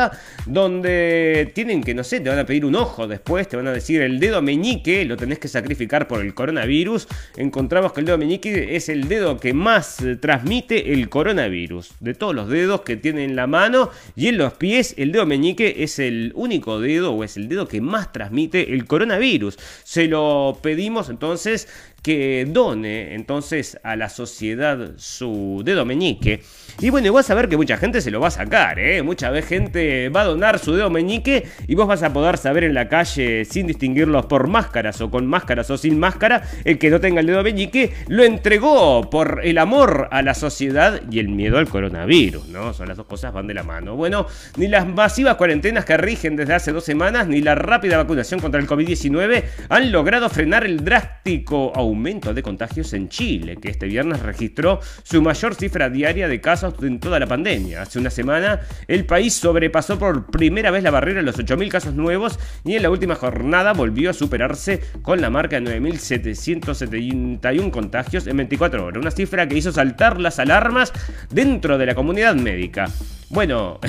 donde 0.46 1.52
tienen 1.56 1.82
que, 1.82 1.94
no 1.94 2.04
sé, 2.04 2.20
te 2.20 2.30
van 2.30 2.40
a 2.40 2.46
pedir 2.46 2.66
un 2.66 2.76
ojo 2.76 3.08
después, 3.08 3.48
te 3.48 3.56
van 3.56 3.68
a 3.68 3.72
decir 3.72 4.02
el 4.02 4.20
dedo 4.20 4.42
meñique, 4.42 5.06
lo 5.06 5.16
tenés 5.16 5.40
que 5.40 5.48
sacrificar 5.48 6.08
por 6.08 6.22
el 6.22 6.34
coronavirus. 6.34 7.08
Encontramos 7.38 7.94
que 7.94 8.02
el 8.02 8.06
dedo 8.06 8.18
meñique 8.18 8.76
es 8.76 8.90
el 8.90 9.08
dedo 9.08 9.38
que 9.40 9.54
más 9.54 10.02
eh, 10.02 10.18
transmite 10.18 10.94
el 10.94 11.08
coronavirus. 11.08 11.92
De 12.02 12.14
todos 12.14 12.36
los 12.36 12.50
dedos 12.50 12.82
que 12.82 12.98
tiene 12.98 13.24
en 13.24 13.38
la 13.38 13.48
mano 13.48 13.92
y 14.16 14.28
en 14.28 14.38
los 14.38 14.54
pies, 14.54 14.94
el 14.98 15.14
dedo 15.14 15.26
meñique 15.26 15.84
es 15.84 16.00
el 16.00 16.34
único 16.36 16.82
dedo 16.82 17.14
o 17.14 17.24
es 17.24 17.38
el 17.38 17.48
dedo 17.48 17.68
que 17.68 17.80
más 17.80 18.12
transmite 18.12 18.74
el 18.74 18.86
coronavirus. 18.86 19.58
Se 19.84 20.08
lo 20.08 20.60
pedimos 20.62 21.10
entonces 21.10 21.70
que 22.08 22.46
done 22.48 23.16
entonces 23.16 23.78
a 23.84 23.98
la 23.98 24.08
sociedad 24.08 24.94
su 24.96 25.62
dedo 25.66 25.84
meñique. 25.84 26.42
Y 26.80 26.92
bueno, 26.92 27.08
y 27.08 27.10
vas 27.10 27.28
a 27.32 27.34
ver 27.34 27.50
que 27.50 27.58
mucha 27.58 27.76
gente 27.78 28.02
se 28.02 28.12
lo 28.12 28.20
va 28.20 28.28
a 28.28 28.32
sacar, 28.32 28.78
¿eh? 28.78 29.02
Mucha 29.02 29.34
gente 29.42 30.10
va 30.10 30.22
a 30.22 30.26
donar 30.26 30.60
su 30.60 30.76
dedo 30.76 30.92
meñique 30.92 31.48
y 31.68 31.74
vos 31.74 31.88
vas 31.88 32.04
a 32.04 32.14
poder 32.14 32.38
saber 32.38 32.64
en 32.66 32.76
la 32.76 32.88
calle 32.88 33.46
sin 33.46 33.66
distinguirlos 33.66 34.28
por 34.28 34.48
máscaras 34.48 35.02
o 35.02 35.10
con 35.10 35.26
máscaras 35.26 35.72
o 35.72 35.78
sin 35.80 35.98
máscara, 35.98 36.44
el 36.66 36.78
que 36.78 36.92
no 36.92 37.00
tenga 37.00 37.22
el 37.22 37.26
dedo 37.26 37.42
meñique 37.42 37.94
lo 38.10 38.24
entregó 38.24 39.10
por 39.10 39.42
el 39.44 39.58
amor 39.58 40.08
a 40.12 40.22
la 40.22 40.36
sociedad 40.36 41.02
y 41.10 41.18
el 41.18 41.30
miedo 41.30 41.58
al 41.58 41.68
coronavirus, 41.68 42.48
¿no? 42.50 42.72
Son 42.74 42.88
las 42.88 42.98
dos 42.98 43.08
cosas 43.08 43.34
van 43.34 43.48
de 43.48 43.56
la 43.56 43.64
mano. 43.64 43.96
Bueno, 43.96 44.28
ni 44.58 44.68
las 44.68 44.86
masivas 44.86 45.34
cuarentenas 45.34 45.84
que 45.84 45.98
rigen 45.98 46.36
desde 46.36 46.54
hace 46.54 46.74
dos 46.74 46.84
semanas, 46.84 47.28
ni 47.28 47.42
la 47.42 47.56
rápida 47.56 47.98
vacunación 47.98 48.40
contra 48.40 48.62
el 48.62 48.68
COVID-19 48.68 49.44
han 49.70 49.92
logrado 49.92 50.30
frenar 50.30 50.64
el 50.64 50.86
drástico 50.86 51.72
aumento 51.76 52.36
de 52.36 52.44
contagios 52.44 52.94
en 52.94 53.10
Chile, 53.10 53.58
que 53.60 53.70
este 53.70 53.88
viernes 53.88 54.22
registró 54.22 54.80
su 55.02 55.24
mayor 55.24 55.56
cifra 55.56 55.90
diaria 55.90 56.28
de 56.28 56.40
casos 56.40 56.67
en 56.82 57.00
toda 57.00 57.20
la 57.20 57.28
pandemia. 57.28 57.82
Hace 57.82 58.00
una 58.00 58.10
semana, 58.10 58.62
el 58.88 59.06
país 59.06 59.34
sobrepasó 59.34 60.00
por 60.00 60.26
primera 60.28 60.72
vez 60.72 60.84
la 60.84 60.92
barrera 60.92 61.20
de 61.20 61.26
los 61.26 61.38
8.000 61.38 61.70
casos 61.70 61.94
nuevos 61.94 62.40
y 62.64 62.76
en 62.76 62.84
la 62.84 62.90
última 62.90 63.16
jornada 63.16 63.74
volvió 63.74 64.10
a 64.10 64.14
superarse 64.14 64.82
con 65.02 65.22
la 65.22 65.30
marca 65.30 65.60
de 65.60 65.80
9.771 65.80 67.72
contagios 67.72 68.28
en 68.28 68.38
24 68.38 68.86
horas, 68.86 69.02
una 69.02 69.12
cifra 69.12 69.48
que 69.48 69.58
hizo 69.58 69.72
saltar 69.72 70.20
las 70.20 70.40
alarmas 70.40 70.94
dentro 71.30 71.78
de 71.78 71.86
la 71.86 71.96
comunidad 71.96 72.36
médica. 72.36 72.90
Bueno, 73.30 73.80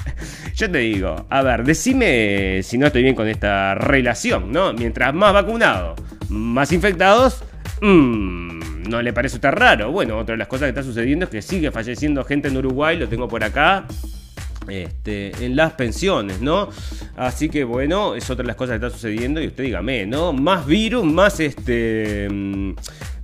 yo 0.54 0.70
te 0.70 0.78
digo, 0.78 1.26
a 1.28 1.42
ver, 1.42 1.64
decime 1.64 2.62
si 2.62 2.78
no 2.78 2.86
estoy 2.86 3.02
bien 3.02 3.16
con 3.16 3.26
esta 3.28 3.74
relación, 3.74 4.52
¿no? 4.52 4.72
Mientras 4.72 5.12
más 5.12 5.32
vacunados, 5.32 6.00
más 6.28 6.70
infectados, 6.72 7.42
mmm, 7.84 8.88
no 8.88 9.02
le 9.02 9.12
parece 9.12 9.36
usted 9.36 9.50
raro. 9.50 9.92
Bueno, 9.92 10.18
otra 10.18 10.32
de 10.32 10.38
las 10.38 10.48
cosas 10.48 10.66
que 10.66 10.70
está 10.70 10.82
sucediendo 10.82 11.26
es 11.26 11.30
que 11.30 11.42
sigue 11.42 11.70
falleciendo 11.70 12.24
gente 12.24 12.48
en 12.48 12.56
Uruguay, 12.56 12.96
lo 12.96 13.08
tengo 13.08 13.28
por 13.28 13.44
acá. 13.44 13.86
Este, 14.66 15.44
en 15.44 15.56
las 15.56 15.74
pensiones, 15.74 16.40
¿no? 16.40 16.70
Así 17.16 17.50
que 17.50 17.64
bueno, 17.64 18.14
es 18.14 18.30
otra 18.30 18.42
de 18.42 18.46
las 18.46 18.56
cosas 18.56 18.78
que 18.78 18.86
está 18.86 18.96
sucediendo 18.96 19.42
y 19.42 19.48
usted 19.48 19.64
dígame, 19.64 20.06
¿no? 20.06 20.32
Más 20.32 20.64
virus, 20.64 21.04
más 21.04 21.38
este 21.38 22.26
mm, 22.30 22.72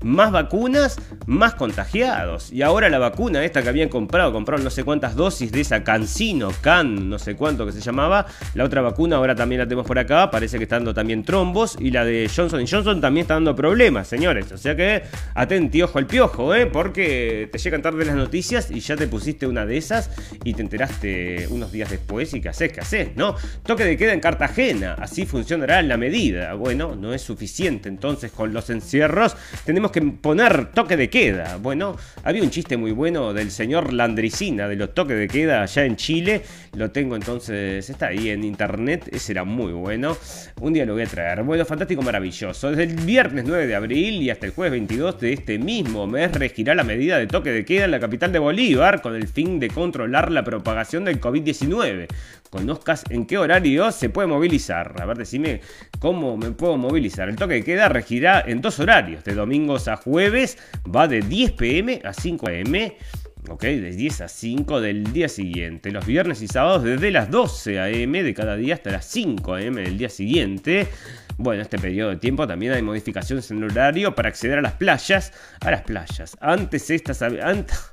más 0.02 0.32
vacunas, 0.32 0.98
más 1.26 1.54
contagiados. 1.54 2.52
Y 2.52 2.62
ahora 2.62 2.88
la 2.88 2.98
vacuna 2.98 3.44
esta 3.44 3.62
que 3.62 3.68
habían 3.68 3.88
comprado, 3.88 4.32
compraron 4.32 4.64
no 4.64 4.70
sé 4.70 4.84
cuántas 4.84 5.14
dosis 5.14 5.52
de 5.52 5.60
esa 5.60 5.84
Cancino, 5.84 6.50
Can, 6.60 7.08
no 7.08 7.18
sé 7.18 7.36
cuánto 7.36 7.66
que 7.66 7.72
se 7.72 7.80
llamaba. 7.80 8.26
La 8.54 8.64
otra 8.64 8.80
vacuna 8.80 9.16
ahora 9.16 9.34
también 9.34 9.60
la 9.60 9.66
tenemos 9.66 9.86
por 9.86 9.98
acá, 9.98 10.30
parece 10.30 10.58
que 10.58 10.64
está 10.64 10.76
dando 10.76 10.94
también 10.94 11.24
trombos. 11.24 11.76
Y 11.78 11.90
la 11.90 12.04
de 12.04 12.30
Johnson 12.34 12.64
Johnson 12.66 13.00
también 13.00 13.24
está 13.24 13.34
dando 13.34 13.54
problemas, 13.54 14.08
señores. 14.08 14.50
O 14.52 14.58
sea 14.58 14.74
que 14.76 15.02
atenti 15.34 15.82
ojo 15.82 15.98
al 15.98 16.06
piojo, 16.06 16.54
¿eh? 16.54 16.66
Porque 16.66 17.48
te 17.52 17.58
llegan 17.58 17.82
tarde 17.82 18.04
las 18.04 18.16
noticias 18.16 18.70
y 18.70 18.80
ya 18.80 18.96
te 18.96 19.06
pusiste 19.06 19.46
una 19.46 19.66
de 19.66 19.76
esas 19.76 20.10
y 20.44 20.54
te 20.54 20.62
enteraste 20.62 21.46
unos 21.50 21.72
días 21.72 21.90
después 21.90 22.32
y 22.34 22.40
qué 22.40 22.48
haces, 22.48 22.72
qué 22.72 22.80
haces, 22.80 23.16
¿no? 23.16 23.34
Toque 23.64 23.84
de 23.84 23.96
queda 23.96 24.12
en 24.12 24.20
Cartagena, 24.20 24.94
así 24.94 25.26
funcionará 25.26 25.82
la 25.82 25.96
medida. 25.96 26.54
Bueno, 26.54 26.96
no 26.96 27.12
es 27.12 27.22
suficiente 27.22 27.88
entonces 27.88 28.32
con 28.32 28.52
los 28.52 28.70
encierros. 28.70 29.36
Tenemos 29.64 29.89
que 29.90 30.03
poner 30.03 30.72
toque 30.72 30.96
de 30.96 31.11
queda. 31.11 31.57
Bueno, 31.57 31.96
había 32.24 32.42
un 32.42 32.50
chiste 32.50 32.76
muy 32.76 32.92
bueno 32.92 33.33
del 33.33 33.50
señor 33.50 33.92
Landricina 33.92 34.68
de 34.68 34.76
los 34.76 34.94
toques 34.94 35.18
de 35.18 35.29
queda 35.29 35.62
allá 35.62 35.85
en 35.85 35.96
Chile. 35.96 36.42
Lo 36.76 36.90
tengo 36.90 37.16
entonces, 37.16 37.88
está 37.88 38.09
ahí 38.09 38.31
en 38.31 38.44
internet. 38.44 39.09
Ese 39.12 39.33
era 39.33 39.44
muy 39.44 39.72
bueno. 39.72 40.16
Un 40.61 40.72
día 40.72 40.87
lo 40.87 40.94
voy 40.94 41.03
a 41.03 41.07
traer. 41.07 41.42
Bueno, 41.42 41.64
fantástico, 41.64 42.03
maravilloso. 42.03 42.70
Desde 42.70 42.85
el 42.85 42.96
viernes 42.96 43.44
9 43.46 43.66
de 43.66 43.74
abril 43.74 44.22
y 44.22 44.31
hasta 44.31 44.46
el 44.46 44.53
jueves 44.53 44.72
22 44.72 45.20
de 45.20 45.33
este 45.33 45.59
mismo 45.59 46.07
mes 46.07 46.33
regirá 46.33 46.74
la 46.74 46.85
medida 46.85 47.18
de 47.18 47.26
toque 47.26 47.50
de 47.50 47.64
queda 47.64 47.85
en 47.85 47.90
la 47.90 48.00
capital 48.00 48.33
de 48.33 48.38
Bolívar 48.38 49.03
con 49.03 49.14
el 49.14 49.29
fin 49.29 49.59
de 49.59 49.68
controlar 49.68 50.31
la 50.31 50.44
propagación 50.44 51.05
del 51.05 51.20
COVID-19 51.20 52.09
conozcas 52.50 53.05
en 53.09 53.26
qué 53.26 53.38
horario 53.38 53.90
se 53.92 54.11
puede 54.11 54.29
movilizar. 54.29 54.96
A 55.00 55.07
ver, 55.07 55.16
decime 55.16 55.61
cómo 56.00 56.37
me 56.37 56.50
puedo 56.50 56.76
movilizar. 56.76 57.29
El 57.29 57.37
toque 57.37 57.55
de 57.55 57.64
queda 57.64 57.88
regirá 57.88 58.42
en 58.44 58.61
dos 58.61 58.81
horarios, 58.81 59.24
de 59.24 59.35
domingo 59.35 59.79
a 59.88 59.96
jueves 59.96 60.58
va 60.84 61.08
de 61.08 61.20
10 61.20 61.52
pm 61.52 62.02
a 62.04 62.12
5 62.12 62.46
am. 62.48 62.92
Ok, 63.48 63.62
de 63.62 63.92
10 63.92 64.20
a 64.20 64.28
5 64.28 64.80
del 64.80 65.12
día 65.12 65.28
siguiente. 65.28 65.90
Los 65.90 66.06
viernes 66.06 66.42
y 66.42 66.48
sábados 66.48 66.84
desde 66.84 67.10
las 67.10 67.30
12 67.30 67.80
am 67.80 68.12
de 68.12 68.34
cada 68.34 68.56
día 68.56 68.74
hasta 68.74 68.90
las 68.90 69.06
5 69.06 69.54
am 69.54 69.74
del 69.74 69.98
día 69.98 70.10
siguiente. 70.10 70.88
Bueno, 71.38 71.62
este 71.62 71.78
periodo 71.78 72.10
de 72.10 72.16
tiempo 72.16 72.46
también 72.46 72.72
hay 72.72 72.82
modificaciones 72.82 73.50
en 73.50 73.59
el 73.59 73.70
horario 73.70 74.14
para 74.14 74.28
acceder 74.28 74.59
a 74.59 74.62
las 74.62 74.74
playas. 74.74 75.32
A 75.61 75.70
las 75.70 75.82
playas. 75.82 76.36
Antes 76.40 76.90
estas... 76.90 77.22
Antes, 77.22 77.92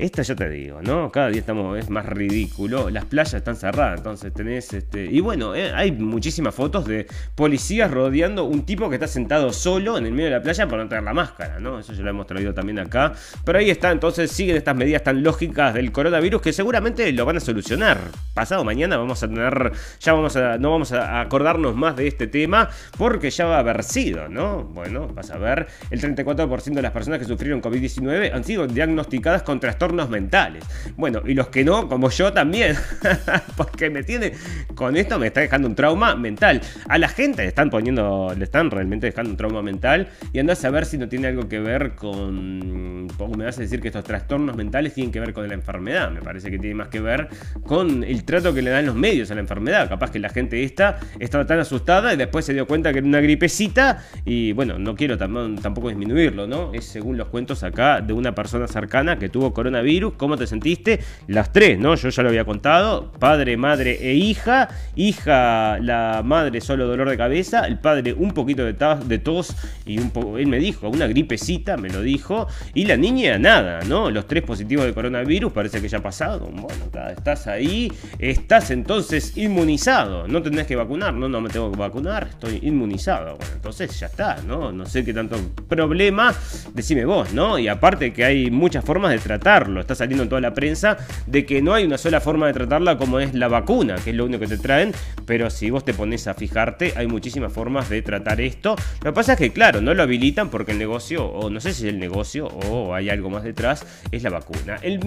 esta 0.00 0.22
ya 0.22 0.34
te 0.34 0.48
digo, 0.48 0.80
¿no? 0.82 1.12
Cada 1.12 1.28
día 1.28 1.40
estamos, 1.40 1.78
es 1.78 1.90
más 1.90 2.06
ridículo. 2.06 2.88
Las 2.88 3.04
playas 3.04 3.34
están 3.34 3.56
cerradas, 3.56 3.98
entonces 3.98 4.32
tenés 4.32 4.72
este. 4.72 5.04
Y 5.04 5.20
bueno, 5.20 5.54
eh, 5.54 5.72
hay 5.74 5.92
muchísimas 5.92 6.54
fotos 6.54 6.86
de 6.86 7.06
policías 7.34 7.90
rodeando 7.90 8.44
un 8.44 8.64
tipo 8.64 8.88
que 8.88 8.96
está 8.96 9.06
sentado 9.06 9.52
solo 9.52 9.98
en 9.98 10.06
el 10.06 10.12
medio 10.12 10.26
de 10.26 10.36
la 10.36 10.42
playa 10.42 10.66
para 10.66 10.82
no 10.82 10.88
tener 10.88 11.04
la 11.04 11.12
máscara, 11.12 11.60
¿no? 11.60 11.78
Eso 11.78 11.92
ya 11.92 12.02
lo 12.02 12.10
hemos 12.10 12.26
traído 12.26 12.54
también 12.54 12.78
acá. 12.78 13.12
Pero 13.44 13.58
ahí 13.58 13.68
está, 13.68 13.90
entonces 13.90 14.30
siguen 14.30 14.56
estas 14.56 14.74
medidas 14.74 15.04
tan 15.04 15.22
lógicas 15.22 15.74
del 15.74 15.92
coronavirus 15.92 16.40
que 16.40 16.52
seguramente 16.54 17.12
lo 17.12 17.26
van 17.26 17.36
a 17.36 17.40
solucionar. 17.40 17.98
Pasado 18.32 18.64
mañana 18.64 18.96
vamos 18.96 19.22
a 19.22 19.28
tener. 19.28 19.72
Ya 20.00 20.14
vamos 20.14 20.34
a. 20.36 20.56
No 20.56 20.70
vamos 20.70 20.92
a 20.92 21.20
acordarnos 21.20 21.76
más 21.76 21.94
de 21.96 22.06
este 22.06 22.26
tema 22.26 22.70
porque 22.96 23.30
ya 23.30 23.44
va 23.44 23.56
a 23.56 23.60
haber 23.60 23.82
sido, 23.84 24.28
¿no? 24.28 24.64
Bueno, 24.64 25.08
vas 25.08 25.30
a 25.30 25.36
ver. 25.36 25.66
El 25.90 26.00
34% 26.00 26.72
de 26.72 26.82
las 26.82 26.92
personas 26.92 27.18
que 27.18 27.26
sufrieron 27.26 27.60
COVID-19 27.60 28.32
han 28.32 28.44
sido 28.44 28.66
diagnosticadas 28.66 29.42
con 29.42 29.60
trastornos 29.60 29.89
mentales. 30.08 30.64
Bueno, 30.96 31.22
y 31.26 31.34
los 31.34 31.48
que 31.48 31.64
no, 31.64 31.88
como 31.88 32.10
yo 32.10 32.32
también, 32.32 32.76
porque 33.56 33.90
me 33.90 34.02
tiene, 34.02 34.32
con 34.74 34.96
esto 34.96 35.18
me 35.18 35.28
está 35.28 35.40
dejando 35.40 35.68
un 35.68 35.74
trauma 35.74 36.14
mental. 36.14 36.60
A 36.88 36.98
la 36.98 37.08
gente 37.08 37.42
le 37.42 37.48
están 37.48 37.70
poniendo, 37.70 38.32
le 38.36 38.44
están 38.44 38.70
realmente 38.70 39.06
dejando 39.06 39.30
un 39.30 39.36
trauma 39.36 39.62
mental 39.62 40.08
y 40.32 40.38
andás 40.38 40.64
a 40.64 40.70
ver 40.70 40.86
si 40.86 40.98
no 40.98 41.08
tiene 41.08 41.28
algo 41.28 41.48
que 41.48 41.58
ver 41.58 41.94
con, 41.94 43.06
me 43.06 43.44
vas 43.44 43.58
a 43.58 43.62
decir 43.62 43.80
que 43.80 43.88
estos 43.88 44.04
trastornos 44.04 44.56
mentales 44.56 44.94
tienen 44.94 45.12
que 45.12 45.20
ver 45.20 45.32
con 45.32 45.46
la 45.48 45.54
enfermedad. 45.54 46.10
Me 46.10 46.20
parece 46.20 46.50
que 46.50 46.58
tiene 46.58 46.74
más 46.74 46.88
que 46.88 47.00
ver 47.00 47.28
con 47.64 48.04
el 48.04 48.24
trato 48.24 48.54
que 48.54 48.62
le 48.62 48.70
dan 48.70 48.86
los 48.86 48.94
medios 48.94 49.30
a 49.30 49.34
la 49.34 49.40
enfermedad. 49.40 49.88
Capaz 49.88 50.10
que 50.10 50.18
la 50.18 50.28
gente 50.28 50.62
esta 50.62 50.98
estaba 51.18 51.46
tan 51.46 51.58
asustada 51.58 52.12
y 52.12 52.16
después 52.16 52.44
se 52.44 52.54
dio 52.54 52.66
cuenta 52.66 52.92
que 52.92 52.98
era 52.98 53.06
una 53.06 53.20
gripecita 53.20 54.04
y 54.24 54.52
bueno, 54.52 54.78
no 54.78 54.94
quiero 54.94 55.16
tampoco 55.18 55.88
disminuirlo, 55.88 56.46
¿no? 56.46 56.72
Es 56.72 56.84
según 56.84 57.16
los 57.16 57.28
cuentos 57.28 57.62
acá 57.62 58.00
de 58.00 58.12
una 58.12 58.34
persona 58.34 58.66
cercana 58.66 59.18
que 59.18 59.28
tuvo 59.28 59.52
coronavirus 59.52 59.79
virus, 59.82 60.14
¿cómo 60.16 60.36
te 60.36 60.46
sentiste? 60.46 61.00
Las 61.26 61.52
tres, 61.52 61.78
¿no? 61.78 61.94
Yo 61.94 62.08
ya 62.08 62.22
lo 62.22 62.28
había 62.28 62.44
contado, 62.44 63.12
padre, 63.18 63.56
madre 63.56 63.98
e 64.00 64.14
hija, 64.14 64.68
hija, 64.96 65.78
la 65.78 66.22
madre 66.24 66.60
solo 66.60 66.86
dolor 66.86 67.08
de 67.08 67.16
cabeza, 67.16 67.66
el 67.66 67.78
padre 67.78 68.12
un 68.12 68.32
poquito 68.32 68.64
de, 68.64 68.72
de 68.72 69.18
tos 69.18 69.56
y 69.86 69.98
un 69.98 70.10
poco, 70.10 70.38
él 70.38 70.46
me 70.46 70.58
dijo, 70.58 70.88
una 70.88 71.06
gripecita, 71.06 71.76
me 71.76 71.88
lo 71.88 72.02
dijo, 72.02 72.46
y 72.74 72.84
la 72.84 72.96
niña 72.96 73.38
nada, 73.38 73.80
¿no? 73.86 74.10
Los 74.10 74.26
tres 74.26 74.42
positivos 74.42 74.86
de 74.86 74.94
coronavirus, 74.94 75.52
parece 75.52 75.80
que 75.80 75.88
ya 75.88 75.98
ha 75.98 76.02
pasado, 76.02 76.46
bueno, 76.46 76.90
estás 77.10 77.46
ahí, 77.46 77.92
estás 78.18 78.70
entonces 78.70 79.36
inmunizado, 79.36 80.28
no 80.28 80.42
tenés 80.42 80.66
que 80.66 80.76
vacunar, 80.76 81.14
no, 81.14 81.28
no 81.28 81.40
me 81.40 81.48
tengo 81.48 81.70
que 81.70 81.78
vacunar, 81.78 82.28
estoy 82.30 82.60
inmunizado, 82.62 83.36
bueno, 83.36 83.52
entonces 83.54 83.98
ya 83.98 84.06
está, 84.06 84.38
¿no? 84.46 84.72
No 84.72 84.86
sé 84.86 85.04
qué 85.04 85.12
tanto 85.12 85.36
problema, 85.68 86.34
decime 86.74 87.04
vos, 87.04 87.32
¿no? 87.32 87.58
Y 87.58 87.68
aparte 87.68 88.12
que 88.12 88.24
hay 88.24 88.50
muchas 88.50 88.84
formas 88.84 89.10
de 89.12 89.18
tratarlo, 89.60 89.80
está 89.80 89.94
saliendo 89.94 90.22
en 90.22 90.28
toda 90.28 90.40
la 90.40 90.54
prensa, 90.54 90.96
de 91.26 91.44
que 91.44 91.62
no 91.62 91.74
hay 91.74 91.84
una 91.84 91.98
sola 91.98 92.20
forma 92.20 92.46
de 92.46 92.52
tratarla 92.52 92.96
como 92.96 93.20
es 93.20 93.34
la 93.34 93.48
vacuna, 93.48 93.96
que 93.96 94.10
es 94.10 94.16
lo 94.16 94.24
único 94.24 94.40
que 94.40 94.48
te 94.48 94.58
traen, 94.58 94.92
pero 95.26 95.50
si 95.50 95.70
vos 95.70 95.84
te 95.84 95.94
pones 95.94 96.26
a 96.26 96.34
fijarte, 96.34 96.94
hay 96.96 97.06
muchísimas 97.06 97.52
formas 97.52 97.88
de 97.88 98.02
tratar 98.02 98.40
esto. 98.40 98.76
Lo 99.02 99.12
que 99.12 99.14
pasa 99.14 99.32
es 99.34 99.38
que, 99.38 99.50
claro, 99.52 99.80
no 99.80 99.94
lo 99.94 100.02
habilitan 100.02 100.50
porque 100.50 100.72
el 100.72 100.78
negocio, 100.78 101.26
o 101.26 101.50
no 101.50 101.60
sé 101.60 101.72
si 101.72 101.86
es 101.86 101.92
el 101.92 102.00
negocio 102.00 102.46
o 102.46 102.94
hay 102.94 103.10
algo 103.10 103.30
más 103.30 103.42
detrás, 103.42 103.84
es 104.10 104.22
la 104.22 104.30
vacuna. 104.30 104.78
El 104.82 104.98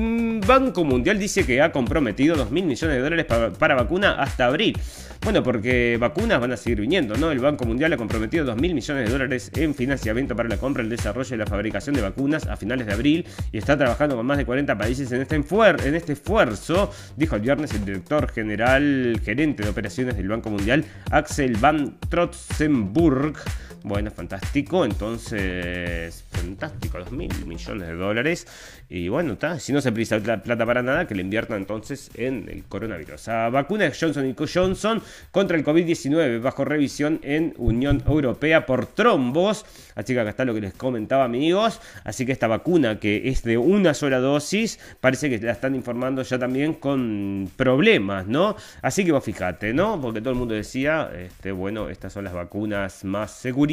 Banco 0.45 0.83
Mundial 0.83 1.19
dice 1.19 1.45
que 1.45 1.61
ha 1.61 1.71
comprometido 1.71 2.35
2 2.35 2.51
mil 2.51 2.65
millones 2.65 2.95
de 2.95 3.01
dólares 3.01 3.25
para, 3.25 3.51
para 3.51 3.75
vacuna 3.75 4.13
hasta 4.13 4.45
abril. 4.45 4.77
Bueno, 5.23 5.41
porque 5.41 5.95
vacunas 5.97 6.41
van 6.41 6.51
a 6.51 6.57
seguir 6.57 6.81
viniendo, 6.81 7.15
¿no? 7.15 7.31
El 7.31 7.39
Banco 7.39 7.63
Mundial 7.63 7.93
ha 7.93 7.97
comprometido 7.97 8.43
2 8.43 8.57
mil 8.57 8.73
millones 8.73 9.05
de 9.05 9.11
dólares 9.11 9.51
en 9.55 9.73
financiamiento 9.73 10.35
para 10.35 10.49
la 10.49 10.57
compra, 10.57 10.83
el 10.83 10.89
desarrollo 10.89 11.33
y 11.33 11.37
la 11.37 11.45
fabricación 11.45 11.95
de 11.95 12.01
vacunas 12.01 12.45
a 12.45 12.57
finales 12.57 12.87
de 12.87 12.93
abril 12.93 13.25
y 13.53 13.57
está 13.57 13.77
trabajando 13.77 14.17
con 14.17 14.25
más 14.25 14.37
de 14.37 14.42
40 14.45 14.77
países 14.77 15.11
en 15.11 15.21
este, 15.21 15.35
en 15.35 15.95
este 15.95 16.13
esfuerzo, 16.13 16.91
dijo 17.15 17.35
el 17.35 17.41
viernes 17.41 17.73
el 17.73 17.85
director 17.85 18.31
general 18.31 19.21
gerente 19.23 19.63
de 19.63 19.69
operaciones 19.69 20.17
del 20.17 20.27
Banco 20.27 20.49
Mundial, 20.49 20.85
Axel 21.11 21.57
Van 21.57 21.97
Trotzenburg. 22.09 23.35
Bueno, 23.83 24.11
fantástico. 24.11 24.85
Entonces, 24.85 26.23
fantástico, 26.34 26.99
2 26.99 27.11
mil 27.11 27.31
millones 27.45 27.88
de 27.88 27.95
dólares. 27.95 28.47
Y 28.89 29.07
bueno, 29.09 29.34
está. 29.34 29.59
Si 29.59 29.73
no 29.73 29.81
se 29.81 29.91
precisa 29.91 30.19
plata 30.19 30.65
para 30.65 30.81
nada, 30.81 31.07
que 31.07 31.15
le 31.15 31.21
inviertan 31.21 31.57
entonces 31.57 32.11
en 32.15 32.47
el 32.49 32.63
coronavirus. 32.65 33.27
A 33.29 33.49
vacuna 33.49 33.91
Johnson 33.97 34.27
y 34.27 34.36
Johnson 34.53 35.01
contra 35.31 35.57
el 35.57 35.65
COVID-19 35.65 36.41
bajo 36.41 36.65
revisión 36.65 37.19
en 37.23 37.53
Unión 37.57 38.03
Europea 38.05 38.65
por 38.65 38.86
trombos. 38.88 39.65
Así 39.95 40.13
que 40.13 40.19
acá 40.19 40.31
está 40.31 40.45
lo 40.45 40.53
que 40.53 40.61
les 40.61 40.73
comentaba, 40.73 41.23
amigos. 41.23 41.79
Así 42.03 42.25
que 42.25 42.31
esta 42.31 42.47
vacuna, 42.47 42.99
que 42.99 43.29
es 43.29 43.43
de 43.43 43.57
una 43.57 43.93
sola 43.93 44.19
dosis, 44.19 44.79
parece 44.99 45.29
que 45.29 45.39
la 45.39 45.53
están 45.53 45.75
informando 45.75 46.21
ya 46.23 46.38
también 46.39 46.73
con 46.73 47.49
problemas, 47.55 48.27
¿no? 48.27 48.55
Así 48.81 49.05
que 49.05 49.11
vos 49.11 49.23
fijate, 49.23 49.73
¿no? 49.73 49.99
Porque 50.01 50.21
todo 50.21 50.31
el 50.31 50.39
mundo 50.39 50.53
decía, 50.53 51.11
este, 51.15 51.51
bueno, 51.51 51.89
estas 51.89 52.13
son 52.13 52.23
las 52.23 52.34
vacunas 52.34 53.03
más 53.03 53.31
seguras 53.31 53.63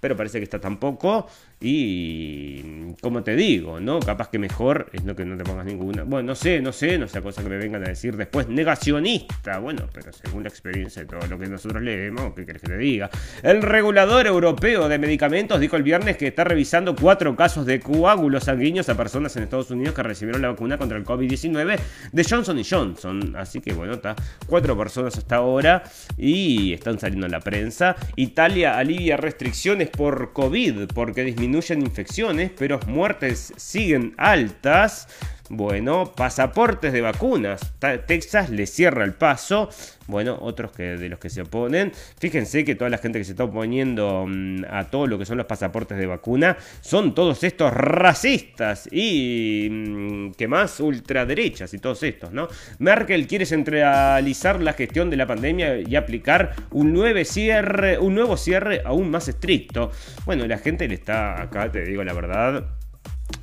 pero 0.00 0.16
parece 0.16 0.38
que 0.38 0.44
está 0.44 0.60
tampoco. 0.60 1.26
Y 1.66 2.92
como 3.00 3.22
te 3.22 3.34
digo, 3.34 3.80
¿no? 3.80 3.98
Capaz 3.98 4.28
que 4.28 4.38
mejor 4.38 4.90
es 4.92 5.02
no 5.02 5.16
que 5.16 5.24
no 5.24 5.34
te 5.34 5.44
pongas 5.44 5.64
ninguna. 5.64 6.02
Bueno, 6.02 6.26
no 6.28 6.34
sé, 6.34 6.60
no 6.60 6.72
sé, 6.72 6.98
no 6.98 7.08
sea 7.08 7.22
cosa 7.22 7.42
que 7.42 7.48
me 7.48 7.56
vengan 7.56 7.82
a 7.82 7.88
decir 7.88 8.18
después 8.18 8.48
negacionista. 8.48 9.60
Bueno, 9.60 9.88
pero 9.90 10.12
según 10.12 10.42
la 10.42 10.50
experiencia 10.50 11.00
de 11.00 11.08
todo 11.08 11.26
lo 11.26 11.38
que 11.38 11.46
nosotros 11.46 11.82
leemos, 11.82 12.34
¿qué 12.34 12.44
querés 12.44 12.60
que 12.60 12.68
te 12.68 12.76
diga? 12.76 13.08
El 13.42 13.62
regulador 13.62 14.26
europeo 14.26 14.90
de 14.90 14.98
medicamentos 14.98 15.58
dijo 15.58 15.76
el 15.76 15.82
viernes 15.82 16.18
que 16.18 16.26
está 16.26 16.44
revisando 16.44 16.94
cuatro 16.94 17.34
casos 17.34 17.64
de 17.64 17.80
coágulos 17.80 18.44
sanguíneos 18.44 18.90
a 18.90 18.94
personas 18.94 19.34
en 19.36 19.44
Estados 19.44 19.70
Unidos 19.70 19.94
que 19.94 20.02
recibieron 20.02 20.42
la 20.42 20.48
vacuna 20.48 20.76
contra 20.76 20.98
el 20.98 21.04
COVID-19 21.06 21.78
de 22.12 22.24
Johnson 22.24 22.60
Johnson. 22.62 23.36
Así 23.36 23.62
que 23.62 23.72
bueno, 23.72 23.94
está 23.94 24.14
cuatro 24.46 24.76
personas 24.76 25.16
hasta 25.16 25.36
ahora 25.36 25.82
y 26.18 26.74
están 26.74 26.98
saliendo 26.98 27.24
en 27.24 27.32
la 27.32 27.40
prensa. 27.40 27.96
Italia 28.16 28.76
alivia 28.76 29.16
restricciones 29.16 29.88
por 29.88 30.34
COVID 30.34 30.88
porque 30.94 31.24
disminuye 31.24 31.53
disminuyen 31.54 31.82
infecciones, 31.82 32.50
pero 32.58 32.80
muertes 32.86 33.52
siguen 33.56 34.14
altas. 34.16 35.08
Bueno, 35.50 36.10
pasaportes 36.16 36.90
de 36.94 37.02
vacunas. 37.02 37.74
Texas 38.06 38.48
le 38.48 38.66
cierra 38.66 39.04
el 39.04 39.12
paso. 39.12 39.68
Bueno, 40.06 40.38
otros 40.40 40.72
que 40.72 40.96
de 40.96 41.08
los 41.10 41.18
que 41.18 41.28
se 41.28 41.42
oponen. 41.42 41.92
Fíjense 42.18 42.64
que 42.64 42.74
toda 42.74 42.88
la 42.88 42.96
gente 42.96 43.18
que 43.18 43.26
se 43.26 43.32
está 43.32 43.44
oponiendo 43.44 44.24
mm, 44.26 44.64
a 44.70 44.84
todo 44.84 45.06
lo 45.06 45.18
que 45.18 45.26
son 45.26 45.36
los 45.36 45.46
pasaportes 45.46 45.98
de 45.98 46.06
vacuna 46.06 46.56
son 46.80 47.14
todos 47.14 47.44
estos 47.44 47.74
racistas 47.74 48.88
y 48.90 49.68
mm, 49.70 50.32
que 50.32 50.48
más 50.48 50.80
ultraderechas 50.80 51.74
y 51.74 51.78
todos 51.78 52.02
estos, 52.02 52.32
¿no? 52.32 52.48
Merkel 52.78 53.26
quiere 53.26 53.44
centralizar 53.44 54.62
la 54.62 54.72
gestión 54.72 55.10
de 55.10 55.18
la 55.18 55.26
pandemia 55.26 55.78
y 55.78 55.94
aplicar 55.94 56.54
un 56.70 56.94
nuevo 56.94 57.22
cierre, 57.24 57.98
un 57.98 58.14
nuevo 58.14 58.38
cierre 58.38 58.80
aún 58.84 59.10
más 59.10 59.28
estricto. 59.28 59.90
Bueno, 60.24 60.46
la 60.46 60.56
gente 60.56 60.88
le 60.88 60.94
está 60.94 61.42
acá, 61.42 61.70
te 61.70 61.84
digo 61.84 62.02
la 62.02 62.14
verdad, 62.14 62.64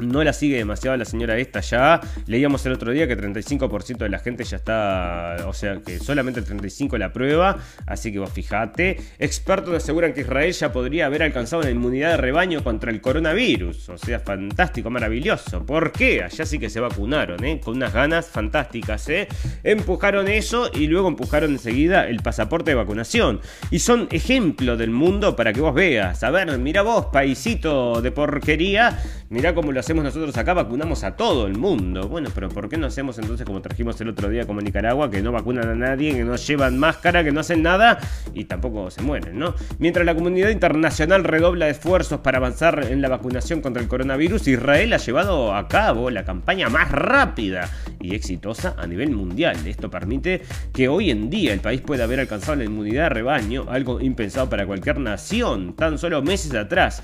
no 0.02 0.24
la 0.24 0.34
sigue 0.34 0.58
demasiado 0.58 0.98
la 0.98 1.06
señora 1.06 1.38
esta 1.38 1.62
ya. 1.62 2.02
Leíamos 2.26 2.66
el 2.66 2.74
otro 2.74 2.92
día 2.92 3.08
que 3.08 3.18
35% 3.18 3.98
de 3.98 4.10
la 4.10 4.20
gente 4.20 4.44
ya 4.44 4.58
está, 4.58 5.38
o 5.48 5.54
sea, 5.54 5.80
que 5.86 6.00
solamente 6.00 6.40
el 6.40 6.46
35% 6.46 6.98
la 6.98 7.14
prueba, 7.14 7.58
así 7.86 8.12
que 8.12 8.20
vos 8.20 8.32
fijate. 8.32 8.98
Expertos 9.20 9.76
aseguran 9.76 10.14
que 10.14 10.22
Israel 10.22 10.52
ya 10.52 10.72
podría 10.72 11.06
haber 11.06 11.24
alcanzado 11.24 11.62
una 11.62 11.72
inmunidad 11.72 12.12
de 12.12 12.18
rebaño 12.18 12.64
contra 12.64 12.92
el 12.92 13.02
coronavirus, 13.02 13.90
o 13.90 13.98
sea, 13.98 14.20
fantástico, 14.20 14.90
maravilloso. 14.90 15.66
¿Por 15.66 15.92
qué? 15.92 16.24
Allá 16.24 16.46
sí 16.46 16.60
que 16.60 16.70
se 16.70 16.80
vacunaron, 16.80 17.44
¿eh? 17.44 17.60
Con 17.64 17.78
unas 17.78 17.94
ganas 17.94 18.28
fantásticas, 18.28 19.08
¿eh? 19.10 19.28
Empujaron 19.64 20.28
eso 20.28 20.70
y 20.74 20.88
luego 20.88 21.08
empujaron 21.08 21.52
enseguida 21.52 22.08
el 22.08 22.22
pasaporte 22.22 22.72
de 22.72 22.76
vacunación. 22.76 23.42
Y 23.70 23.80
son 23.80 24.08
ejemplo 24.12 24.78
del 24.78 24.92
mundo 24.92 25.36
para 25.36 25.54
que 25.54 25.62
vos 25.62 25.74
veas. 25.74 26.24
A 26.24 26.32
ver, 26.32 26.58
mira 26.60 26.82
vos, 26.82 27.08
paisito 27.08 28.02
de 28.02 28.12
porquería, 28.12 29.00
mira 29.30 29.54
cómo 29.54 29.72
lo 29.72 29.81
hacemos 29.82 30.04
nosotros 30.04 30.38
acá, 30.38 30.54
vacunamos 30.54 31.04
a 31.04 31.16
todo 31.16 31.48
el 31.48 31.58
mundo. 31.58 32.08
Bueno, 32.08 32.30
pero 32.34 32.50
¿por 32.50 32.70
qué 32.70 32.78
no 32.78 32.86
hacemos 32.88 33.18
entonces 33.18 33.46
como 33.46 33.62
trajimos 33.62 34.00
el 34.00 34.10
otro 34.10 34.30
día 34.30 34.46
como 34.46 34.62
Nicaragua, 34.62 35.10
que 35.10 35.22
no 35.22 35.32
vacunan 35.32 35.68
a 35.68 35.76
nadie, 35.76 36.14
que 36.14 36.24
no 36.24 36.36
llevan 36.36 36.78
máscara, 36.78 37.24
que 37.24 37.32
no 37.32 37.40
hacen 37.40 37.64
nada 37.64 38.00
y 38.34 38.46
tampoco 38.46 38.92
se 38.92 39.02
mueren, 39.02 39.40
¿no? 39.40 39.56
Mientras 39.80 40.06
la 40.06 40.14
comunidad 40.14 40.50
internacional 40.50 41.24
redobla 41.24 41.68
esfuerzos 41.68 42.20
para 42.20 42.38
avanzar 42.38 42.86
en 42.90 43.02
la 43.02 43.10
vacunación 43.10 43.62
contra 43.62 43.82
el 43.82 43.90
coronavirus, 43.90 44.48
Israel 44.48 44.94
ha 44.94 44.98
llevado 44.98 45.56
a 45.56 45.68
cabo 45.68 46.12
la 46.12 46.24
campaña 46.24 46.70
más 46.70 46.92
rápida 46.92 47.68
y 48.00 48.14
exitosa 48.14 48.76
a 48.78 48.86
nivel 48.86 49.10
mundial. 49.10 49.58
Esto 49.66 49.90
permite 49.90 50.44
que 50.72 50.90
hoy 50.90 51.10
en 51.10 51.32
día 51.32 51.54
el 51.54 51.60
país 51.60 51.82
pueda 51.82 52.04
haber 52.04 52.20
alcanzado 52.20 52.56
la 52.56 52.66
inmunidad 52.66 53.04
de 53.04 53.10
rebaño, 53.10 53.66
algo 53.68 54.00
impensado 54.00 54.48
para 54.48 54.68
cualquier 54.68 55.00
nación, 55.00 55.76
tan 55.76 55.98
solo 55.98 56.22
meses 56.22 56.54
atrás. 56.54 57.02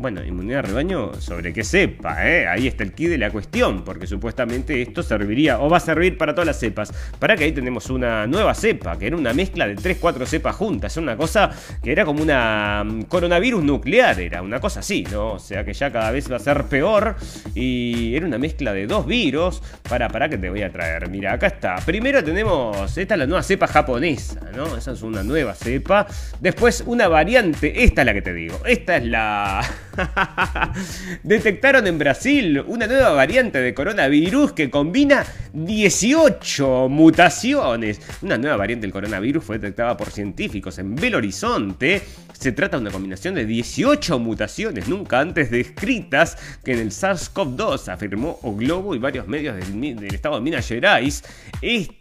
Bueno, 0.00 0.24
inmunidad 0.24 0.62
de 0.62 0.68
rebaño 0.68 1.12
sobre 1.20 1.52
qué 1.52 1.64
cepa, 1.64 2.24
¿eh? 2.24 2.46
ahí 2.46 2.68
está 2.68 2.84
el 2.84 2.92
key 2.92 3.08
de 3.08 3.18
la 3.18 3.32
cuestión, 3.32 3.82
porque 3.82 4.06
supuestamente 4.06 4.80
esto 4.80 5.02
serviría 5.02 5.58
o 5.58 5.68
va 5.68 5.78
a 5.78 5.80
servir 5.80 6.16
para 6.16 6.34
todas 6.34 6.46
las 6.46 6.60
cepas. 6.60 6.92
Para 7.18 7.34
que 7.34 7.42
ahí 7.42 7.50
tenemos 7.50 7.90
una 7.90 8.24
nueva 8.28 8.54
cepa, 8.54 8.96
que 8.96 9.08
era 9.08 9.16
una 9.16 9.32
mezcla 9.32 9.66
de 9.66 9.74
3-4 9.74 10.24
cepas 10.24 10.54
juntas, 10.54 10.96
una 10.98 11.16
cosa 11.16 11.50
que 11.82 11.90
era 11.90 12.04
como 12.04 12.22
una 12.22 12.84
mm, 12.86 13.02
coronavirus 13.02 13.64
nuclear, 13.64 14.20
era 14.20 14.40
una 14.40 14.60
cosa 14.60 14.78
así, 14.80 15.04
¿no? 15.10 15.32
O 15.32 15.38
sea 15.40 15.64
que 15.64 15.72
ya 15.72 15.90
cada 15.90 16.12
vez 16.12 16.30
va 16.30 16.36
a 16.36 16.38
ser 16.38 16.66
peor 16.66 17.16
y 17.56 18.14
era 18.14 18.24
una 18.24 18.38
mezcla 18.38 18.72
de 18.72 18.86
dos 18.86 19.04
virus. 19.04 19.60
Para, 19.88 20.08
para 20.08 20.28
que 20.28 20.38
te 20.38 20.48
voy 20.48 20.62
a 20.62 20.70
traer, 20.70 21.10
mira, 21.10 21.32
acá 21.32 21.48
está. 21.48 21.74
Primero 21.84 22.22
tenemos, 22.22 22.96
esta 22.96 23.14
es 23.14 23.18
la 23.18 23.26
nueva 23.26 23.42
cepa 23.42 23.66
japonesa, 23.66 24.42
¿no? 24.54 24.76
Esa 24.76 24.92
es 24.92 25.02
una 25.02 25.24
nueva 25.24 25.56
cepa. 25.56 26.06
Después 26.38 26.84
una 26.86 27.08
variante, 27.08 27.82
esta 27.82 28.02
es 28.02 28.06
la 28.06 28.14
que 28.14 28.22
te 28.22 28.32
digo, 28.32 28.60
esta 28.64 28.96
es 28.96 29.04
la... 29.04 29.68
Detectaron 31.22 31.86
en 31.86 31.98
Brasil 31.98 32.62
una 32.66 32.86
nueva 32.86 33.10
variante 33.10 33.60
de 33.60 33.74
coronavirus 33.74 34.52
que 34.52 34.70
combina 34.70 35.24
18 35.52 36.88
mutaciones. 36.88 38.00
Una 38.22 38.38
nueva 38.38 38.56
variante 38.56 38.82
del 38.82 38.92
coronavirus 38.92 39.44
fue 39.44 39.58
detectada 39.58 39.96
por 39.96 40.10
científicos 40.10 40.78
en 40.78 40.94
Belo 40.94 41.18
Horizonte. 41.18 42.02
Se 42.32 42.52
trata 42.52 42.76
de 42.76 42.82
una 42.82 42.92
combinación 42.92 43.34
de 43.34 43.44
18 43.44 44.18
mutaciones 44.18 44.88
nunca 44.88 45.18
antes 45.18 45.50
descritas 45.50 46.36
que 46.64 46.72
en 46.72 46.78
el 46.78 46.90
SARS-CoV-2, 46.90 47.92
afirmó 47.92 48.38
O 48.42 48.54
Globo 48.54 48.94
y 48.94 48.98
varios 48.98 49.26
medios 49.26 49.56
del, 49.56 50.14
estado 50.14 50.36
de 50.36 50.42
Minas 50.42 50.68
Gerais. 50.68 51.24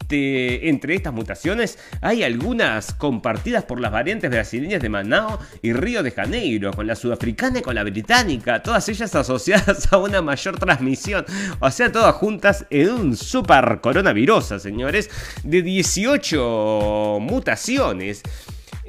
Entre 0.09 0.95
estas 0.95 1.13
mutaciones 1.13 1.77
hay 2.01 2.23
algunas 2.23 2.93
compartidas 2.93 3.63
por 3.63 3.79
las 3.79 3.91
variantes 3.91 4.29
brasileñas 4.29 4.81
de 4.81 4.89
Manao 4.89 5.39
y 5.61 5.73
Río 5.73 6.03
de 6.03 6.11
Janeiro, 6.11 6.71
con 6.73 6.87
la 6.87 6.95
sudafricana 6.95 7.59
y 7.59 7.61
con 7.61 7.75
la 7.75 7.83
británica, 7.83 8.63
todas 8.63 8.87
ellas 8.89 9.13
asociadas 9.15 9.91
a 9.91 9.97
una 9.97 10.21
mayor 10.21 10.57
transmisión. 10.59 11.25
O 11.59 11.69
sea, 11.71 11.91
todas 11.91 12.15
juntas 12.15 12.65
en 12.69 12.89
un 12.89 13.17
super 13.17 13.79
coronavirus, 13.81 14.61
señores, 14.61 15.09
de 15.43 15.61
18 15.61 17.17
mutaciones. 17.21 18.23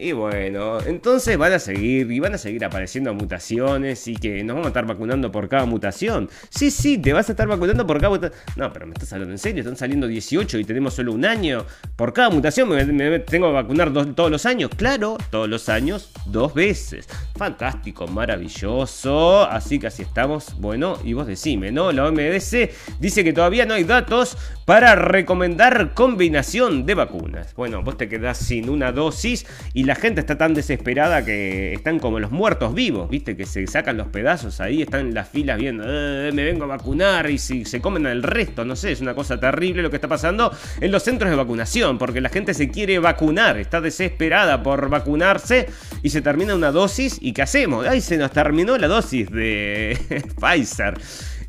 Y 0.01 0.13
bueno, 0.13 0.81
entonces 0.87 1.37
van 1.37 1.53
a 1.53 1.59
seguir 1.59 2.13
y 2.13 2.21
van 2.21 2.33
a 2.33 2.39
seguir 2.39 2.65
apareciendo 2.65 3.13
mutaciones 3.15 4.07
y 4.07 4.15
que 4.15 4.45
nos 4.45 4.55
vamos 4.55 4.67
a 4.67 4.69
estar 4.69 4.87
vacunando 4.87 5.33
por 5.33 5.49
cada 5.49 5.67
mutación. 5.67 6.31
Sí, 6.51 6.71
sí, 6.71 6.99
te 6.99 7.13
vas 7.13 7.29
a 7.29 7.33
estar 7.33 7.49
vacunando 7.49 7.85
por 7.85 7.97
cada 7.97 8.11
mutación. 8.11 8.41
No, 8.55 8.73
pero 8.73 8.87
me 8.87 8.93
estás 8.93 9.13
hablando 9.13 9.35
en 9.35 9.39
serio, 9.39 9.61
están 9.61 9.77
saliendo 9.77 10.07
18 10.07 10.57
y 10.61 10.65
tenemos 10.65 10.95
solo 10.95 11.13
un 11.13 11.25
año. 11.25 11.67
Por 11.97 12.13
cada 12.13 12.31
mutación 12.31 12.69
me, 12.69 13.19
tengo 13.19 13.49
que 13.49 13.53
vacunar 13.55 13.93
todos 14.15 14.31
los 14.31 14.47
años. 14.47 14.71
Claro, 14.77 15.19
todos 15.33 15.49
los 15.49 15.69
años, 15.69 16.13
dos 16.27 16.55
veces. 16.55 17.09
Fantástico, 17.35 18.07
maravilloso. 18.07 19.51
Así 19.51 19.81
que 19.81 19.89
así 19.89 20.03
estamos. 20.03 20.55
Bueno, 20.61 20.97
y 21.03 21.15
vos 21.15 21.27
decime, 21.27 21.73
¿no? 21.73 21.91
La 21.91 22.05
OMS 22.05 22.57
dice 23.01 23.25
que 23.25 23.33
todavía 23.33 23.67
no 23.67 23.75
hay 23.75 23.83
datos 23.83 24.37
para 24.65 24.95
recomendar 24.95 25.93
combinación 25.95 26.87
de 26.87 26.95
vacunas. 26.95 27.53
Bueno, 27.57 27.83
vos 27.83 27.97
te 27.97 28.09
quedás 28.09 28.39
sin 28.39 28.69
una 28.69 28.93
dosis 28.93 29.45
y 29.75 29.88
la 29.89 29.95
gente 29.95 30.21
está 30.21 30.37
tan 30.37 30.53
desesperada 30.53 31.25
que 31.25 31.73
están 31.73 31.99
como 31.99 32.21
los 32.21 32.31
muertos 32.31 32.75
vivos, 32.75 33.09
¿viste? 33.09 33.39
Que 33.39 33.47
se 33.47 33.67
sacan 33.67 33.97
los 33.97 34.09
pedazos 34.09 34.61
ahí, 34.61 34.83
están 34.83 35.01
en 35.01 35.15
las 35.15 35.31
filas 35.31 35.57
viendo, 35.57 35.83
eh, 35.87 36.31
me 36.31 36.45
vengo 36.45 36.65
a 36.65 36.67
vacunar 36.67 37.31
y 37.31 37.39
si 37.39 37.65
se 37.65 37.81
comen 37.81 38.05
el 38.05 38.23
resto, 38.23 38.67
no 38.67 38.77
sé, 38.77 38.93
es 38.93 39.01
una 39.01 39.15
cosa 39.15 39.41
terrible 39.41 39.81
lo 39.81 39.89
que 39.89 39.97
está 39.97 40.07
pasando 40.07 40.55
en 40.83 40.93
los 40.93 41.03
centros 41.03 41.31
de 41.31 41.37
vacunación, 41.37 41.97
porque 41.97 42.21
la 42.21 42.29
gente 42.29 42.53
se 42.53 42.69
quiere 42.69 42.99
vacunar, 42.99 43.57
está 43.57 43.81
desesperada 43.81 44.63
por 44.63 44.91
vacunarse 44.91 45.71
y 46.03 46.11
se 46.11 46.21
termina 46.21 46.55
una 46.55 46.71
dosis 46.71 47.17
y 47.19 47.33
¿qué 47.33 47.41
hacemos? 47.41 47.87
Ay, 47.87 48.03
se 48.03 48.19
nos 48.19 48.31
terminó 48.31 48.77
la 48.77 48.89
dosis 48.89 49.31
de 49.31 49.99
Pfizer 50.39 50.99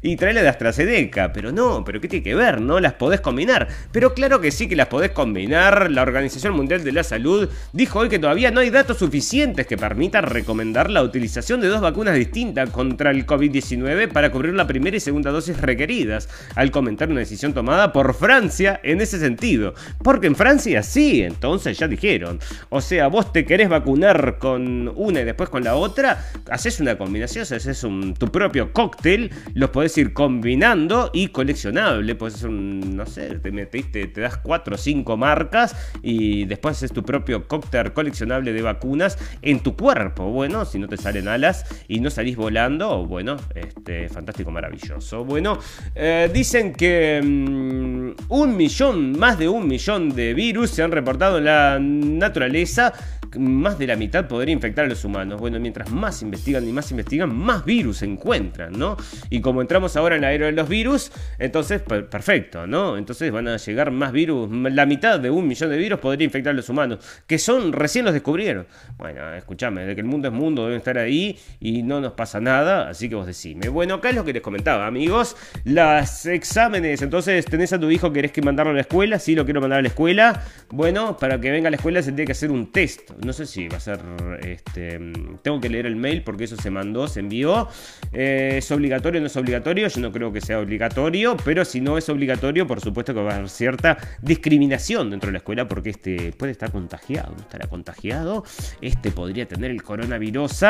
y 0.02 0.16
traerle 0.16 0.41
de 0.41 0.50
AstraZeneca. 0.50 1.34
Pero 1.34 1.52
no, 1.52 1.84
pero 1.84 2.00
¿qué 2.00 2.08
tiene 2.08 2.24
que 2.24 2.36
ver? 2.36 2.62
No 2.62 2.80
las 2.80 2.93
podés 2.93 3.22
combinar. 3.22 3.68
Pero 3.91 4.14
claro 4.14 4.39
que 4.41 4.52
sí 4.52 4.68
que 4.68 4.76
las 4.76 4.88
podés 4.88 5.12
combinar. 5.12 5.91
La 5.91 6.02
Organización 6.02 6.54
Mundial 6.54 6.84
de 6.84 6.91
la 6.91 7.04
Salud 7.04 7.50
dijo 7.74 8.00
hoy 8.00 8.10
que 8.10 8.20
todavía 8.20 8.52
no 8.52 8.62
hay 8.62 8.70
datos 8.70 8.97
suficientes 8.97 9.68
que 9.68 9.78
permitan 9.78 10.24
recomendar 10.24 10.89
la 10.89 11.04
utilización 11.04 11.62
de 11.62 11.68
dos 11.68 11.82
vacunas 11.82 12.16
distintas 12.16 12.70
contra 12.70 13.12
el 13.12 13.26
COVID-19 13.26 14.10
para 14.10 14.32
cubrir 14.32 14.54
la 14.54 14.68
primera 14.68 14.97
y 14.97 15.00
segunda 15.00 15.32
dosis 15.32 15.60
requeridas, 15.60 16.30
al 16.56 16.72
comentar 16.72 17.10
una 17.10 17.20
decisión 17.20 17.54
tomada 17.54 17.91
por 17.93 18.14
Francia 18.14 18.80
en 18.84 19.02
ese 19.02 19.20
sentido. 19.20 19.74
Porque 20.04 20.28
en 20.28 20.36
Francia 20.36 20.84
sí, 20.84 21.22
entonces 21.22 21.78
ya 21.78 21.88
dijeron. 21.88 22.39
O 22.70 22.82
sea, 22.82 23.08
vos 23.08 23.34
te 23.34 23.45
querés 23.45 23.70
vacunar 23.70 24.38
con 24.39 24.91
una 24.95 25.22
y 25.22 25.26
después 25.26 25.50
con 25.50 25.64
la 25.64 25.76
otra, 25.76 26.26
haces 26.50 26.80
una 26.80 26.97
combinación, 26.97 27.43
haces 27.43 27.86
tu 28.18 28.32
propio 28.32 28.72
cóctel, 28.74 29.32
los 29.54 29.70
podés 29.70 29.89
ir 29.98 30.14
combinando 30.14 31.10
y 31.14 31.28
coleccionable. 31.28 32.16
Puedes 32.16 32.36
hacer 32.36 32.50
no 32.52 33.06
sé, 33.06 33.40
te 33.40 33.52
metiste, 33.52 34.08
te 34.08 34.22
das 34.22 34.38
4 34.38 34.76
o 34.76 34.78
5 34.78 35.18
marcas 35.18 35.76
y 36.02 36.46
después 36.46 36.78
haces 36.78 36.92
tu 36.92 37.04
propio 37.04 37.48
cóctel 37.48 37.94
coleccionable 37.94 38.54
de 38.54 38.62
vacunas 38.62 39.18
en 39.42 39.62
tu 39.62 39.76
cuerpo. 39.76 40.30
Bueno, 40.32 40.66
si 40.66 40.80
no 40.80 40.88
te 40.88 40.98
salen 40.98 41.28
alas 41.28 41.66
y 41.88 42.00
no 42.00 42.10
salís 42.10 42.36
volando, 42.36 43.06
bueno, 43.06 43.38
este, 43.56 44.10
fantástico, 44.10 44.52
maravilloso. 44.52 45.24
Bueno, 45.24 45.60
eh, 45.96 46.30
dicen 46.34 46.74
que 46.74 47.20
um, 47.24 48.14
un 48.30 48.58
millón, 48.58 49.18
más 49.18 49.38
de 49.38 49.48
un 49.48 49.68
millón 49.68 50.10
de 50.10 50.34
virus 50.34 50.72
se 50.72 50.84
han 50.84 50.92
reportado 50.92 51.38
en 51.38 51.46
la 51.46 51.80
naturaleza 51.80 52.94
más 53.38 53.78
de 53.78 53.88
la 53.88 53.96
mitad 53.96 54.28
podría 54.28 54.54
infectar 54.54 54.86
a 54.86 54.88
los 54.88 55.04
humanos. 55.04 55.40
Bueno, 55.40 55.60
mientras 55.60 55.92
más 55.92 56.22
investigan 56.22 56.68
y 56.68 56.72
más 56.72 56.90
investigan, 56.92 57.36
más 57.36 57.66
virus 57.66 57.98
se 57.98 58.06
encuentran, 58.06 58.74
¿no? 58.74 58.98
Y 59.30 59.42
como 59.42 59.62
entramos 59.62 59.96
ahora 59.96 60.16
en 60.16 60.22
la 60.22 60.34
era 60.34 60.48
de 60.48 60.52
los 60.52 60.68
virus, 60.68 61.12
entonces, 61.38 61.82
perfecto, 61.82 62.68
¿no? 62.68 62.98
Entonces 62.98 63.32
van 63.32 63.48
a 63.48 63.58
llegar 63.58 63.92
más 63.92 64.12
virus, 64.12 64.50
la 64.52 64.86
mitad 64.86 65.20
de 65.20 65.30
un 65.30 65.48
millón 65.48 65.70
de 65.70 65.78
virus 65.78 66.00
podría 66.00 66.26
infectar 66.26 66.52
a 66.52 66.56
los 66.56 66.70
humanos, 66.70 67.00
que 67.28 67.38
son, 67.38 67.74
recién 67.74 68.06
los 68.06 68.14
descubrieron. 68.14 68.68
Bueno, 68.98 69.34
escúchame, 69.34 69.86
de 69.86 69.96
que 69.96 70.02
el 70.02 70.08
mundo 70.08 70.28
es 70.28 70.34
mundo, 70.34 70.64
deben 70.64 70.78
estar 70.78 70.98
ahí 70.98 71.38
y 71.60 71.84
no 71.84 72.02
nos 72.02 72.14
pasa 72.14 72.40
nada, 72.40 72.90
así 72.90 73.10
que 73.10 73.16
vos 73.16 73.28
decime. 73.28 73.70
Bueno, 73.70 73.96
acá 73.96 74.10
es 74.10 74.16
lo 74.16 74.26
que 74.26 74.34
les 74.34 74.42
comentaba, 74.42 74.88
amigos, 74.88 75.36
las 75.64 76.26
exámenes, 76.26 77.02
entonces 77.02 77.46
tenés 77.46 77.74
a 77.74 77.80
tu 77.80 77.90
hijo, 77.92 78.12
querés 78.12 78.32
que 78.32 78.42
mandarlo 78.42 78.72
a 78.72 78.76
la 78.76 78.82
escuela, 78.82 79.20
sí, 79.20 79.36
lo 79.36 79.46
quiero 79.46 79.62
mandar 79.62 79.80
a 79.80 79.82
la 79.82 79.88
escuela. 79.88 80.44
Bueno, 80.70 81.18
para 81.18 81.40
que 81.40 81.52
venga 81.52 81.68
a 81.68 81.72
la 81.72 81.78
escuela 81.78 82.02
se 82.02 82.12
tiene 82.12 82.26
que 82.26 82.32
hacer 82.32 82.52
un 82.52 82.72
test 82.72 83.12
no 83.24 83.34
sé 83.34 83.45
si 83.45 83.67
va 83.67 83.78
a 83.78 83.80
ser, 83.80 83.99
este, 84.41 84.99
tengo 85.41 85.59
que 85.59 85.70
leer 85.70 85.86
el 85.86 85.95
mail 85.95 86.24
porque 86.24 86.45
eso 86.45 86.55
se 86.55 86.70
mandó, 86.70 87.07
se 87.07 87.20
envió. 87.20 87.67
Eh, 88.13 88.55
¿Es 88.57 88.72
obligatorio 88.72 89.20
o 89.20 89.22
no 89.22 89.28
es 89.28 89.36
obligatorio? 89.36 89.88
Yo 89.88 90.01
no 90.01 90.11
creo 90.11 90.32
que 90.32 90.41
sea 90.41 90.59
obligatorio, 90.59 91.36
pero 91.43 91.65
si 91.65 91.82
no 91.82 91.97
es 91.97 92.07
obligatorio, 92.09 92.65
por 92.65 92.82
supuesto 92.82 93.13
que 93.13 93.22
va 93.22 93.32
a 93.32 93.36
haber 93.36 93.49
cierta 93.49 93.97
discriminación 94.22 95.09
dentro 95.09 95.28
de 95.28 95.34
la 95.34 95.38
escuela 95.39 95.67
porque 95.67 95.89
este 95.89 96.32
puede 96.34 96.51
estar 96.51 96.72
contagiado, 96.72 97.34
no 97.36 97.41
estará 97.41 97.67
contagiado, 97.67 98.43
este 98.82 99.11
podría 99.11 99.47
tener 99.47 99.72
el 99.72 99.84
coronavirus. 99.84 100.65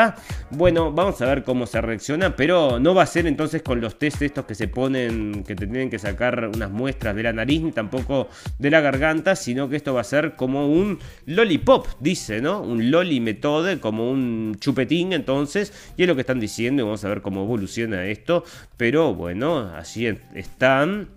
Bueno, 0.50 0.92
vamos 0.92 1.20
a 1.22 1.26
ver 1.26 1.44
cómo 1.44 1.66
se 1.66 1.80
reacciona, 1.80 2.36
pero 2.36 2.78
no 2.80 2.94
va 2.94 3.04
a 3.04 3.06
ser 3.06 3.26
entonces 3.26 3.62
con 3.62 3.80
los 3.80 3.98
test 3.98 4.22
estos 4.22 4.44
que 4.44 4.54
se 4.54 4.68
ponen, 4.68 5.44
que 5.44 5.54
te 5.54 5.66
tienen 5.66 5.90
que 5.90 5.98
sacar 5.98 6.50
unas 6.54 6.70
muestras 6.70 7.14
de 7.14 7.22
la 7.22 7.32
nariz, 7.32 7.62
ni 7.62 7.72
tampoco 7.72 8.28
de 8.58 8.70
la 8.70 8.80
garganta, 8.80 9.36
sino 9.36 9.68
que 9.68 9.76
esto 9.76 9.94
va 9.94 10.00
a 10.00 10.04
ser 10.04 10.36
como 10.36 10.68
un 10.68 10.98
lollipop, 11.26 11.86
dice 12.00 12.39
¿no? 12.40 12.60
Un 12.60 12.90
loli 12.90 13.20
metode, 13.20 13.80
como 13.80 14.10
un 14.10 14.56
chupetín 14.58 15.12
entonces, 15.12 15.72
y 15.96 16.02
es 16.02 16.08
lo 16.08 16.14
que 16.14 16.22
están 16.22 16.40
diciendo 16.40 16.82
y 16.82 16.84
vamos 16.84 17.04
a 17.04 17.08
ver 17.08 17.22
cómo 17.22 17.44
evoluciona 17.44 18.06
esto, 18.06 18.44
pero 18.76 19.14
bueno, 19.14 19.70
así 19.76 20.06
están. 20.34 21.08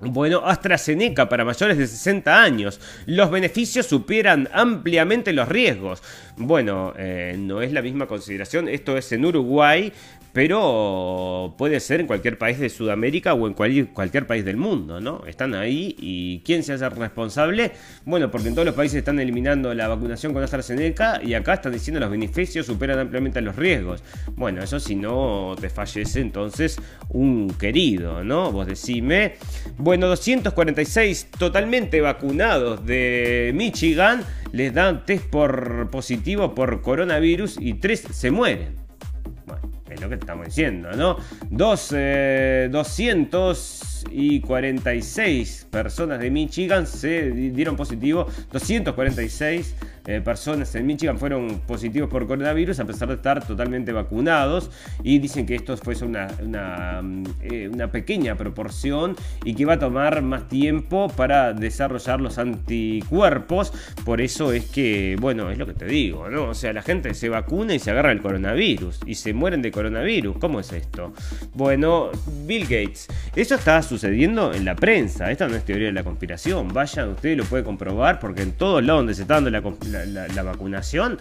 Bueno, 0.00 0.42
AstraZeneca 0.44 1.28
para 1.28 1.44
mayores 1.44 1.78
de 1.78 1.86
60 1.86 2.42
años. 2.42 2.80
Los 3.06 3.30
beneficios 3.30 3.86
superan 3.86 4.48
ampliamente 4.52 5.32
los 5.32 5.48
riesgos. 5.48 6.02
Bueno, 6.36 6.92
eh, 6.98 7.36
no 7.38 7.62
es 7.62 7.72
la 7.72 7.80
misma 7.80 8.06
consideración. 8.06 8.68
Esto 8.68 8.96
es 8.96 9.12
en 9.12 9.24
Uruguay, 9.24 9.92
pero 10.32 11.54
puede 11.56 11.78
ser 11.78 12.00
en 12.00 12.08
cualquier 12.08 12.38
país 12.38 12.58
de 12.58 12.68
Sudamérica 12.68 13.34
o 13.34 13.46
en 13.46 13.54
cualquier 13.54 14.26
país 14.26 14.44
del 14.44 14.56
mundo, 14.56 15.00
¿no? 15.00 15.24
Están 15.28 15.54
ahí 15.54 15.94
y 15.96 16.40
¿quién 16.40 16.64
se 16.64 16.72
hace 16.72 16.88
responsable? 16.88 17.70
Bueno, 18.04 18.32
porque 18.32 18.48
en 18.48 18.54
todos 18.54 18.66
los 18.66 18.74
países 18.74 18.98
están 18.98 19.20
eliminando 19.20 19.72
la 19.74 19.86
vacunación 19.86 20.32
con 20.32 20.42
AstraZeneca 20.42 21.20
y 21.22 21.34
acá 21.34 21.54
están 21.54 21.72
diciendo 21.72 22.00
los 22.00 22.10
beneficios 22.10 22.66
superan 22.66 22.98
ampliamente 22.98 23.40
los 23.40 23.54
riesgos. 23.54 24.02
Bueno, 24.32 24.60
eso 24.60 24.80
si 24.80 24.96
no 24.96 25.54
te 25.60 25.70
fallece 25.70 26.20
entonces 26.20 26.78
un 27.10 27.48
querido, 27.50 28.24
¿no? 28.24 28.50
Vos 28.50 28.66
decime. 28.66 29.36
Bueno, 29.78 30.08
246 30.08 31.28
totalmente 31.38 32.00
vacunados 32.00 32.84
de 32.84 33.52
Michigan 33.54 34.24
les 34.50 34.74
dan 34.74 35.06
test 35.06 35.26
por 35.26 35.90
positivo 35.90 36.23
por 36.54 36.80
coronavirus 36.80 37.58
y 37.60 37.74
3 37.74 38.06
se 38.10 38.30
mueren. 38.30 38.76
Es 39.88 40.00
lo 40.00 40.08
que 40.08 40.14
estamos 40.14 40.46
diciendo, 40.46 40.92
¿no? 40.92 41.18
Dos, 41.50 41.92
eh, 41.94 42.70
246 42.72 45.66
personas 45.70 46.18
de 46.18 46.30
Michigan 46.30 46.86
se 46.86 47.30
dieron 47.30 47.76
positivo. 47.76 48.26
246 48.50 49.74
eh, 50.06 50.20
personas 50.20 50.74
en 50.74 50.86
Michigan 50.86 51.18
fueron 51.18 51.60
positivos 51.60 52.10
por 52.10 52.26
coronavirus 52.26 52.80
a 52.80 52.84
pesar 52.84 53.08
de 53.08 53.14
estar 53.14 53.46
totalmente 53.46 53.92
vacunados. 53.92 54.70
Y 55.02 55.18
dicen 55.18 55.46
que 55.46 55.54
esto 55.54 55.76
fue 55.76 55.94
una, 56.02 56.28
una, 56.42 57.02
eh, 57.42 57.68
una 57.72 57.90
pequeña 57.90 58.36
proporción 58.36 59.16
y 59.44 59.54
que 59.54 59.64
va 59.64 59.74
a 59.74 59.78
tomar 59.78 60.22
más 60.22 60.48
tiempo 60.48 61.08
para 61.08 61.52
desarrollar 61.52 62.20
los 62.20 62.38
anticuerpos. 62.38 63.72
Por 64.04 64.20
eso 64.20 64.52
es 64.52 64.66
que, 64.66 65.16
bueno, 65.20 65.50
es 65.50 65.58
lo 65.58 65.66
que 65.66 65.74
te 65.74 65.86
digo, 65.86 66.28
¿no? 66.28 66.48
O 66.50 66.54
sea, 66.54 66.72
la 66.72 66.82
gente 66.82 67.14
se 67.14 67.28
vacuna 67.28 67.74
y 67.74 67.78
se 67.78 67.90
agarra 67.90 68.12
el 68.12 68.20
coronavirus 68.20 69.00
y 69.06 69.14
se 69.14 69.32
mueren 69.32 69.62
de 69.62 69.70
coronavirus. 69.70 70.36
¿Cómo 70.38 70.60
es 70.60 70.72
esto? 70.72 71.12
Bueno, 71.54 72.10
Bill 72.46 72.64
Gates, 72.64 73.06
eso 73.34 73.54
está 73.54 73.82
sucediendo 73.82 74.52
en 74.52 74.64
la 74.64 74.76
prensa. 74.76 75.30
Esta 75.30 75.48
no 75.48 75.56
es 75.56 75.64
teoría 75.64 75.86
de 75.86 75.92
la 75.92 76.04
conspiración. 76.04 76.68
Vayan, 76.68 77.10
usted 77.10 77.36
lo 77.36 77.44
puede 77.44 77.64
comprobar 77.64 78.20
porque 78.20 78.42
en 78.42 78.52
todos 78.52 78.82
lados 78.84 79.00
donde 79.00 79.14
se 79.14 79.22
está 79.22 79.34
dando 79.34 79.50
la, 79.50 79.62
la, 80.04 80.42
vacunación 80.42 81.18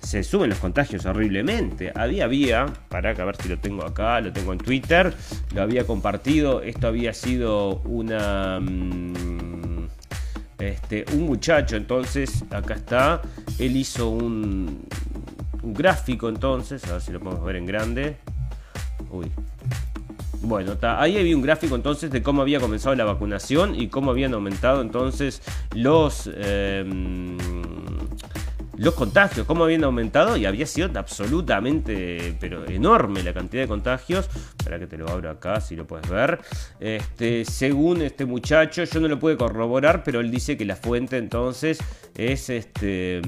se 0.00 0.22
suben 0.22 0.50
los 0.50 0.58
contagios 0.58 1.06
horriblemente. 1.06 1.92
Había, 1.94 2.24
había, 2.24 2.66
para 2.88 3.14
que 3.14 3.22
a 3.22 3.24
ver 3.24 3.36
si 3.36 3.48
lo 3.48 3.58
tengo 3.58 3.84
acá, 3.84 4.20
lo 4.20 4.32
tengo 4.32 4.52
en 4.52 4.58
Twitter, 4.58 5.14
lo 5.54 5.62
había 5.62 5.84
compartido. 5.84 6.62
Esto 6.62 6.88
había 6.88 7.12
sido 7.12 7.80
una. 7.80 8.60
Mmm, 8.60 9.88
este, 10.58 11.04
un 11.12 11.22
muchacho, 11.22 11.76
entonces, 11.76 12.44
acá 12.50 12.74
está. 12.74 13.22
Él 13.58 13.76
hizo 13.76 14.08
un, 14.08 14.86
un 15.62 15.74
gráfico, 15.74 16.28
entonces, 16.28 16.84
a 16.88 16.92
ver 16.92 17.00
si 17.02 17.12
lo 17.12 17.20
podemos 17.20 17.44
ver 17.44 17.56
en 17.56 17.66
grande. 17.66 18.16
Uy, 19.10 19.30
bueno, 20.44 20.76
ahí 20.82 21.16
había 21.16 21.36
un 21.36 21.42
gráfico 21.42 21.74
entonces 21.74 22.10
de 22.10 22.22
cómo 22.22 22.42
había 22.42 22.60
comenzado 22.60 22.94
la 22.94 23.04
vacunación 23.04 23.74
y 23.74 23.88
cómo 23.88 24.10
habían 24.10 24.34
aumentado 24.34 24.82
entonces 24.82 25.42
los, 25.74 26.30
eh, 26.32 26.84
los 28.76 28.94
contagios, 28.94 29.46
cómo 29.46 29.64
habían 29.64 29.84
aumentado 29.84 30.36
y 30.36 30.46
había 30.46 30.66
sido 30.66 30.90
absolutamente, 30.94 32.36
pero 32.40 32.66
enorme 32.66 33.22
la 33.22 33.32
cantidad 33.32 33.62
de 33.62 33.68
contagios. 33.68 34.28
Para 34.62 34.78
que 34.78 34.86
te 34.86 34.96
lo 34.96 35.08
abro 35.08 35.30
acá, 35.30 35.60
si 35.60 35.76
lo 35.76 35.86
puedes 35.86 36.08
ver. 36.08 36.40
Este, 36.80 37.44
según 37.44 38.02
este 38.02 38.24
muchacho, 38.24 38.84
yo 38.84 39.00
no 39.00 39.08
lo 39.08 39.18
pude 39.18 39.36
corroborar, 39.36 40.02
pero 40.02 40.20
él 40.20 40.30
dice 40.30 40.56
que 40.56 40.64
la 40.64 40.76
fuente 40.76 41.18
entonces 41.18 41.78
es 42.16 42.50
este 42.50 43.20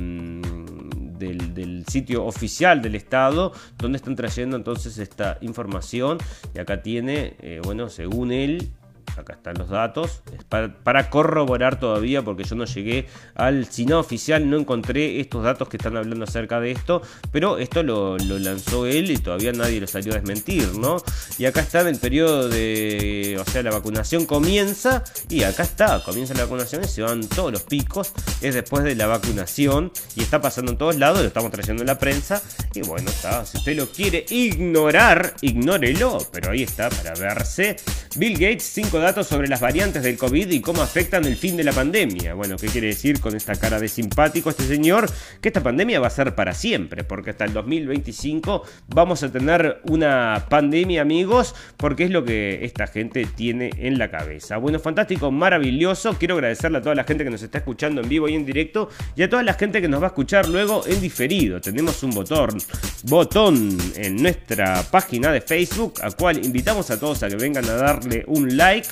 del, 1.19 1.55
del, 1.55 1.85
sitio 1.87 2.25
oficial 2.25 2.83
del 2.83 2.95
Estado, 2.95 3.53
donde 3.79 3.97
están 3.97 4.17
trayendo 4.17 4.57
entonces 4.57 4.99
esta 4.99 5.39
información. 5.41 6.19
Y 6.55 6.59
acá 6.59 6.83
tiene, 6.83 7.37
eh, 7.41 7.61
bueno, 7.63 7.89
según 7.89 8.33
él, 8.33 8.71
acá 9.19 9.35
están 9.35 9.57
los 9.59 9.69
datos, 9.69 10.23
para, 10.49 11.11
corroborar 11.11 11.79
todavía, 11.79 12.23
porque 12.23 12.45
yo 12.45 12.57
no 12.57 12.65
llegué 12.65 13.07
al 13.35 13.67
SINA 13.67 13.99
oficial, 13.99 14.49
no 14.49 14.59
encontré 14.59 15.21
estos 15.21 15.45
datos 15.45 15.69
que 15.69 15.77
están 15.77 15.97
hablando 15.97 16.25
acerca 16.25 16.61
de 16.61 16.73
esto, 16.73 17.03
pero 17.33 17.59
esto 17.59 17.83
lo, 17.83 18.19
lanzó 18.19 18.87
él 18.87 19.11
y 19.11 19.19
todavía 19.19 19.53
nadie 19.53 19.81
lo 19.81 19.87
salió 19.87 20.13
a 20.13 20.17
desmentir, 20.17 20.75
¿no? 20.75 21.03
Y 21.39 21.45
acá 21.45 21.61
está 21.61 21.81
en 21.81 21.89
el 21.89 21.99
periodo 21.99 22.49
de, 22.49 23.39
o 23.41 23.51
sea, 23.51 23.63
la 23.63 23.71
vacunación 23.71 24.27
comienza 24.27 25.05
y 25.29 25.43
acá 25.45 25.63
está, 25.63 26.03
comienza 26.03 26.35
la 26.35 26.45
vacunación 26.45 26.85
y 26.85 26.89
se 26.89 27.03
van 27.03 27.27
todos 27.29 27.53
los 27.53 27.63
picos, 27.63 28.13
es 28.41 28.55
después 28.55 28.85
de 28.85 28.95
la 28.95 29.07
vacunación 29.07 29.93
y 30.15 30.23
está 30.23 30.41
pasando 30.41 30.73
en 30.73 30.79
todos 30.79 30.97
lados, 30.97 31.21
lo 31.21 31.27
estamos 31.27 31.51
trayendo 31.51 31.83
en 31.83 31.87
la 31.87 31.99
prensa 31.99 32.43
y 32.75 32.83
bueno, 32.83 33.11
está, 33.11 33.45
si 33.45 33.59
usted 33.59 33.77
lo 33.77 33.87
quiere 33.91 34.25
ignorar, 34.31 35.35
ignórelo, 35.41 36.19
pero 36.33 36.51
ahí 36.51 36.63
está 36.63 36.89
para 36.91 37.15
verse. 37.15 37.77
Bill 38.17 38.35
Gates, 38.35 38.65
5 38.65 38.99
datos 39.07 39.29
sobre 39.29 39.47
las 39.47 39.61
variantes 39.61 40.03
del 40.03 40.19
COVID 40.19 40.51
y 40.51 40.61
cómo 40.61 40.83
afectan 40.83 41.25
el 41.27 41.37
fin 41.37 41.57
de 41.57 41.63
la 41.63 41.71
pandemia. 41.71 42.35
Bueno, 42.35 42.57
¿qué 42.57 42.67
quiere 42.67 42.89
decir 42.89 43.21
con 43.21 43.37
esta 43.37 43.55
cara 43.55 43.79
de 43.79 43.87
simpático 43.87 44.51
este 44.51 44.65
señor? 44.65 45.09
Que 45.41 45.51
esta 45.51 45.63
pandemia 45.63 46.01
va 46.01 46.09
a 46.09 46.11
ser 46.11 46.35
para 46.35 46.53
siempre, 46.53 47.05
porque 47.05 47.31
hasta 47.31 47.45
el 47.45 47.53
2025 47.53 48.65
vamos 48.89 49.23
a 49.23 49.31
tener 49.31 49.81
una 49.85 50.47
pandemia, 50.51 51.03
amigos, 51.03 51.55
porque 51.77 52.03
es 52.03 52.11
lo 52.11 52.25
que 52.25 52.65
esta 52.65 52.89
gente 52.89 53.27
tiene 53.27 53.71
en 53.79 53.97
la 53.97 54.11
cabeza. 54.11 54.57
Bueno, 54.57 54.81
fantástico, 54.81 55.31
maravilloso. 55.31 56.17
Quiero 56.19 56.35
agradecerle 56.35 56.79
a 56.79 56.83
toda 56.83 56.97
la 56.97 57.05
gente 57.05 57.23
que 57.23 57.31
nos 57.31 57.43
está 57.43 57.59
escuchando 57.59 58.01
en 58.01 58.09
vivo 58.09 58.29
y 58.29 58.35
en 58.35 58.45
directo 58.45 58.89
y 59.15 59.23
a 59.23 59.31
toda 59.31 59.45
la 59.45 59.55
gente 59.55 59.81
que 59.81 59.87
nos 59.87 60.01
va 60.01 60.07
a 60.07 60.09
escuchar 60.09 60.49
luego 60.49 60.85
en 60.85 61.01
diferido. 61.01 61.61
Tenemos 61.61 62.03
un 62.03 62.11
botón, 62.11 62.59
botón 63.05 63.79
en 63.95 64.17
nuestra 64.17 64.83
página 64.91 65.31
de 65.31 65.43
Facebook, 65.43 65.95
a 66.03 66.11
cual 66.11 66.45
invitamos 66.45 66.91
a 66.91 66.99
todos 66.99 67.23
a 67.23 67.29
que 67.29 67.37
vengan 67.37 67.67
a 67.67 67.75
darle 67.75 68.25
un 68.27 68.57
like 68.57 68.89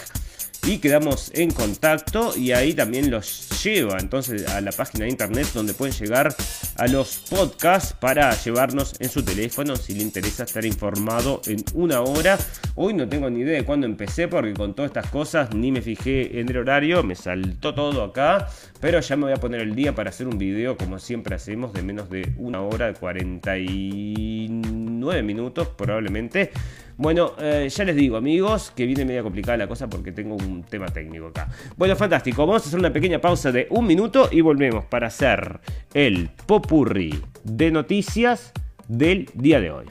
y 0.66 0.78
quedamos 0.78 1.30
en 1.34 1.50
contacto 1.50 2.34
y 2.36 2.52
ahí 2.52 2.72
también 2.72 3.10
los 3.10 3.62
lleva 3.62 3.98
entonces 3.98 4.48
a 4.48 4.62
la 4.62 4.72
página 4.72 5.04
de 5.04 5.10
internet 5.10 5.46
donde 5.52 5.74
pueden 5.74 5.94
llegar 5.94 6.34
a 6.76 6.88
los 6.88 7.18
podcasts 7.28 7.92
para 7.92 8.34
llevarnos 8.34 8.94
en 8.98 9.10
su 9.10 9.22
teléfono 9.22 9.76
si 9.76 9.94
le 9.94 10.02
interesa 10.02 10.44
estar 10.44 10.64
informado 10.64 11.42
en 11.46 11.62
una 11.74 12.00
hora. 12.00 12.38
Hoy 12.76 12.94
no 12.94 13.06
tengo 13.08 13.28
ni 13.28 13.40
idea 13.40 13.58
de 13.58 13.64
cuándo 13.64 13.86
empecé 13.86 14.26
porque 14.26 14.54
con 14.54 14.74
todas 14.74 14.90
estas 14.90 15.10
cosas 15.10 15.54
ni 15.54 15.70
me 15.70 15.82
fijé 15.82 16.40
en 16.40 16.48
el 16.48 16.56
horario, 16.56 17.02
me 17.02 17.14
saltó 17.14 17.74
todo 17.74 18.02
acá, 18.02 18.48
pero 18.80 19.00
ya 19.00 19.16
me 19.16 19.24
voy 19.24 19.32
a 19.32 19.36
poner 19.36 19.60
el 19.60 19.74
día 19.74 19.94
para 19.94 20.08
hacer 20.10 20.26
un 20.26 20.38
video 20.38 20.78
como 20.78 20.98
siempre 20.98 21.34
hacemos 21.34 21.74
de 21.74 21.82
menos 21.82 22.08
de 22.08 22.32
una 22.38 22.62
hora 22.62 22.86
de 22.86 22.94
49 22.94 25.22
minutos 25.22 25.68
probablemente. 25.76 26.52
Bueno, 26.96 27.32
eh, 27.38 27.68
ya 27.68 27.84
les 27.84 27.96
digo, 27.96 28.16
amigos, 28.16 28.72
que 28.74 28.86
viene 28.86 29.04
media 29.04 29.22
complicada 29.22 29.58
la 29.58 29.66
cosa 29.66 29.88
porque 29.88 30.12
tengo 30.12 30.36
un 30.36 30.62
tema 30.62 30.86
técnico 30.86 31.26
acá. 31.28 31.48
Bueno, 31.76 31.96
fantástico. 31.96 32.46
Vamos 32.46 32.64
a 32.64 32.68
hacer 32.68 32.78
una 32.78 32.92
pequeña 32.92 33.20
pausa 33.20 33.50
de 33.50 33.66
un 33.70 33.86
minuto 33.86 34.28
y 34.30 34.40
volvemos 34.40 34.84
para 34.84 35.08
hacer 35.08 35.60
el 35.92 36.30
popurri 36.46 37.20
de 37.42 37.70
noticias 37.70 38.52
del 38.88 39.28
día 39.34 39.60
de 39.60 39.70
hoy. 39.70 39.86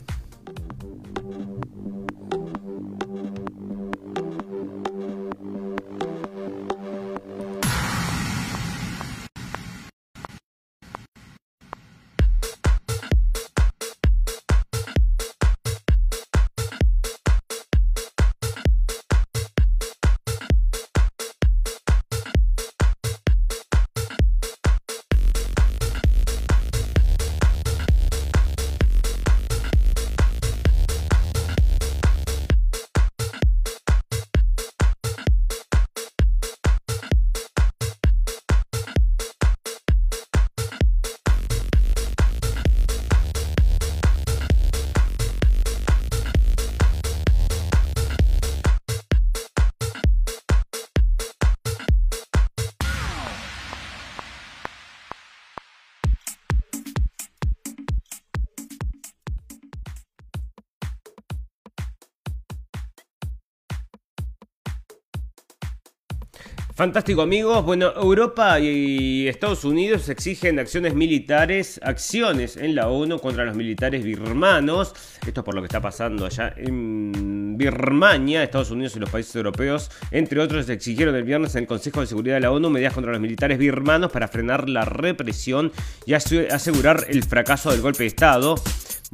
Fantástico 66.84 67.22
amigos, 67.22 67.64
bueno, 67.64 67.94
Europa 67.96 68.60
y 68.60 69.26
Estados 69.30 69.64
Unidos 69.64 70.10
exigen 70.10 70.60
acciones 70.60 70.94
militares, 70.94 71.80
acciones 71.82 72.58
en 72.58 72.76
la 72.76 72.90
ONU 72.90 73.20
contra 73.20 73.46
los 73.46 73.56
militares 73.56 74.04
birmanos. 74.04 74.94
Esto 75.26 75.40
es 75.40 75.46
por 75.46 75.56
lo 75.56 75.62
que 75.62 75.68
está 75.68 75.80
pasando 75.80 76.26
allá 76.26 76.54
en 76.58 77.58
Birmania. 77.58 78.44
Estados 78.44 78.70
Unidos 78.70 78.98
y 78.98 79.00
los 79.00 79.10
países 79.10 79.34
europeos, 79.34 79.92
entre 80.12 80.42
otros, 80.42 80.68
exigieron 80.68 81.16
el 81.16 81.24
viernes 81.24 81.56
en 81.56 81.62
el 81.62 81.68
Consejo 81.68 82.02
de 82.02 82.08
Seguridad 82.08 82.36
de 82.36 82.42
la 82.42 82.52
ONU 82.52 82.70
medidas 82.70 82.94
contra 82.94 83.14
los 83.14 83.22
militares 83.22 83.58
birmanos 83.58 84.12
para 84.12 84.28
frenar 84.28 84.68
la 84.68 84.84
represión 84.84 85.72
y 86.06 86.16
asegurar 86.16 87.06
el 87.08 87.24
fracaso 87.24 87.72
del 87.72 87.80
golpe 87.80 88.00
de 88.00 88.08
Estado. 88.08 88.56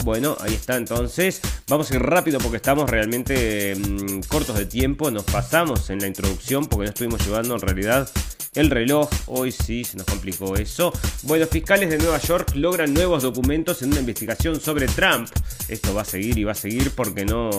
Bueno, 0.04 0.38
ahí 0.40 0.54
está 0.54 0.78
entonces. 0.78 1.42
Vamos 1.68 1.92
a 1.92 1.96
ir 1.96 2.02
rápido 2.02 2.40
porque 2.40 2.58
estamos 2.58 2.90
realmente 2.90 3.76
mmm, 3.76 4.22
cortos 4.28 4.58
de 4.58 4.66
tiempo. 4.66 5.12
Nos 5.12 5.24
pasamos 5.24 5.90
en 5.90 6.00
la 6.00 6.08
introducción 6.08 6.66
porque 6.66 6.86
no 6.86 6.90
estuvimos 6.90 7.26
llevando 7.26 7.56
en 7.56 7.62
realidad 7.62 8.10
el 8.56 8.70
reloj. 8.70 9.10
Hoy 9.28 9.52
sí, 9.52 9.84
se 9.84 9.98
nos 9.98 10.06
complicó 10.06 10.56
eso. 10.56 10.92
Bueno, 11.24 11.46
fiscales 11.48 11.90
de 11.90 11.98
Nueva 11.98 12.20
York 12.20 12.54
logran 12.56 12.94
nuevos 12.94 13.24
documentos 13.24 13.82
en 13.82 13.90
una 13.92 14.00
investigación 14.00 14.60
sobre 14.60 14.88
Trump. 14.88 15.30
Esto 15.68 15.94
va 15.94 16.02
a 16.02 16.06
seguir 16.06 16.38
y 16.38 16.44
va 16.44 16.54
a 16.54 16.56
seguir 16.56 16.92
porque 16.92 17.26
no 17.26 17.50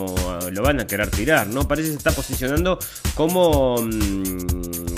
lo 0.50 0.62
van 0.62 0.80
a 0.80 0.86
querer 0.86 1.10
tirar, 1.10 1.46
¿no? 1.48 1.68
Parece 1.68 1.88
que 1.88 1.92
se 1.92 1.98
está 1.98 2.12
posicionando 2.12 2.78
como... 3.14 3.76
Mm, 3.82 4.89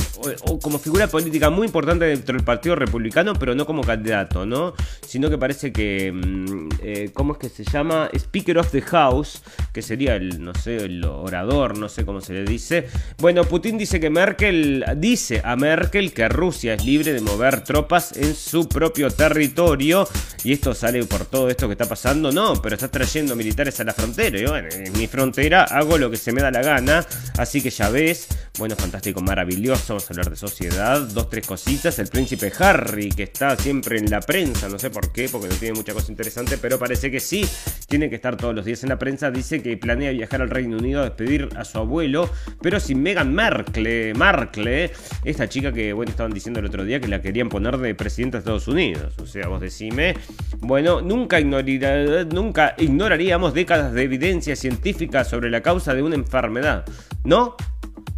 o, 0.44 0.58
como 0.58 0.78
figura 0.78 1.06
política 1.08 1.50
muy 1.50 1.66
importante 1.66 2.04
dentro 2.04 2.36
del 2.36 2.44
Partido 2.44 2.76
Republicano, 2.76 3.34
pero 3.34 3.54
no 3.54 3.66
como 3.66 3.82
candidato, 3.82 4.46
¿no? 4.46 4.74
Sino 5.06 5.30
que 5.30 5.38
parece 5.38 5.72
que, 5.72 6.12
mm, 6.12 6.68
eh, 6.82 7.10
¿cómo 7.12 7.34
es 7.34 7.38
que 7.38 7.48
se 7.48 7.64
llama? 7.64 8.10
Speaker 8.14 8.58
of 8.58 8.70
the 8.70 8.82
House, 8.82 9.42
que 9.72 9.82
sería 9.82 10.16
el, 10.16 10.42
no 10.42 10.54
sé, 10.54 10.76
el 10.76 11.04
orador, 11.04 11.76
no 11.78 11.88
sé 11.88 12.04
cómo 12.04 12.20
se 12.20 12.32
le 12.34 12.44
dice. 12.44 12.88
Bueno, 13.18 13.44
Putin 13.44 13.78
dice 13.78 14.00
que 14.00 14.10
Merkel, 14.10 14.84
dice 14.96 15.42
a 15.44 15.56
Merkel 15.56 16.12
que 16.12 16.28
Rusia 16.28 16.74
es 16.74 16.84
libre 16.84 17.12
de 17.12 17.20
mover 17.20 17.64
tropas 17.64 18.16
en 18.16 18.34
su 18.34 18.68
propio 18.68 19.10
territorio, 19.10 20.06
y 20.44 20.52
esto 20.52 20.74
sale 20.74 21.04
por 21.04 21.24
todo 21.26 21.48
esto 21.48 21.66
que 21.66 21.72
está 21.72 21.86
pasando, 21.86 22.32
no, 22.32 22.60
pero 22.62 22.74
está 22.74 22.88
trayendo 22.88 23.36
militares 23.36 23.78
a 23.80 23.84
la 23.84 23.92
frontera, 23.92 24.38
y 24.38 24.44
bueno, 24.44 24.68
en 24.72 24.92
mi 24.92 25.06
frontera 25.06 25.64
hago 25.64 25.98
lo 25.98 26.10
que 26.10 26.16
se 26.16 26.32
me 26.32 26.42
da 26.42 26.50
la 26.50 26.62
gana, 26.62 27.06
así 27.38 27.62
que 27.62 27.70
ya 27.70 27.88
ves, 27.88 28.28
bueno, 28.58 28.76
fantástico, 28.76 29.20
maravilloso, 29.20 29.98
hablar 30.12 30.30
de 30.30 30.36
sociedad, 30.36 31.00
dos, 31.00 31.28
tres 31.28 31.46
cositas. 31.46 31.98
El 31.98 32.08
príncipe 32.08 32.52
Harry, 32.58 33.08
que 33.08 33.24
está 33.24 33.56
siempre 33.56 33.98
en 33.98 34.10
la 34.10 34.20
prensa, 34.20 34.68
no 34.68 34.78
sé 34.78 34.90
por 34.90 35.12
qué, 35.12 35.28
porque 35.30 35.48
no 35.48 35.54
tiene 35.54 35.74
mucha 35.74 35.92
cosa 35.92 36.10
interesante, 36.10 36.58
pero 36.58 36.78
parece 36.78 37.10
que 37.10 37.20
sí, 37.20 37.44
tiene 37.88 38.08
que 38.08 38.16
estar 38.16 38.36
todos 38.36 38.54
los 38.54 38.64
días 38.64 38.82
en 38.82 38.90
la 38.90 38.98
prensa. 38.98 39.30
Dice 39.30 39.62
que 39.62 39.76
planea 39.76 40.10
viajar 40.12 40.42
al 40.42 40.50
Reino 40.50 40.76
Unido 40.76 41.00
a 41.00 41.04
despedir 41.04 41.48
a 41.56 41.64
su 41.64 41.78
abuelo, 41.78 42.30
pero 42.60 42.78
sin 42.80 43.02
Meghan 43.02 43.34
Markle, 43.34 44.14
Markle, 44.14 44.92
esta 45.24 45.48
chica 45.48 45.72
que, 45.72 45.92
bueno, 45.92 46.10
estaban 46.10 46.32
diciendo 46.32 46.60
el 46.60 46.66
otro 46.66 46.84
día 46.84 47.00
que 47.00 47.08
la 47.08 47.20
querían 47.20 47.48
poner 47.48 47.78
de 47.78 47.94
presidente 47.94 48.36
de 48.36 48.40
Estados 48.40 48.68
Unidos. 48.68 49.14
O 49.18 49.26
sea, 49.26 49.48
vos 49.48 49.60
decime, 49.60 50.14
bueno, 50.58 51.00
nunca, 51.00 51.40
nunca 51.40 52.74
ignoraríamos 52.78 53.54
décadas 53.54 53.92
de 53.92 54.02
evidencia 54.02 54.56
científica 54.56 55.24
sobre 55.24 55.50
la 55.50 55.62
causa 55.62 55.94
de 55.94 56.02
una 56.02 56.14
enfermedad, 56.14 56.84
¿no? 57.24 57.56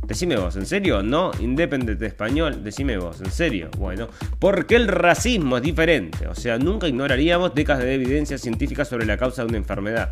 Decime 0.06 0.36
vos, 0.36 0.54
¿en 0.56 0.66
serio? 0.66 1.02
No, 1.02 1.30
independiente 1.40 2.04
español, 2.06 2.62
decime 2.62 2.98
vos, 2.98 3.20
¿en 3.22 3.30
serio? 3.30 3.70
Bueno, 3.78 4.08
porque 4.38 4.76
el 4.76 4.86
racismo 4.86 5.56
es 5.56 5.62
diferente, 5.62 6.26
o 6.26 6.34
sea, 6.34 6.58
nunca 6.58 6.86
ignoraríamos 6.86 7.54
décadas 7.54 7.84
de 7.84 7.94
evidencia 7.94 8.36
científica 8.36 8.84
sobre 8.84 9.06
la 9.06 9.16
causa 9.16 9.42
de 9.42 9.48
una 9.48 9.58
enfermedad. 9.58 10.10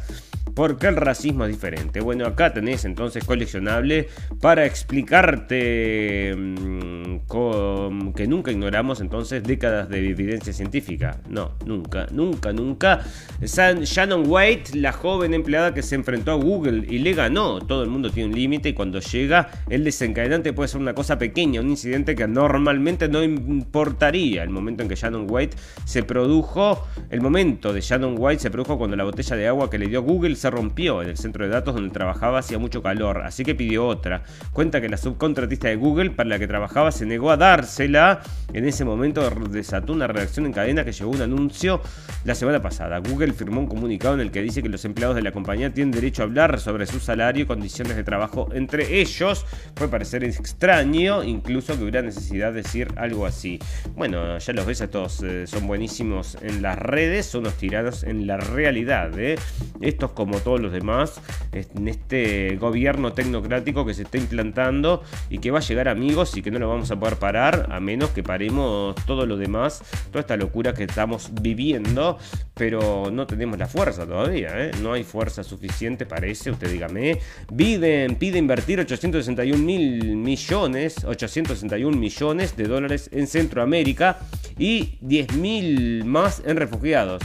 Porque 0.55 0.87
el 0.87 0.97
racismo 0.97 1.45
es 1.45 1.51
diferente. 1.51 2.01
Bueno, 2.01 2.27
acá 2.27 2.53
tenés 2.53 2.85
entonces 2.85 3.25
coleccionable 3.25 4.09
para 4.41 4.67
explicarte 4.67 6.35
mm, 6.37 8.13
que 8.15 8.27
nunca 8.27 8.51
ignoramos 8.51 9.01
entonces 9.01 9.43
décadas 9.43 9.89
de 9.89 10.11
evidencia 10.11 10.53
científica. 10.53 11.21
No, 11.29 11.53
nunca, 11.65 12.07
nunca, 12.11 12.53
nunca. 12.53 13.01
Shannon 13.41 14.25
White, 14.27 14.77
la 14.77 14.93
joven 14.93 15.33
empleada 15.33 15.73
que 15.73 15.83
se 15.83 15.95
enfrentó 15.95 16.33
a 16.33 16.35
Google 16.35 16.85
y 16.87 16.99
le 16.99 17.15
ganó. 17.15 17.61
Todo 17.61 17.83
el 17.83 17.89
mundo 17.89 18.11
tiene 18.11 18.29
un 18.29 18.35
límite 18.35 18.71
y 18.71 18.73
cuando 18.75 19.01
llega 19.01 19.49
el 19.71 19.82
desencadenante 19.85 20.53
puede 20.53 20.69
ser 20.69 20.81
una 20.81 20.95
cosa 20.95 21.19
pequeña, 21.19 21.61
un 21.61 21.71
incidente 21.71 22.15
que 22.15 22.27
normalmente 22.27 23.09
no 23.09 23.23
importaría. 23.23 24.43
El 24.43 24.51
momento 24.51 24.83
en 24.83 24.89
que 24.89 24.95
Shannon 24.95 25.27
White 25.29 25.57
se 25.85 26.03
produjo, 26.03 26.87
el 27.11 27.21
momento 27.21 27.73
de 27.73 27.81
Shannon 27.81 28.17
White 28.19 28.43
se 28.43 28.51
produjo 28.51 28.79
cuando 28.79 28.97
la 28.97 29.05
botella 29.05 29.37
de 29.37 29.49
agua 29.49 29.71
que 29.71 29.79
le 29.79 29.87
dio 29.87 30.03
Google 30.03 30.37
se 30.37 30.51
rompió 30.51 31.03
en 31.03 31.09
el 31.09 31.17
centro 31.17 31.45
de 31.45 31.51
datos 31.51 31.75
donde 31.75 31.91
trabajaba 31.91 32.39
hacía 32.39 32.59
mucho 32.59 32.83
calor, 32.83 33.23
así 33.23 33.45
que 33.45 33.55
pidió 33.55 33.87
otra. 33.87 34.23
Cuenta 34.53 34.81
que 34.81 34.89
la 34.89 34.97
subcontratista 34.97 35.69
de 35.69 35.77
Google 35.77 36.11
para 36.11 36.29
la 36.29 36.39
que 36.39 36.47
trabajaba 36.47 36.93
se 36.93 37.07
negó 37.07 37.31
a 37.31 37.37
dársela. 37.37 38.23
En 38.53 38.67
ese 38.67 38.85
momento 38.85 39.29
desató 39.51 39.93
una 39.93 40.07
reacción 40.07 40.47
en 40.47 40.53
cadena 40.53 40.85
que 40.85 40.93
llevó 40.93 41.11
un 41.11 41.23
anuncio 41.23 41.81
la 42.25 42.35
semana 42.35 42.61
pasada. 42.61 42.99
Google 42.99 43.33
firmó 43.33 43.61
un 43.61 43.67
comunicado 43.67 44.15
en 44.15 44.21
el 44.21 44.31
que 44.31 44.43
dice 44.43 44.63
que 44.63 44.69
los 44.69 44.85
empleados 44.85 45.17
de 45.17 45.23
la 45.23 45.33
compañía 45.33 45.73
tienen 45.73 45.93
derecho 45.93 46.23
a 46.23 46.27
hablar 46.27 46.61
sobre 46.61 46.87
su 46.87 47.01
salario 47.01 47.45
y 47.45 47.47
condiciones 47.47 47.97
de 47.97 48.05
trabajo 48.05 48.49
entre 48.53 49.01
ellos. 49.01 49.47
Puede 49.75 49.91
parecer 49.91 50.25
extraño, 50.25 51.25
incluso 51.25 51.77
que 51.77 51.83
hubiera 51.83 52.03
necesidad 52.03 52.53
de 52.53 52.63
decir 52.63 52.89
algo 52.97 53.27
así. 53.27 53.59
Bueno, 53.97 54.39
ya 54.39 54.53
los 54.53 54.67
ves, 54.67 54.81
estos 54.81 55.23
eh, 55.23 55.47
son 55.47 55.67
buenísimos 55.67 56.37
en 56.43 56.63
las 56.63 56.79
redes, 56.79 57.27
son 57.27 57.45
los 57.45 57.55
tirados 57.55 58.05
en 58.05 58.27
la 58.27 58.37
realidad. 58.37 59.19
¿eh? 59.19 59.37
Estos 59.81 60.13
como 60.13 60.39
todos 60.41 60.61
los 60.61 60.73
demás, 60.73 61.21
en 61.53 61.89
este 61.89 62.57
gobierno 62.57 63.13
tecnocrático 63.13 63.87
que 63.87 63.95
se 63.95 64.03
está 64.03 64.19
implantando 64.19 65.03
y 65.31 65.39
que 65.39 65.51
va 65.51 65.59
a 65.59 65.63
llegar 65.63 65.89
amigos 65.89 66.37
y 66.37 66.43
que 66.43 66.51
no 66.51 66.59
lo 66.59 66.69
vamos 66.69 66.91
a 66.91 66.99
poder 66.99 67.17
parar 67.17 67.69
a 67.71 67.81
menos 67.81 68.11
que 68.11 68.23
paremos 68.23 68.95
todo 69.07 69.27
lo 69.27 69.37
demás, 69.37 69.83
toda 70.11 70.21
esta 70.21 70.37
locura 70.37 70.75
que 70.75 70.85
estamos 70.85 71.31
viviendo, 71.41 72.19
pero 72.55 73.11
no 73.11 73.27
tenemos 73.27 73.59
la 73.59 73.67
fuerza 73.67 74.07
todavía, 74.07 74.51
¿eh? 74.55 74.71
no 74.83 74.93
hay 74.93 75.05
fuerza 75.05 75.43
suficiente, 75.43 76.07
parece, 76.07 76.51
usted 76.51 76.71
dígame. 76.71 77.19
Biden 77.51 78.17
pide 78.17 78.39
invertir 78.39 78.81
861 78.81 79.62
mil 79.63 80.17
millones, 80.17 81.05
861 81.05 81.97
millones 81.97 82.57
de 82.57 82.65
dólares 82.65 83.09
en 83.13 83.27
Centroamérica 83.27 84.19
y 84.59 84.99
10 85.01 85.35
mil 85.37 86.05
más 86.05 86.43
en 86.45 86.57
refugiados. 86.57 87.23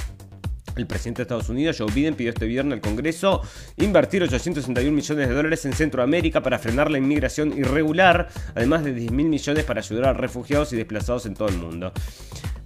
El 0.78 0.86
presidente 0.86 1.20
de 1.20 1.24
Estados 1.24 1.50
Unidos, 1.50 1.78
Joe 1.80 1.92
Biden, 1.92 2.14
pidió 2.14 2.30
este 2.30 2.46
viernes 2.46 2.76
al 2.76 2.82
Congreso 2.82 3.42
invertir 3.78 4.22
861 4.22 4.96
millones 4.96 5.28
de 5.28 5.34
dólares 5.34 5.66
en 5.66 5.74
Centroamérica 5.74 6.44
para 6.44 6.60
frenar 6.60 6.92
la 6.92 7.00
inmigración 7.00 7.58
irregular, 7.58 8.30
además 8.54 8.84
de 8.84 8.94
10 8.94 9.12
mil 9.12 9.28
millones 9.28 9.64
para 9.64 9.82
ayudar 9.82 10.06
a 10.06 10.14
refugiados 10.14 10.72
y 10.74 10.76
desplazados 10.76 11.26
en 11.26 11.34
todo 11.34 11.50
el 11.50 11.58
mundo. 11.58 11.92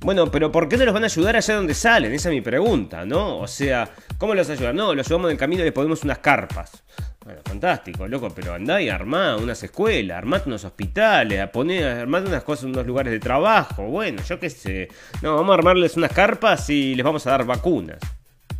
Bueno, 0.01 0.32
pero 0.32 0.51
¿por 0.51 0.67
qué 0.67 0.78
no 0.78 0.86
los 0.86 0.93
van 0.93 1.03
a 1.03 1.05
ayudar 1.05 1.36
allá 1.36 1.55
donde 1.55 1.76
salen? 1.76 2.11
Esa 2.11 2.30
es 2.30 2.36
mi 2.36 2.41
pregunta, 2.41 3.05
¿no? 3.05 3.38
O 3.38 3.47
sea, 3.47 3.88
¿cómo 4.17 4.34
los 4.34 4.49
ayudan? 4.49 4.76
No, 4.76 4.95
los 4.95 5.05
ayudamos 5.05 5.30
en 5.30 5.34
el 5.34 5.38
camino 5.38 5.61
y 5.61 5.65
les 5.65 5.74
ponemos 5.74 6.03
unas 6.03 6.17
carpas. 6.17 6.84
Bueno, 7.24 7.39
fantástico, 7.45 8.07
loco, 8.07 8.30
pero 8.34 8.53
andá 8.53 8.82
y 8.82 8.89
armá 8.89 9.38
unas 9.38 9.61
escuelas, 9.61 10.17
armá 10.17 10.41
unos 10.43 10.65
hospitales, 10.65 11.47
poné, 11.49 11.84
armá 11.84 12.19
unas 12.19 12.43
cosas, 12.43 12.65
unos 12.65 12.86
lugares 12.88 13.13
de 13.13 13.19
trabajo, 13.19 13.84
bueno, 13.84 14.24
yo 14.28 14.39
qué 14.39 14.49
sé. 14.49 14.88
No, 15.22 15.36
vamos 15.36 15.51
a 15.51 15.53
armarles 15.59 15.95
unas 15.97 16.11
carpas 16.11 16.67
y 16.72 16.95
les 16.95 17.05
vamos 17.05 17.28
a 17.28 17.32
dar 17.32 17.45
vacunas. 17.45 17.99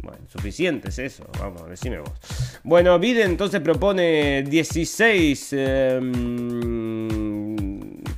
Bueno, 0.04 0.20
suficiente 0.28 0.90
es 0.90 1.00
eso, 1.00 1.26
vamos, 1.40 1.68
decime 1.70 2.00
vos. 2.00 2.12
Bueno, 2.64 3.00
Biden 3.00 3.32
entonces 3.32 3.62
propone 3.62 4.44
16... 4.44 5.56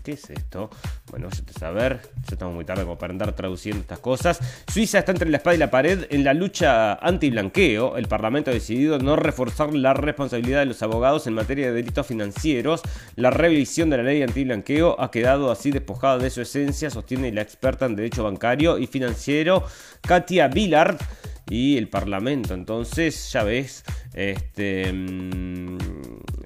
¿Qué 0.04 0.12
es 0.12 0.30
esto? 0.30 0.70
Bueno, 1.12 1.30
a 1.30 1.60
saber, 1.60 2.02
ya 2.28 2.34
estamos 2.34 2.54
muy 2.54 2.66
tarde 2.66 2.84
como 2.84 2.98
para 2.98 3.14
andar 3.14 3.32
traduciendo 3.38 3.80
estas 3.80 4.00
cosas. 4.00 4.38
Suiza 4.70 5.00
está 5.00 5.14
entre 5.14 5.30
la 5.30 5.38
espada 5.38 5.56
y 5.56 5.60
la 5.60 5.72
pared 5.72 6.08
en 6.10 6.26
la 6.26 6.34
lucha 6.34 6.96
anti-blanqueo. 6.96 7.96
El 7.96 8.10
Parlamento 8.10 8.52
ha 8.52 8.54
decidido 8.54 9.00
no 9.00 9.16
reforzar 9.16 9.74
la 9.74 9.94
responsabilidad 9.94 10.60
de 10.60 10.66
los 10.66 10.84
abogados 10.84 11.26
en 11.26 11.36
materia 11.36 11.68
de 11.68 11.72
delitos 11.72 12.06
financieros. 12.06 12.82
La 13.16 13.30
revisión 13.30 13.90
de 13.90 13.98
la 13.98 14.04
ley 14.04 14.22
anti-blanqueo 14.24 15.00
ha 15.00 15.10
quedado 15.10 15.50
así 15.50 15.72
despojada 15.72 16.18
de 16.18 16.30
su 16.30 16.42
esencia, 16.42 16.90
sostiene 16.90 17.32
la 17.32 17.42
experta 17.42 17.86
en 17.86 17.96
derecho 17.96 18.26
bancario 18.26 18.80
y 18.80 18.88
financiero 18.88 19.64
Katia 20.02 20.50
Villard 20.50 20.98
y 21.50 21.78
el 21.78 21.88
Parlamento. 21.88 22.54
Entonces, 22.54 23.32
ya 23.32 23.44
ves, 23.44 23.84
este, 24.14 24.92
mm, 24.92 25.78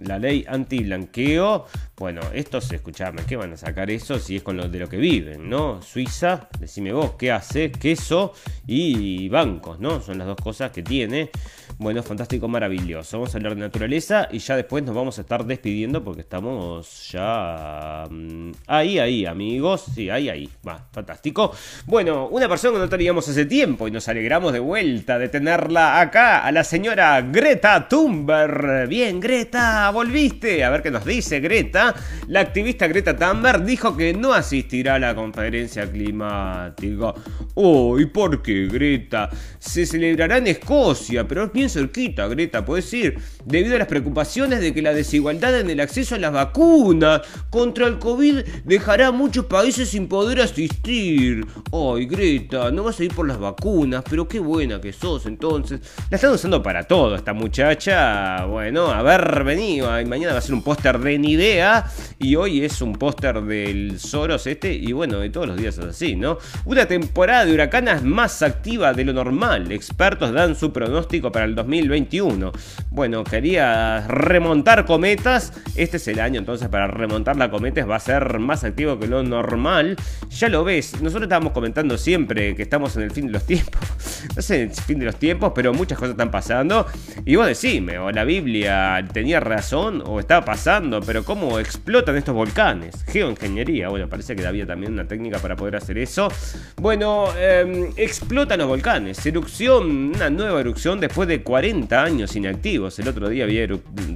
la 0.04 0.20
ley 0.20 0.46
anti-blanqueo. 0.48 1.66
Bueno, 1.98 2.22
estos, 2.34 2.72
escuchame, 2.72 3.24
¿qué 3.28 3.36
van 3.36 3.54
a 3.54 3.58
sacar 3.58 3.90
eso 3.90 4.20
si 4.20 4.38
es 4.38 4.44
con 4.44 4.58
lo 4.58 4.70
de 4.70 4.80
lo 4.80 4.88
que 4.88 4.98
viven, 4.98 5.50
no? 5.50 5.82
Suiza, 5.82 6.48
decime 6.60 6.94
vos, 6.94 7.14
¿qué 7.18 7.32
hace? 7.32 7.72
Queso 7.72 8.34
y 8.68 9.28
bancos, 9.30 9.80
¿no? 9.80 10.00
Son 10.02 10.18
las 10.18 10.28
dos 10.28 10.38
cosas 10.38 10.72
que 10.72 10.84
tiene. 10.84 11.32
Bueno, 11.80 12.02
fantástico, 12.02 12.48
maravilloso. 12.48 13.20
Vamos 13.20 13.34
a 13.34 13.38
hablar 13.38 13.54
de 13.54 13.62
naturaleza 13.62 14.30
y 14.32 14.40
ya 14.40 14.56
después 14.56 14.84
nos 14.84 14.96
vamos 14.96 15.18
a 15.20 15.22
estar 15.22 15.46
despidiendo 15.46 16.04
porque 16.04 16.22
estamos 16.22 17.12
ya 17.12 18.06
mm, 18.10 18.52
ahí, 18.68 18.98
ahí, 18.98 19.26
amigos. 19.26 19.86
Sí, 19.94 20.10
ahí, 20.10 20.30
ahí. 20.30 20.50
Va, 20.68 20.88
fantástico. 20.92 21.52
Bueno, 21.86 22.28
una 22.30 22.50
persona 22.50 22.74
que 22.74 22.80
no 22.80 22.90
teníamos 22.90 23.28
hace 23.28 23.46
tiempo 23.46 23.88
y 23.88 23.92
nos 23.92 24.08
alegramos 24.08 24.54
de 24.54 24.60
vuelta 24.60 25.20
de 25.20 25.30
tenerla 25.30 26.00
acá, 26.00 26.40
a 26.46 26.52
la 26.52 26.64
señora 26.64 27.22
Greta 27.22 27.57
Thunberg. 27.60 28.88
Bien, 28.88 29.20
Greta, 29.20 29.90
volviste. 29.92 30.64
A 30.64 30.70
ver 30.70 30.82
qué 30.82 30.92
nos 30.92 31.06
dice 31.06 31.40
Greta. 31.40 31.96
La 32.28 32.42
activista 32.42 32.88
Greta 32.88 33.16
Thunberg 33.16 33.64
dijo 33.64 33.96
que 33.96 34.14
no 34.14 34.34
asistirá 34.34 34.96
a 34.96 35.00
la 35.00 35.16
conferencia 35.16 35.90
climática. 35.90 37.14
Oh, 37.56 38.00
¿y 38.00 38.06
por 38.06 38.42
qué, 38.42 38.68
Greta? 38.68 39.30
Se 39.60 39.86
celebrará 39.86 40.38
en 40.38 40.48
Escocia, 40.48 41.28
pero 41.28 41.46
es 41.46 41.52
bien 41.52 41.70
cerquita, 41.70 42.28
Greta, 42.28 42.64
puedes 42.64 42.94
ir, 42.94 43.18
debido 43.46 43.76
a 43.76 43.80
las 43.80 43.88
preocupaciones 43.88 44.60
de 44.60 44.74
que 44.74 44.82
la 44.82 44.94
desigualdad 44.94 45.60
en 45.60 45.70
el 45.70 45.80
acceso 45.80 46.16
a 46.16 46.20
las 46.20 46.32
vacunas 46.32 47.22
contra 47.50 47.88
el 47.88 47.98
COVID 48.00 48.40
dejará 48.64 49.08
a 49.08 49.12
muchos 49.12 49.46
países 49.46 49.90
sin 49.90 50.08
poder 50.08 50.42
asistir. 50.42 51.46
Ay, 51.72 52.06
Greta, 52.06 52.72
no 52.72 52.84
vas 52.84 53.00
a 53.00 53.04
ir 53.04 53.14
por 53.14 53.28
las 53.28 53.40
vacunas, 53.40 54.04
pero 54.10 54.28
qué 54.28 54.40
buena 54.40 54.80
que 54.80 54.94
sos 54.94 55.26
entonces. 55.26 55.82
La 56.10 56.16
están 56.16 56.32
usando 56.32 56.62
para 56.62 56.84
todo 56.84 57.16
esta 57.16 57.34
muchacha. 57.48 58.44
Bueno, 58.46 58.92
haber 58.92 59.46
venido, 59.46 59.90
mañana 60.06 60.34
va 60.34 60.40
a 60.40 60.42
ser 60.42 60.54
un 60.54 60.62
póster 60.62 61.00
de 61.00 61.18
Nivea. 61.18 61.86
Y 62.20 62.36
hoy 62.36 62.66
es 62.66 62.82
un 62.82 62.92
póster 62.92 63.42
del 63.42 64.00
Soros 64.02 64.48
este. 64.48 64.74
Y 64.74 64.92
bueno, 64.92 65.20
de 65.20 65.30
todos 65.30 65.48
los 65.48 65.56
días 65.56 65.78
es 65.78 65.86
así, 65.86 66.18
¿no? 66.18 66.40
Una 66.66 66.86
temporada 66.86 67.46
de 67.46 67.54
huracanes 67.54 68.04
más 68.04 68.42
activa 68.42 68.92
de 68.92 69.06
lo 69.06 69.14
normal. 69.14 69.72
Expertos 69.72 70.34
dan 70.34 70.58
su 70.58 70.74
pronóstico 70.74 71.32
para 71.32 71.46
el 71.46 71.56
2021. 71.56 72.52
Bueno, 72.90 73.24
quería 73.24 74.06
remontar 74.08 74.86
cometas. 74.86 75.54
Este 75.78 75.96
es 75.96 76.08
el 76.10 76.20
año 76.20 76.40
entonces 76.40 76.68
para 76.68 76.88
remontar 76.88 77.38
la 77.38 77.50
cometa. 77.50 77.86
Va 77.86 77.96
a 77.96 78.02
ser 78.02 78.40
más 78.40 78.66
activo 78.66 79.00
que 79.00 79.08
lo 79.08 79.24
normal. 79.24 79.96
Ya 80.32 80.50
lo 80.50 80.66
ves. 80.66 81.02
Nosotros 81.02 81.24
estábamos 81.24 81.54
comentando 81.54 81.98
siempre 81.98 82.56
que 82.56 82.64
estamos 82.64 82.98
en 82.98 83.04
el 83.04 83.12
fin 83.12 83.28
de 83.28 83.32
los 83.32 83.46
tiempos. 83.46 83.80
No 84.36 84.42
sé, 84.42 84.64
el 84.64 84.72
fin 84.72 85.00
de 85.00 85.06
los 85.06 85.16
tiempos, 85.16 85.54
pero 85.56 85.74
muchas 85.74 85.98
cosas 85.98 86.12
están 86.12 86.30
pasando. 86.30 86.86
Y 87.26 87.37
vos 87.38 87.46
decime, 87.46 88.00
o 88.00 88.10
la 88.12 88.24
Biblia 88.24 89.06
tenía 89.14 89.40
razón 89.40 90.02
o 90.06 90.20
estaba 90.20 90.44
pasando, 90.44 91.02
pero 91.02 91.24
¿cómo 91.24 91.60
explotan 91.60 92.16
estos 92.16 92.34
volcanes? 92.34 93.04
Geoingeniería, 93.06 93.90
bueno, 93.90 94.10
parece 94.10 94.36
que 94.36 94.46
había 94.46 94.66
también 94.66 94.94
una 94.94 95.08
técnica 95.08 95.38
para 95.38 95.56
poder 95.56 95.76
hacer 95.76 96.00
eso. 96.00 96.30
Bueno, 96.78 97.28
em, 97.38 97.92
explotan 97.96 98.58
los 98.58 98.68
volcanes. 98.68 99.24
Erupción, 99.24 100.16
una 100.16 100.32
nueva 100.32 100.60
erupción 100.60 101.00
después 101.00 101.28
de 101.28 101.44
40 101.44 102.04
años 102.04 102.36
inactivos. 102.36 102.98
El 102.98 103.08
otro 103.08 103.30
día 103.30 103.44
había, 103.44 103.68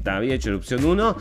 había 0.05 0.33
hecho 0.33 0.49
erupción 0.49 0.83
1, 0.83 1.15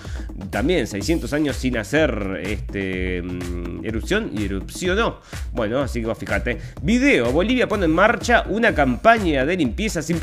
también 0.49 0.87
600 0.87 1.31
años 1.35 1.57
sin 1.57 1.77
hacer 1.77 2.41
este, 2.43 3.21
mm, 3.21 3.85
erupción 3.85 4.31
y 4.35 4.47
erupcionó. 4.47 5.21
Bueno, 5.53 5.81
así 5.81 6.03
que 6.03 6.15
fíjate. 6.15 6.59
Video, 6.81 7.31
Bolivia 7.31 7.69
pone 7.69 7.85
en 7.85 7.93
marcha 7.93 8.45
una 8.49 8.75
campaña 8.75 9.45
de 9.45 9.57
limpieza 9.59 10.01
sin, 10.01 10.19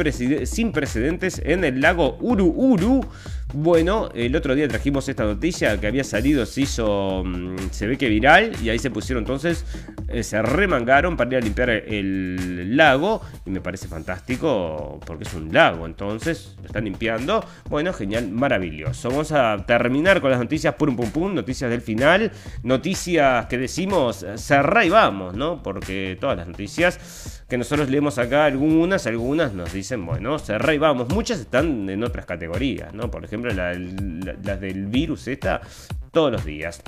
sin 0.48 0.72
precedentes 0.72 1.40
en 1.46 1.66
el 1.68 1.82
lago 1.82 2.18
Uru 2.22 2.47
Uru. 2.55 3.05
Bueno, 3.54 4.10
el 4.14 4.36
otro 4.36 4.56
día 4.56 4.68
trajimos 4.68 5.08
esta 5.08 5.24
noticia 5.24 5.80
que 5.80 5.88
había 5.88 6.04
salido, 6.04 6.45
se 6.45 6.62
hizo, 6.62 7.24
mm, 7.26 7.70
se 7.72 7.88
ve 7.88 7.98
que 7.98 8.10
viral, 8.10 8.52
y 8.62 8.70
ahí 8.70 8.78
se 8.78 8.91
pusieron 8.91 9.24
entonces, 9.24 9.64
eh, 10.10 10.22
se 10.22 10.41
remangaron 10.41 11.16
para 11.16 11.30
ir 11.32 11.38
a 11.38 11.39
limpiar 11.39 11.70
el 11.70 12.76
lago, 12.76 13.22
y 13.45 13.50
me 13.52 13.62
parece 13.62 13.88
fantástico, 13.88 15.00
porque 15.06 15.24
es 15.24 15.34
un 15.34 15.54
lago, 15.54 15.86
entonces, 15.86 16.58
lo 16.60 16.66
están 16.66 16.84
limpiando. 16.84 17.41
Bueno, 17.70 17.93
genial, 17.93 18.30
maravilloso. 18.30 19.10
Vamos 19.10 19.32
a 19.32 19.64
terminar 19.66 20.20
con 20.20 20.30
las 20.30 20.41
noticias 20.41 20.76
pum 20.76 20.98
pum 20.98 21.10
pum, 21.12 21.34
noticias 21.34 21.72
del 21.72 21.82
final, 21.82 22.30
noticias 22.64 23.45
que 23.45 23.58
decimos, 23.58 24.26
cerrá 24.36 24.84
y 24.84 24.89
vamos, 24.89 25.36
¿no? 25.36 25.64
Porque 25.64 26.18
todas 26.20 26.36
las 26.36 26.48
noticias 26.48 27.43
que 27.48 27.58
nosotros 27.58 27.89
leemos 27.89 28.18
acá, 28.18 28.43
algunas, 28.43 29.08
algunas 29.08 29.54
nos 29.54 29.72
dicen, 29.72 30.06
bueno, 30.06 30.38
cerrá 30.38 30.74
y 30.74 30.78
vamos. 30.78 31.08
Muchas 31.10 31.39
están 31.39 31.89
en 31.89 32.04
otras 32.04 32.26
categorías, 32.26 32.93
¿no? 32.93 33.10
Por 33.10 33.24
ejemplo, 33.24 33.37
las 33.44 34.62
del 34.62 34.86
virus 34.88 35.28
esta, 35.28 35.62
todos 36.12 36.32
los 36.32 36.46
días. 36.46 36.82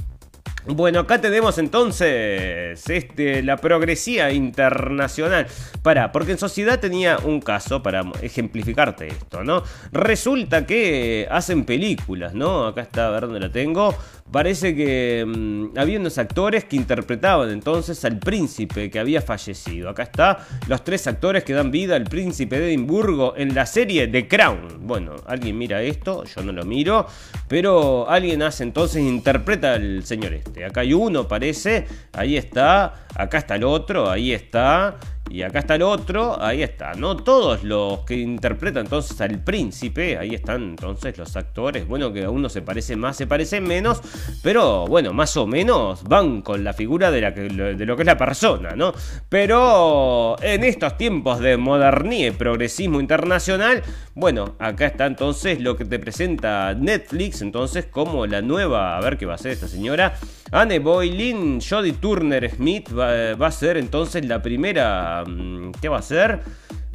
Bueno, 0.65 0.99
acá 0.99 1.21
tenemos 1.21 1.57
entonces 1.57 2.87
este, 2.89 3.41
la 3.41 3.57
progresía 3.57 4.31
internacional. 4.31 5.47
Para, 5.81 6.11
porque 6.11 6.33
en 6.33 6.37
sociedad 6.37 6.79
tenía 6.79 7.17
un 7.17 7.39
caso 7.39 7.81
para 7.81 8.03
ejemplificarte 8.21 9.07
esto, 9.07 9.43
¿no? 9.43 9.63
Resulta 9.91 10.65
que 10.65 11.27
hacen 11.31 11.63
películas, 11.63 12.33
¿no? 12.33 12.67
Acá 12.67 12.81
está, 12.81 13.07
a 13.07 13.11
ver 13.11 13.21
dónde 13.21 13.39
la 13.39 13.51
tengo. 13.51 13.95
Parece 14.31 14.75
que 14.75 15.25
mm, 15.25 15.77
había 15.77 15.99
unos 15.99 16.17
actores 16.19 16.65
que 16.65 16.75
interpretaban 16.75 17.49
entonces 17.49 18.05
al 18.05 18.19
príncipe 18.19 18.91
que 18.91 18.99
había 18.99 19.21
fallecido. 19.21 19.89
Acá 19.89 20.03
está, 20.03 20.45
los 20.67 20.83
tres 20.83 21.07
actores 21.07 21.43
que 21.43 21.53
dan 21.53 21.71
vida 21.71 21.95
al 21.95 22.03
príncipe 22.03 22.59
de 22.59 22.67
Edimburgo 22.67 23.33
en 23.35 23.55
la 23.55 23.65
serie 23.65 24.07
The 24.07 24.27
Crown. 24.27 24.81
Bueno, 24.81 25.15
alguien 25.25 25.57
mira 25.57 25.81
esto, 25.81 26.25
yo 26.25 26.43
no 26.43 26.51
lo 26.51 26.63
miro, 26.63 27.07
pero 27.47 28.09
alguien 28.09 28.43
hace 28.43 28.63
entonces, 28.63 29.01
interpreta 29.01 29.73
al 29.73 30.03
señor 30.03 30.33
este. 30.33 30.63
Acá 30.63 30.81
hay 30.81 30.93
uno, 30.93 31.27
parece, 31.27 31.87
ahí 32.13 32.37
está, 32.37 33.07
acá 33.15 33.39
está 33.39 33.55
el 33.55 33.63
otro, 33.63 34.09
ahí 34.09 34.31
está. 34.31 34.97
Y 35.29 35.43
acá 35.43 35.59
está 35.59 35.75
el 35.75 35.83
otro, 35.83 36.41
ahí 36.41 36.63
está, 36.63 36.93
¿no? 36.95 37.15
Todos 37.15 37.63
los 37.63 37.99
que 37.99 38.15
interpretan 38.15 38.85
entonces 38.85 39.21
al 39.21 39.43
príncipe, 39.43 40.17
ahí 40.17 40.33
están 40.33 40.63
entonces 40.63 41.17
los 41.17 41.35
actores, 41.35 41.87
bueno, 41.87 42.11
que 42.11 42.23
a 42.23 42.29
uno 42.29 42.49
se 42.49 42.63
parece 42.63 42.95
más, 42.95 43.15
se 43.15 43.27
parece 43.27 43.61
menos, 43.61 44.01
pero 44.41 44.87
bueno, 44.87 45.13
más 45.13 45.37
o 45.37 45.45
menos 45.45 46.03
van 46.03 46.41
con 46.41 46.63
la 46.63 46.73
figura 46.73 47.11
de, 47.11 47.21
la 47.21 47.31
de 47.31 47.85
lo 47.85 47.95
que 47.95 48.01
es 48.01 48.07
la 48.07 48.17
persona, 48.17 48.71
¿no? 48.75 48.93
Pero 49.29 50.35
en 50.41 50.63
estos 50.63 50.97
tiempos 50.97 51.39
de 51.39 51.57
modernidad 51.57 52.29
y 52.29 52.31
progresismo 52.31 52.99
internacional, 52.99 53.83
bueno, 54.15 54.55
acá 54.57 54.87
está 54.87 55.05
entonces 55.05 55.59
lo 55.61 55.77
que 55.77 55.85
te 55.85 55.99
presenta 55.99 56.73
Netflix, 56.73 57.41
entonces 57.41 57.85
como 57.85 58.25
la 58.25 58.41
nueva, 58.41 58.97
a 58.97 59.01
ver 59.01 59.17
qué 59.17 59.25
va 59.25 59.35
a 59.35 59.37
ser 59.37 59.51
esta 59.51 59.67
señora, 59.67 60.15
Anne 60.51 60.79
Boylin, 60.79 61.59
Jodie 61.61 61.93
Turner 61.93 62.49
Smith 62.49 62.89
va, 62.91 63.45
a 63.45 63.51
ser 63.51 63.77
entonces 63.77 64.25
la 64.25 64.41
primera 64.41 65.23
Mm, 65.25 65.71
¿Qué 65.81 65.89
va 65.89 65.99
a 65.99 66.01
ser? 66.01 66.39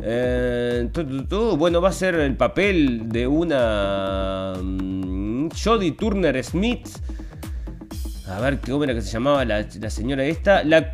Eh, 0.03 0.89
bueno, 1.57 1.81
va 1.81 1.89
a 1.89 1.93
ser 1.93 2.17
el 2.17 2.37
papel 2.37 3.09
de 3.09 3.27
una 3.27 4.55
mm, 4.61 5.49
Jodie 5.63 5.93
Turner 5.93 6.43
Smith. 6.45 6.89
A 8.29 8.41
ver, 8.41 8.59
¿cómo 8.61 8.85
era 8.85 8.95
que 8.95 9.03
se 9.03 9.13
llamaba 9.13 9.45
la, 9.45 9.67
la 9.81 9.91
señora 9.91 10.25
esta? 10.25 10.65
La, 10.65 10.91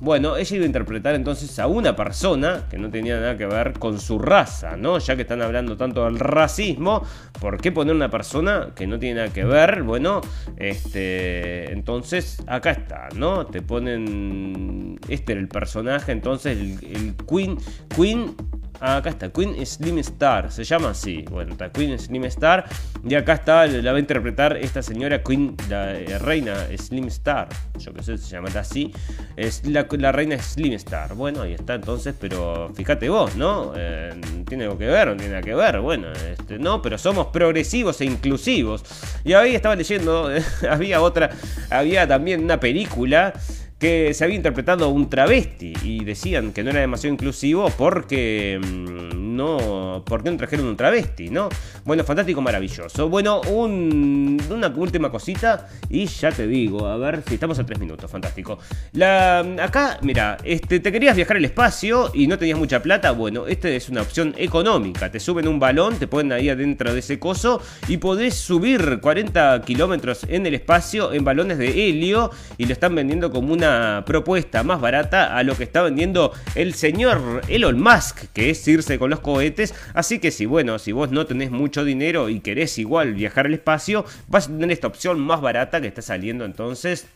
bueno, 0.00 0.36
ella 0.36 0.56
iba 0.56 0.64
a 0.64 0.66
interpretar 0.66 1.14
entonces 1.14 1.58
a 1.58 1.66
una 1.66 1.94
persona 1.94 2.64
que 2.70 2.78
no 2.78 2.90
tenía 2.90 3.18
nada 3.20 3.36
que 3.36 3.46
ver 3.46 3.74
con 3.78 3.98
su 4.00 4.18
raza, 4.18 4.76
¿no? 4.76 4.98
Ya 4.98 5.16
que 5.16 5.22
están 5.22 5.42
hablando 5.42 5.76
tanto 5.76 6.04
del 6.04 6.18
racismo, 6.18 7.02
¿por 7.40 7.60
qué 7.60 7.72
poner 7.72 7.94
una 7.94 8.10
persona 8.10 8.70
que 8.74 8.86
no 8.86 8.98
tiene 8.98 9.20
nada 9.20 9.32
que 9.32 9.44
ver? 9.44 9.82
Bueno, 9.82 10.20
este, 10.56 11.72
entonces 11.72 12.42
acá 12.46 12.72
está, 12.72 13.08
¿no? 13.14 13.46
Te 13.46 13.62
ponen, 13.62 14.98
este 15.08 15.32
era 15.32 15.40
el 15.40 15.48
personaje, 15.48 16.12
entonces 16.12 16.58
el, 16.58 16.78
el 16.84 17.14
Queen, 17.26 17.58
Queen 17.94 18.34
acá 18.80 19.10
está, 19.10 19.30
Queen 19.30 19.64
Slim 19.64 19.98
Star, 19.98 20.50
se 20.50 20.64
llama 20.64 20.90
así. 20.90 21.24
Bueno, 21.30 21.52
está 21.52 21.70
Queen 21.70 21.98
Slim 21.98 22.24
Star. 22.24 22.64
Y 23.08 23.14
acá 23.14 23.34
está, 23.34 23.66
la 23.66 23.92
va 23.92 23.96
a 23.96 24.00
interpretar 24.00 24.56
esta 24.56 24.82
señora 24.82 25.22
Queen, 25.22 25.56
la 25.68 25.94
eh, 25.94 26.18
reina 26.18 26.66
Slim 26.76 27.06
Star. 27.08 27.48
Yo 27.78 27.92
qué 27.92 28.02
sé, 28.02 28.18
se 28.18 28.30
llama 28.30 28.48
así. 28.58 28.92
Es 29.36 29.64
la, 29.66 30.12
reina 30.12 30.38
Slim 30.38 30.72
Star. 30.74 31.14
Bueno, 31.14 31.42
ahí 31.42 31.52
está 31.52 31.74
entonces, 31.74 32.14
pero 32.18 32.70
fíjate 32.74 33.08
vos, 33.08 33.36
¿no? 33.36 33.72
Eh, 33.76 34.20
¿Tiene 34.46 34.64
algo 34.64 34.78
que 34.78 34.86
ver? 34.86 35.08
No 35.08 35.16
tiene 35.16 35.30
nada 35.30 35.42
que 35.42 35.54
ver. 35.54 35.80
Bueno, 35.80 36.12
este, 36.12 36.58
no, 36.58 36.82
pero 36.82 36.98
somos 36.98 37.28
progresivos 37.28 38.00
e 38.00 38.04
inclusivos. 38.04 38.84
Y 39.24 39.32
ahí 39.32 39.54
estaba 39.54 39.76
leyendo, 39.76 40.30
había 40.70 41.00
otra, 41.00 41.30
había 41.70 42.06
también 42.06 42.42
una 42.42 42.58
película 42.58 43.32
que 43.78 44.12
se 44.12 44.24
había 44.24 44.36
interpretado 44.36 44.88
un 44.88 45.08
travesti 45.08 45.72
y 45.82 46.04
decían 46.04 46.52
que 46.52 46.64
no 46.64 46.70
era 46.70 46.80
demasiado 46.80 47.14
inclusivo 47.14 47.70
porque 47.70 48.60
mm, 48.60 49.36
no, 49.36 50.02
porque 50.04 50.30
no 50.30 50.36
trajeron 50.36 50.66
un 50.66 50.76
travesti, 50.76 51.30
¿no? 51.30 51.48
Bueno, 51.84 52.02
fantástico, 52.02 52.40
maravilloso. 52.40 53.08
Bueno, 53.08 53.40
una 53.42 54.68
última 54.74 55.10
cosita 55.10 55.68
y 55.88 56.06
ya 56.06 56.32
te 56.32 56.46
digo, 56.48 56.86
a 56.86 56.96
ver 56.96 57.22
si 57.26 57.34
estamos 57.34 57.58
a 57.60 57.64
tres 57.64 57.78
minutos, 57.78 58.10
fantástico. 58.10 58.58
La, 58.92 59.40
acá, 59.62 59.98
mira, 60.02 60.38
este, 60.42 60.80
te 60.80 60.90
querías 60.90 61.14
viajar 61.14 61.36
al 61.36 61.44
espacio 61.44 62.10
y 62.12 62.26
no 62.26 62.36
tenías 62.36 62.58
mucha 62.58 62.82
plata, 62.82 63.12
bueno, 63.12 63.46
esta 63.46 63.68
es 63.68 63.88
una 63.88 64.02
opción 64.02 64.34
económica. 64.36 65.10
Te 65.10 65.20
suben 65.20 65.46
un 65.46 65.60
balón, 65.60 65.98
te 65.98 66.08
ponen 66.08 66.32
ahí 66.32 66.48
adentro 66.48 66.92
de 66.92 66.98
ese 66.98 67.20
coso 67.20 67.62
y 67.86 67.98
podés 67.98 68.34
subir 68.34 68.98
40 69.00 69.62
kilómetros 69.62 70.24
en 70.28 70.46
el 70.46 70.54
espacio 70.54 71.12
en 71.12 71.24
balones 71.24 71.58
de 71.58 71.88
helio 71.88 72.30
y 72.56 72.66
lo 72.66 72.72
están 72.72 72.94
vendiendo 72.96 73.30
como 73.30 73.52
una 73.52 73.67
propuesta 74.06 74.62
más 74.62 74.80
barata 74.80 75.36
a 75.36 75.42
lo 75.42 75.56
que 75.56 75.64
está 75.64 75.82
vendiendo 75.82 76.32
el 76.54 76.74
señor 76.74 77.42
Elon 77.48 77.80
Musk, 77.80 78.26
que 78.32 78.50
es 78.50 78.66
irse 78.68 78.98
con 78.98 79.10
los 79.10 79.20
cohetes. 79.20 79.74
Así 79.94 80.18
que 80.18 80.30
si 80.30 80.46
bueno, 80.46 80.78
si 80.78 80.92
vos 80.92 81.10
no 81.10 81.26
tenés 81.26 81.50
mucho 81.50 81.84
dinero 81.84 82.28
y 82.28 82.40
querés 82.40 82.78
igual 82.78 83.14
viajar 83.14 83.46
al 83.46 83.54
espacio, 83.54 84.04
vas 84.28 84.46
a 84.46 84.50
tener 84.50 84.70
esta 84.70 84.86
opción 84.86 85.20
más 85.20 85.40
barata 85.40 85.80
que 85.80 85.88
está 85.88 86.02
saliendo 86.02 86.44
entonces 86.44 87.06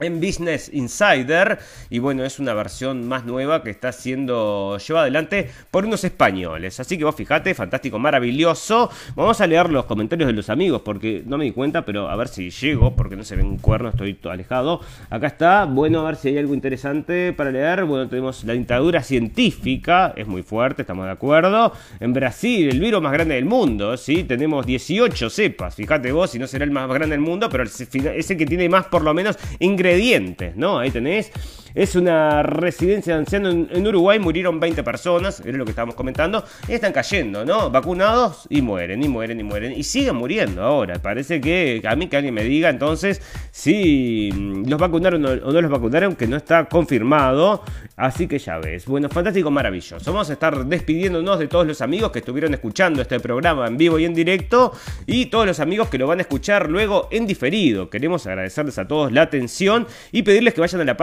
en 0.00 0.20
Business 0.20 0.70
Insider. 0.72 1.58
Y 1.88 1.98
bueno 1.98 2.24
es 2.24 2.38
una 2.38 2.54
versión 2.54 3.06
más 3.06 3.24
nueva 3.24 3.62
que 3.62 3.70
está 3.70 3.92
siendo 3.92 4.78
llevada 4.78 5.04
adelante 5.04 5.50
por 5.70 5.84
unos 5.84 6.02
españoles. 6.04 6.80
Así 6.80 6.98
que 6.98 7.04
vos 7.04 7.14
fijate 7.14 7.54
fantástico 7.54 7.98
maravilloso. 7.98 8.90
Vamos 9.14 9.40
a 9.40 9.46
leer 9.46 9.70
los 9.70 9.84
comentarios 9.84 10.26
de 10.26 10.32
los 10.32 10.50
amigos 10.50 10.82
porque 10.84 11.22
no 11.26 11.38
me 11.38 11.44
di 11.44 11.52
cuenta 11.52 11.84
pero 11.84 12.08
a 12.08 12.16
ver 12.16 12.28
si 12.28 12.50
llego 12.50 12.96
porque 12.96 13.16
no 13.16 13.24
se 13.24 13.36
ven 13.36 13.56
cuernos 13.58 13.94
estoy 13.94 14.14
todo 14.14 14.32
alejado. 14.32 14.80
Acá 15.10 15.28
está. 15.28 15.64
Bueno 15.64 16.00
a 16.00 16.06
ver 16.06 16.16
si 16.16 16.28
hay 16.28 16.38
algo 16.38 16.54
interesante 16.54 17.32
para 17.32 17.50
leer. 17.50 17.84
Bueno 17.84 18.08
tenemos 18.08 18.42
la 18.44 18.54
dictadura 18.54 19.02
científica. 19.02 20.12
Es 20.16 20.26
muy 20.26 20.42
fuerte 20.42 20.82
estamos 20.82 21.06
de 21.06 21.12
acuerdo. 21.12 21.72
En 22.00 22.12
Brasil 22.12 22.68
el 22.68 22.80
virus 22.80 23.00
más 23.00 23.12
grande 23.12 23.36
del 23.36 23.44
mundo 23.44 23.96
sí 23.96 24.24
tenemos 24.24 24.66
18 24.66 25.30
cepas. 25.30 25.76
Fíjate 25.76 26.10
vos 26.10 26.30
si 26.30 26.38
no 26.40 26.48
será 26.48 26.64
el 26.64 26.72
más 26.72 26.88
grande 26.88 27.10
del 27.10 27.20
mundo 27.20 27.48
pero 27.48 27.62
es 27.62 28.30
el 28.30 28.36
que 28.36 28.46
tiene 28.46 28.68
más 28.68 28.86
por 28.86 29.02
lo 29.02 29.14
menos 29.14 29.38
ingredientes 29.60 29.83
ingredientes, 29.84 30.56
¿no? 30.56 30.78
Ahí 30.78 30.90
tenés. 30.90 31.30
Es 31.74 31.96
una 31.96 32.42
residencia 32.42 33.14
de 33.14 33.20
ancianos 33.20 33.54
en, 33.54 33.68
en 33.70 33.86
Uruguay, 33.86 34.18
murieron 34.18 34.60
20 34.60 34.82
personas, 34.82 35.40
era 35.40 35.58
lo 35.58 35.64
que 35.64 35.70
estábamos 35.70 35.94
comentando, 35.94 36.44
y 36.68 36.72
están 36.72 36.92
cayendo, 36.92 37.44
¿no? 37.44 37.70
Vacunados 37.70 38.46
y 38.48 38.62
mueren, 38.62 39.02
y 39.02 39.08
mueren, 39.08 39.40
y 39.40 39.42
mueren, 39.42 39.72
y 39.72 39.82
siguen 39.82 40.16
muriendo 40.16 40.62
ahora. 40.62 40.98
Parece 41.00 41.40
que 41.40 41.82
a 41.86 41.96
mí 41.96 42.08
que 42.08 42.16
alguien 42.16 42.34
me 42.34 42.44
diga 42.44 42.68
entonces 42.68 43.20
si 43.50 44.30
mm, 44.32 44.68
los 44.68 44.78
vacunaron 44.78 45.24
o 45.24 45.52
no 45.52 45.60
los 45.60 45.70
vacunaron, 45.70 46.16
que 46.16 46.26
no 46.26 46.36
está 46.36 46.64
confirmado. 46.66 47.62
Así 47.96 48.26
que 48.26 48.38
ya 48.38 48.58
ves. 48.58 48.86
Bueno, 48.86 49.08
fantástico, 49.08 49.50
maravilloso. 49.50 50.12
Vamos 50.12 50.28
a 50.30 50.32
estar 50.32 50.64
despidiéndonos 50.66 51.38
de 51.38 51.46
todos 51.46 51.66
los 51.66 51.80
amigos 51.80 52.10
que 52.10 52.18
estuvieron 52.18 52.52
escuchando 52.54 53.02
este 53.02 53.20
programa 53.20 53.66
en 53.66 53.76
vivo 53.76 53.98
y 53.98 54.04
en 54.04 54.14
directo 54.14 54.72
y 55.06 55.26
todos 55.26 55.46
los 55.46 55.60
amigos 55.60 55.88
que 55.88 55.98
lo 55.98 56.06
van 56.06 56.18
a 56.18 56.22
escuchar 56.22 56.68
luego 56.68 57.08
en 57.10 57.26
diferido. 57.26 57.90
Queremos 57.90 58.26
agradecerles 58.26 58.78
a 58.78 58.88
todos 58.88 59.12
la 59.12 59.22
atención 59.22 59.86
y 60.10 60.22
pedirles 60.22 60.54
que 60.54 60.60
vayan 60.60 60.80
a 60.80 60.84
la 60.84 60.96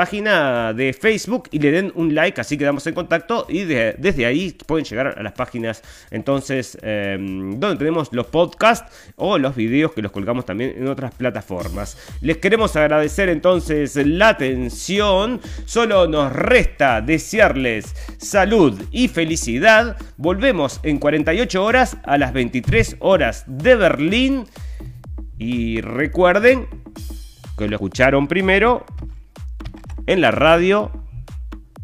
de 0.73 0.93
Facebook 0.93 1.49
y 1.51 1.59
le 1.59 1.71
den 1.71 1.91
un 1.95 2.13
like, 2.15 2.39
así 2.39 2.57
quedamos 2.57 2.85
en 2.87 2.93
contacto 2.93 3.45
y 3.49 3.63
de- 3.63 3.95
desde 3.97 4.25
ahí 4.25 4.55
pueden 4.65 4.85
llegar 4.85 5.15
a 5.17 5.23
las 5.23 5.33
páginas 5.33 5.81
entonces 6.11 6.77
eh, 6.81 7.17
donde 7.19 7.75
tenemos 7.77 8.09
los 8.13 8.27
podcasts 8.27 9.11
o 9.15 9.37
los 9.37 9.55
videos 9.55 9.91
que 9.93 10.01
los 10.01 10.11
colgamos 10.11 10.45
también 10.45 10.73
en 10.77 10.87
otras 10.87 11.13
plataformas. 11.15 11.97
Les 12.21 12.37
queremos 12.37 12.75
agradecer 12.75 13.29
entonces 13.29 13.95
la 13.95 14.29
atención. 14.29 15.41
Solo 15.65 16.07
nos 16.07 16.31
resta 16.31 17.01
desearles 17.01 17.93
salud 18.17 18.79
y 18.91 19.07
felicidad. 19.07 19.97
Volvemos 20.17 20.79
en 20.83 20.97
48 20.99 21.63
horas 21.63 21.97
a 22.03 22.17
las 22.17 22.33
23 22.33 22.97
horas 22.99 23.43
de 23.47 23.75
Berlín. 23.75 24.45
Y 25.37 25.81
recuerden 25.81 26.67
que 27.57 27.67
lo 27.67 27.75
escucharon 27.75 28.27
primero 28.27 28.85
en 30.05 30.21
la 30.21 30.31
radio 30.31 30.91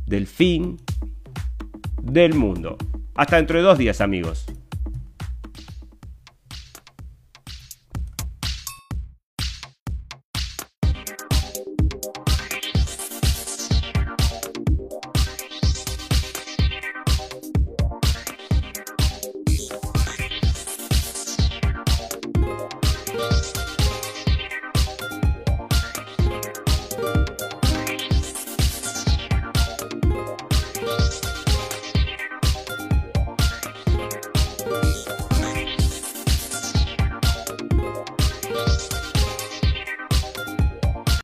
del 0.05 0.27
fin 0.27 0.77
del 2.01 2.33
mundo. 2.33 2.77
Hasta 3.15 3.37
dentro 3.37 3.57
de 3.57 3.63
dos 3.63 3.77
días 3.77 4.01
amigos. 4.01 4.45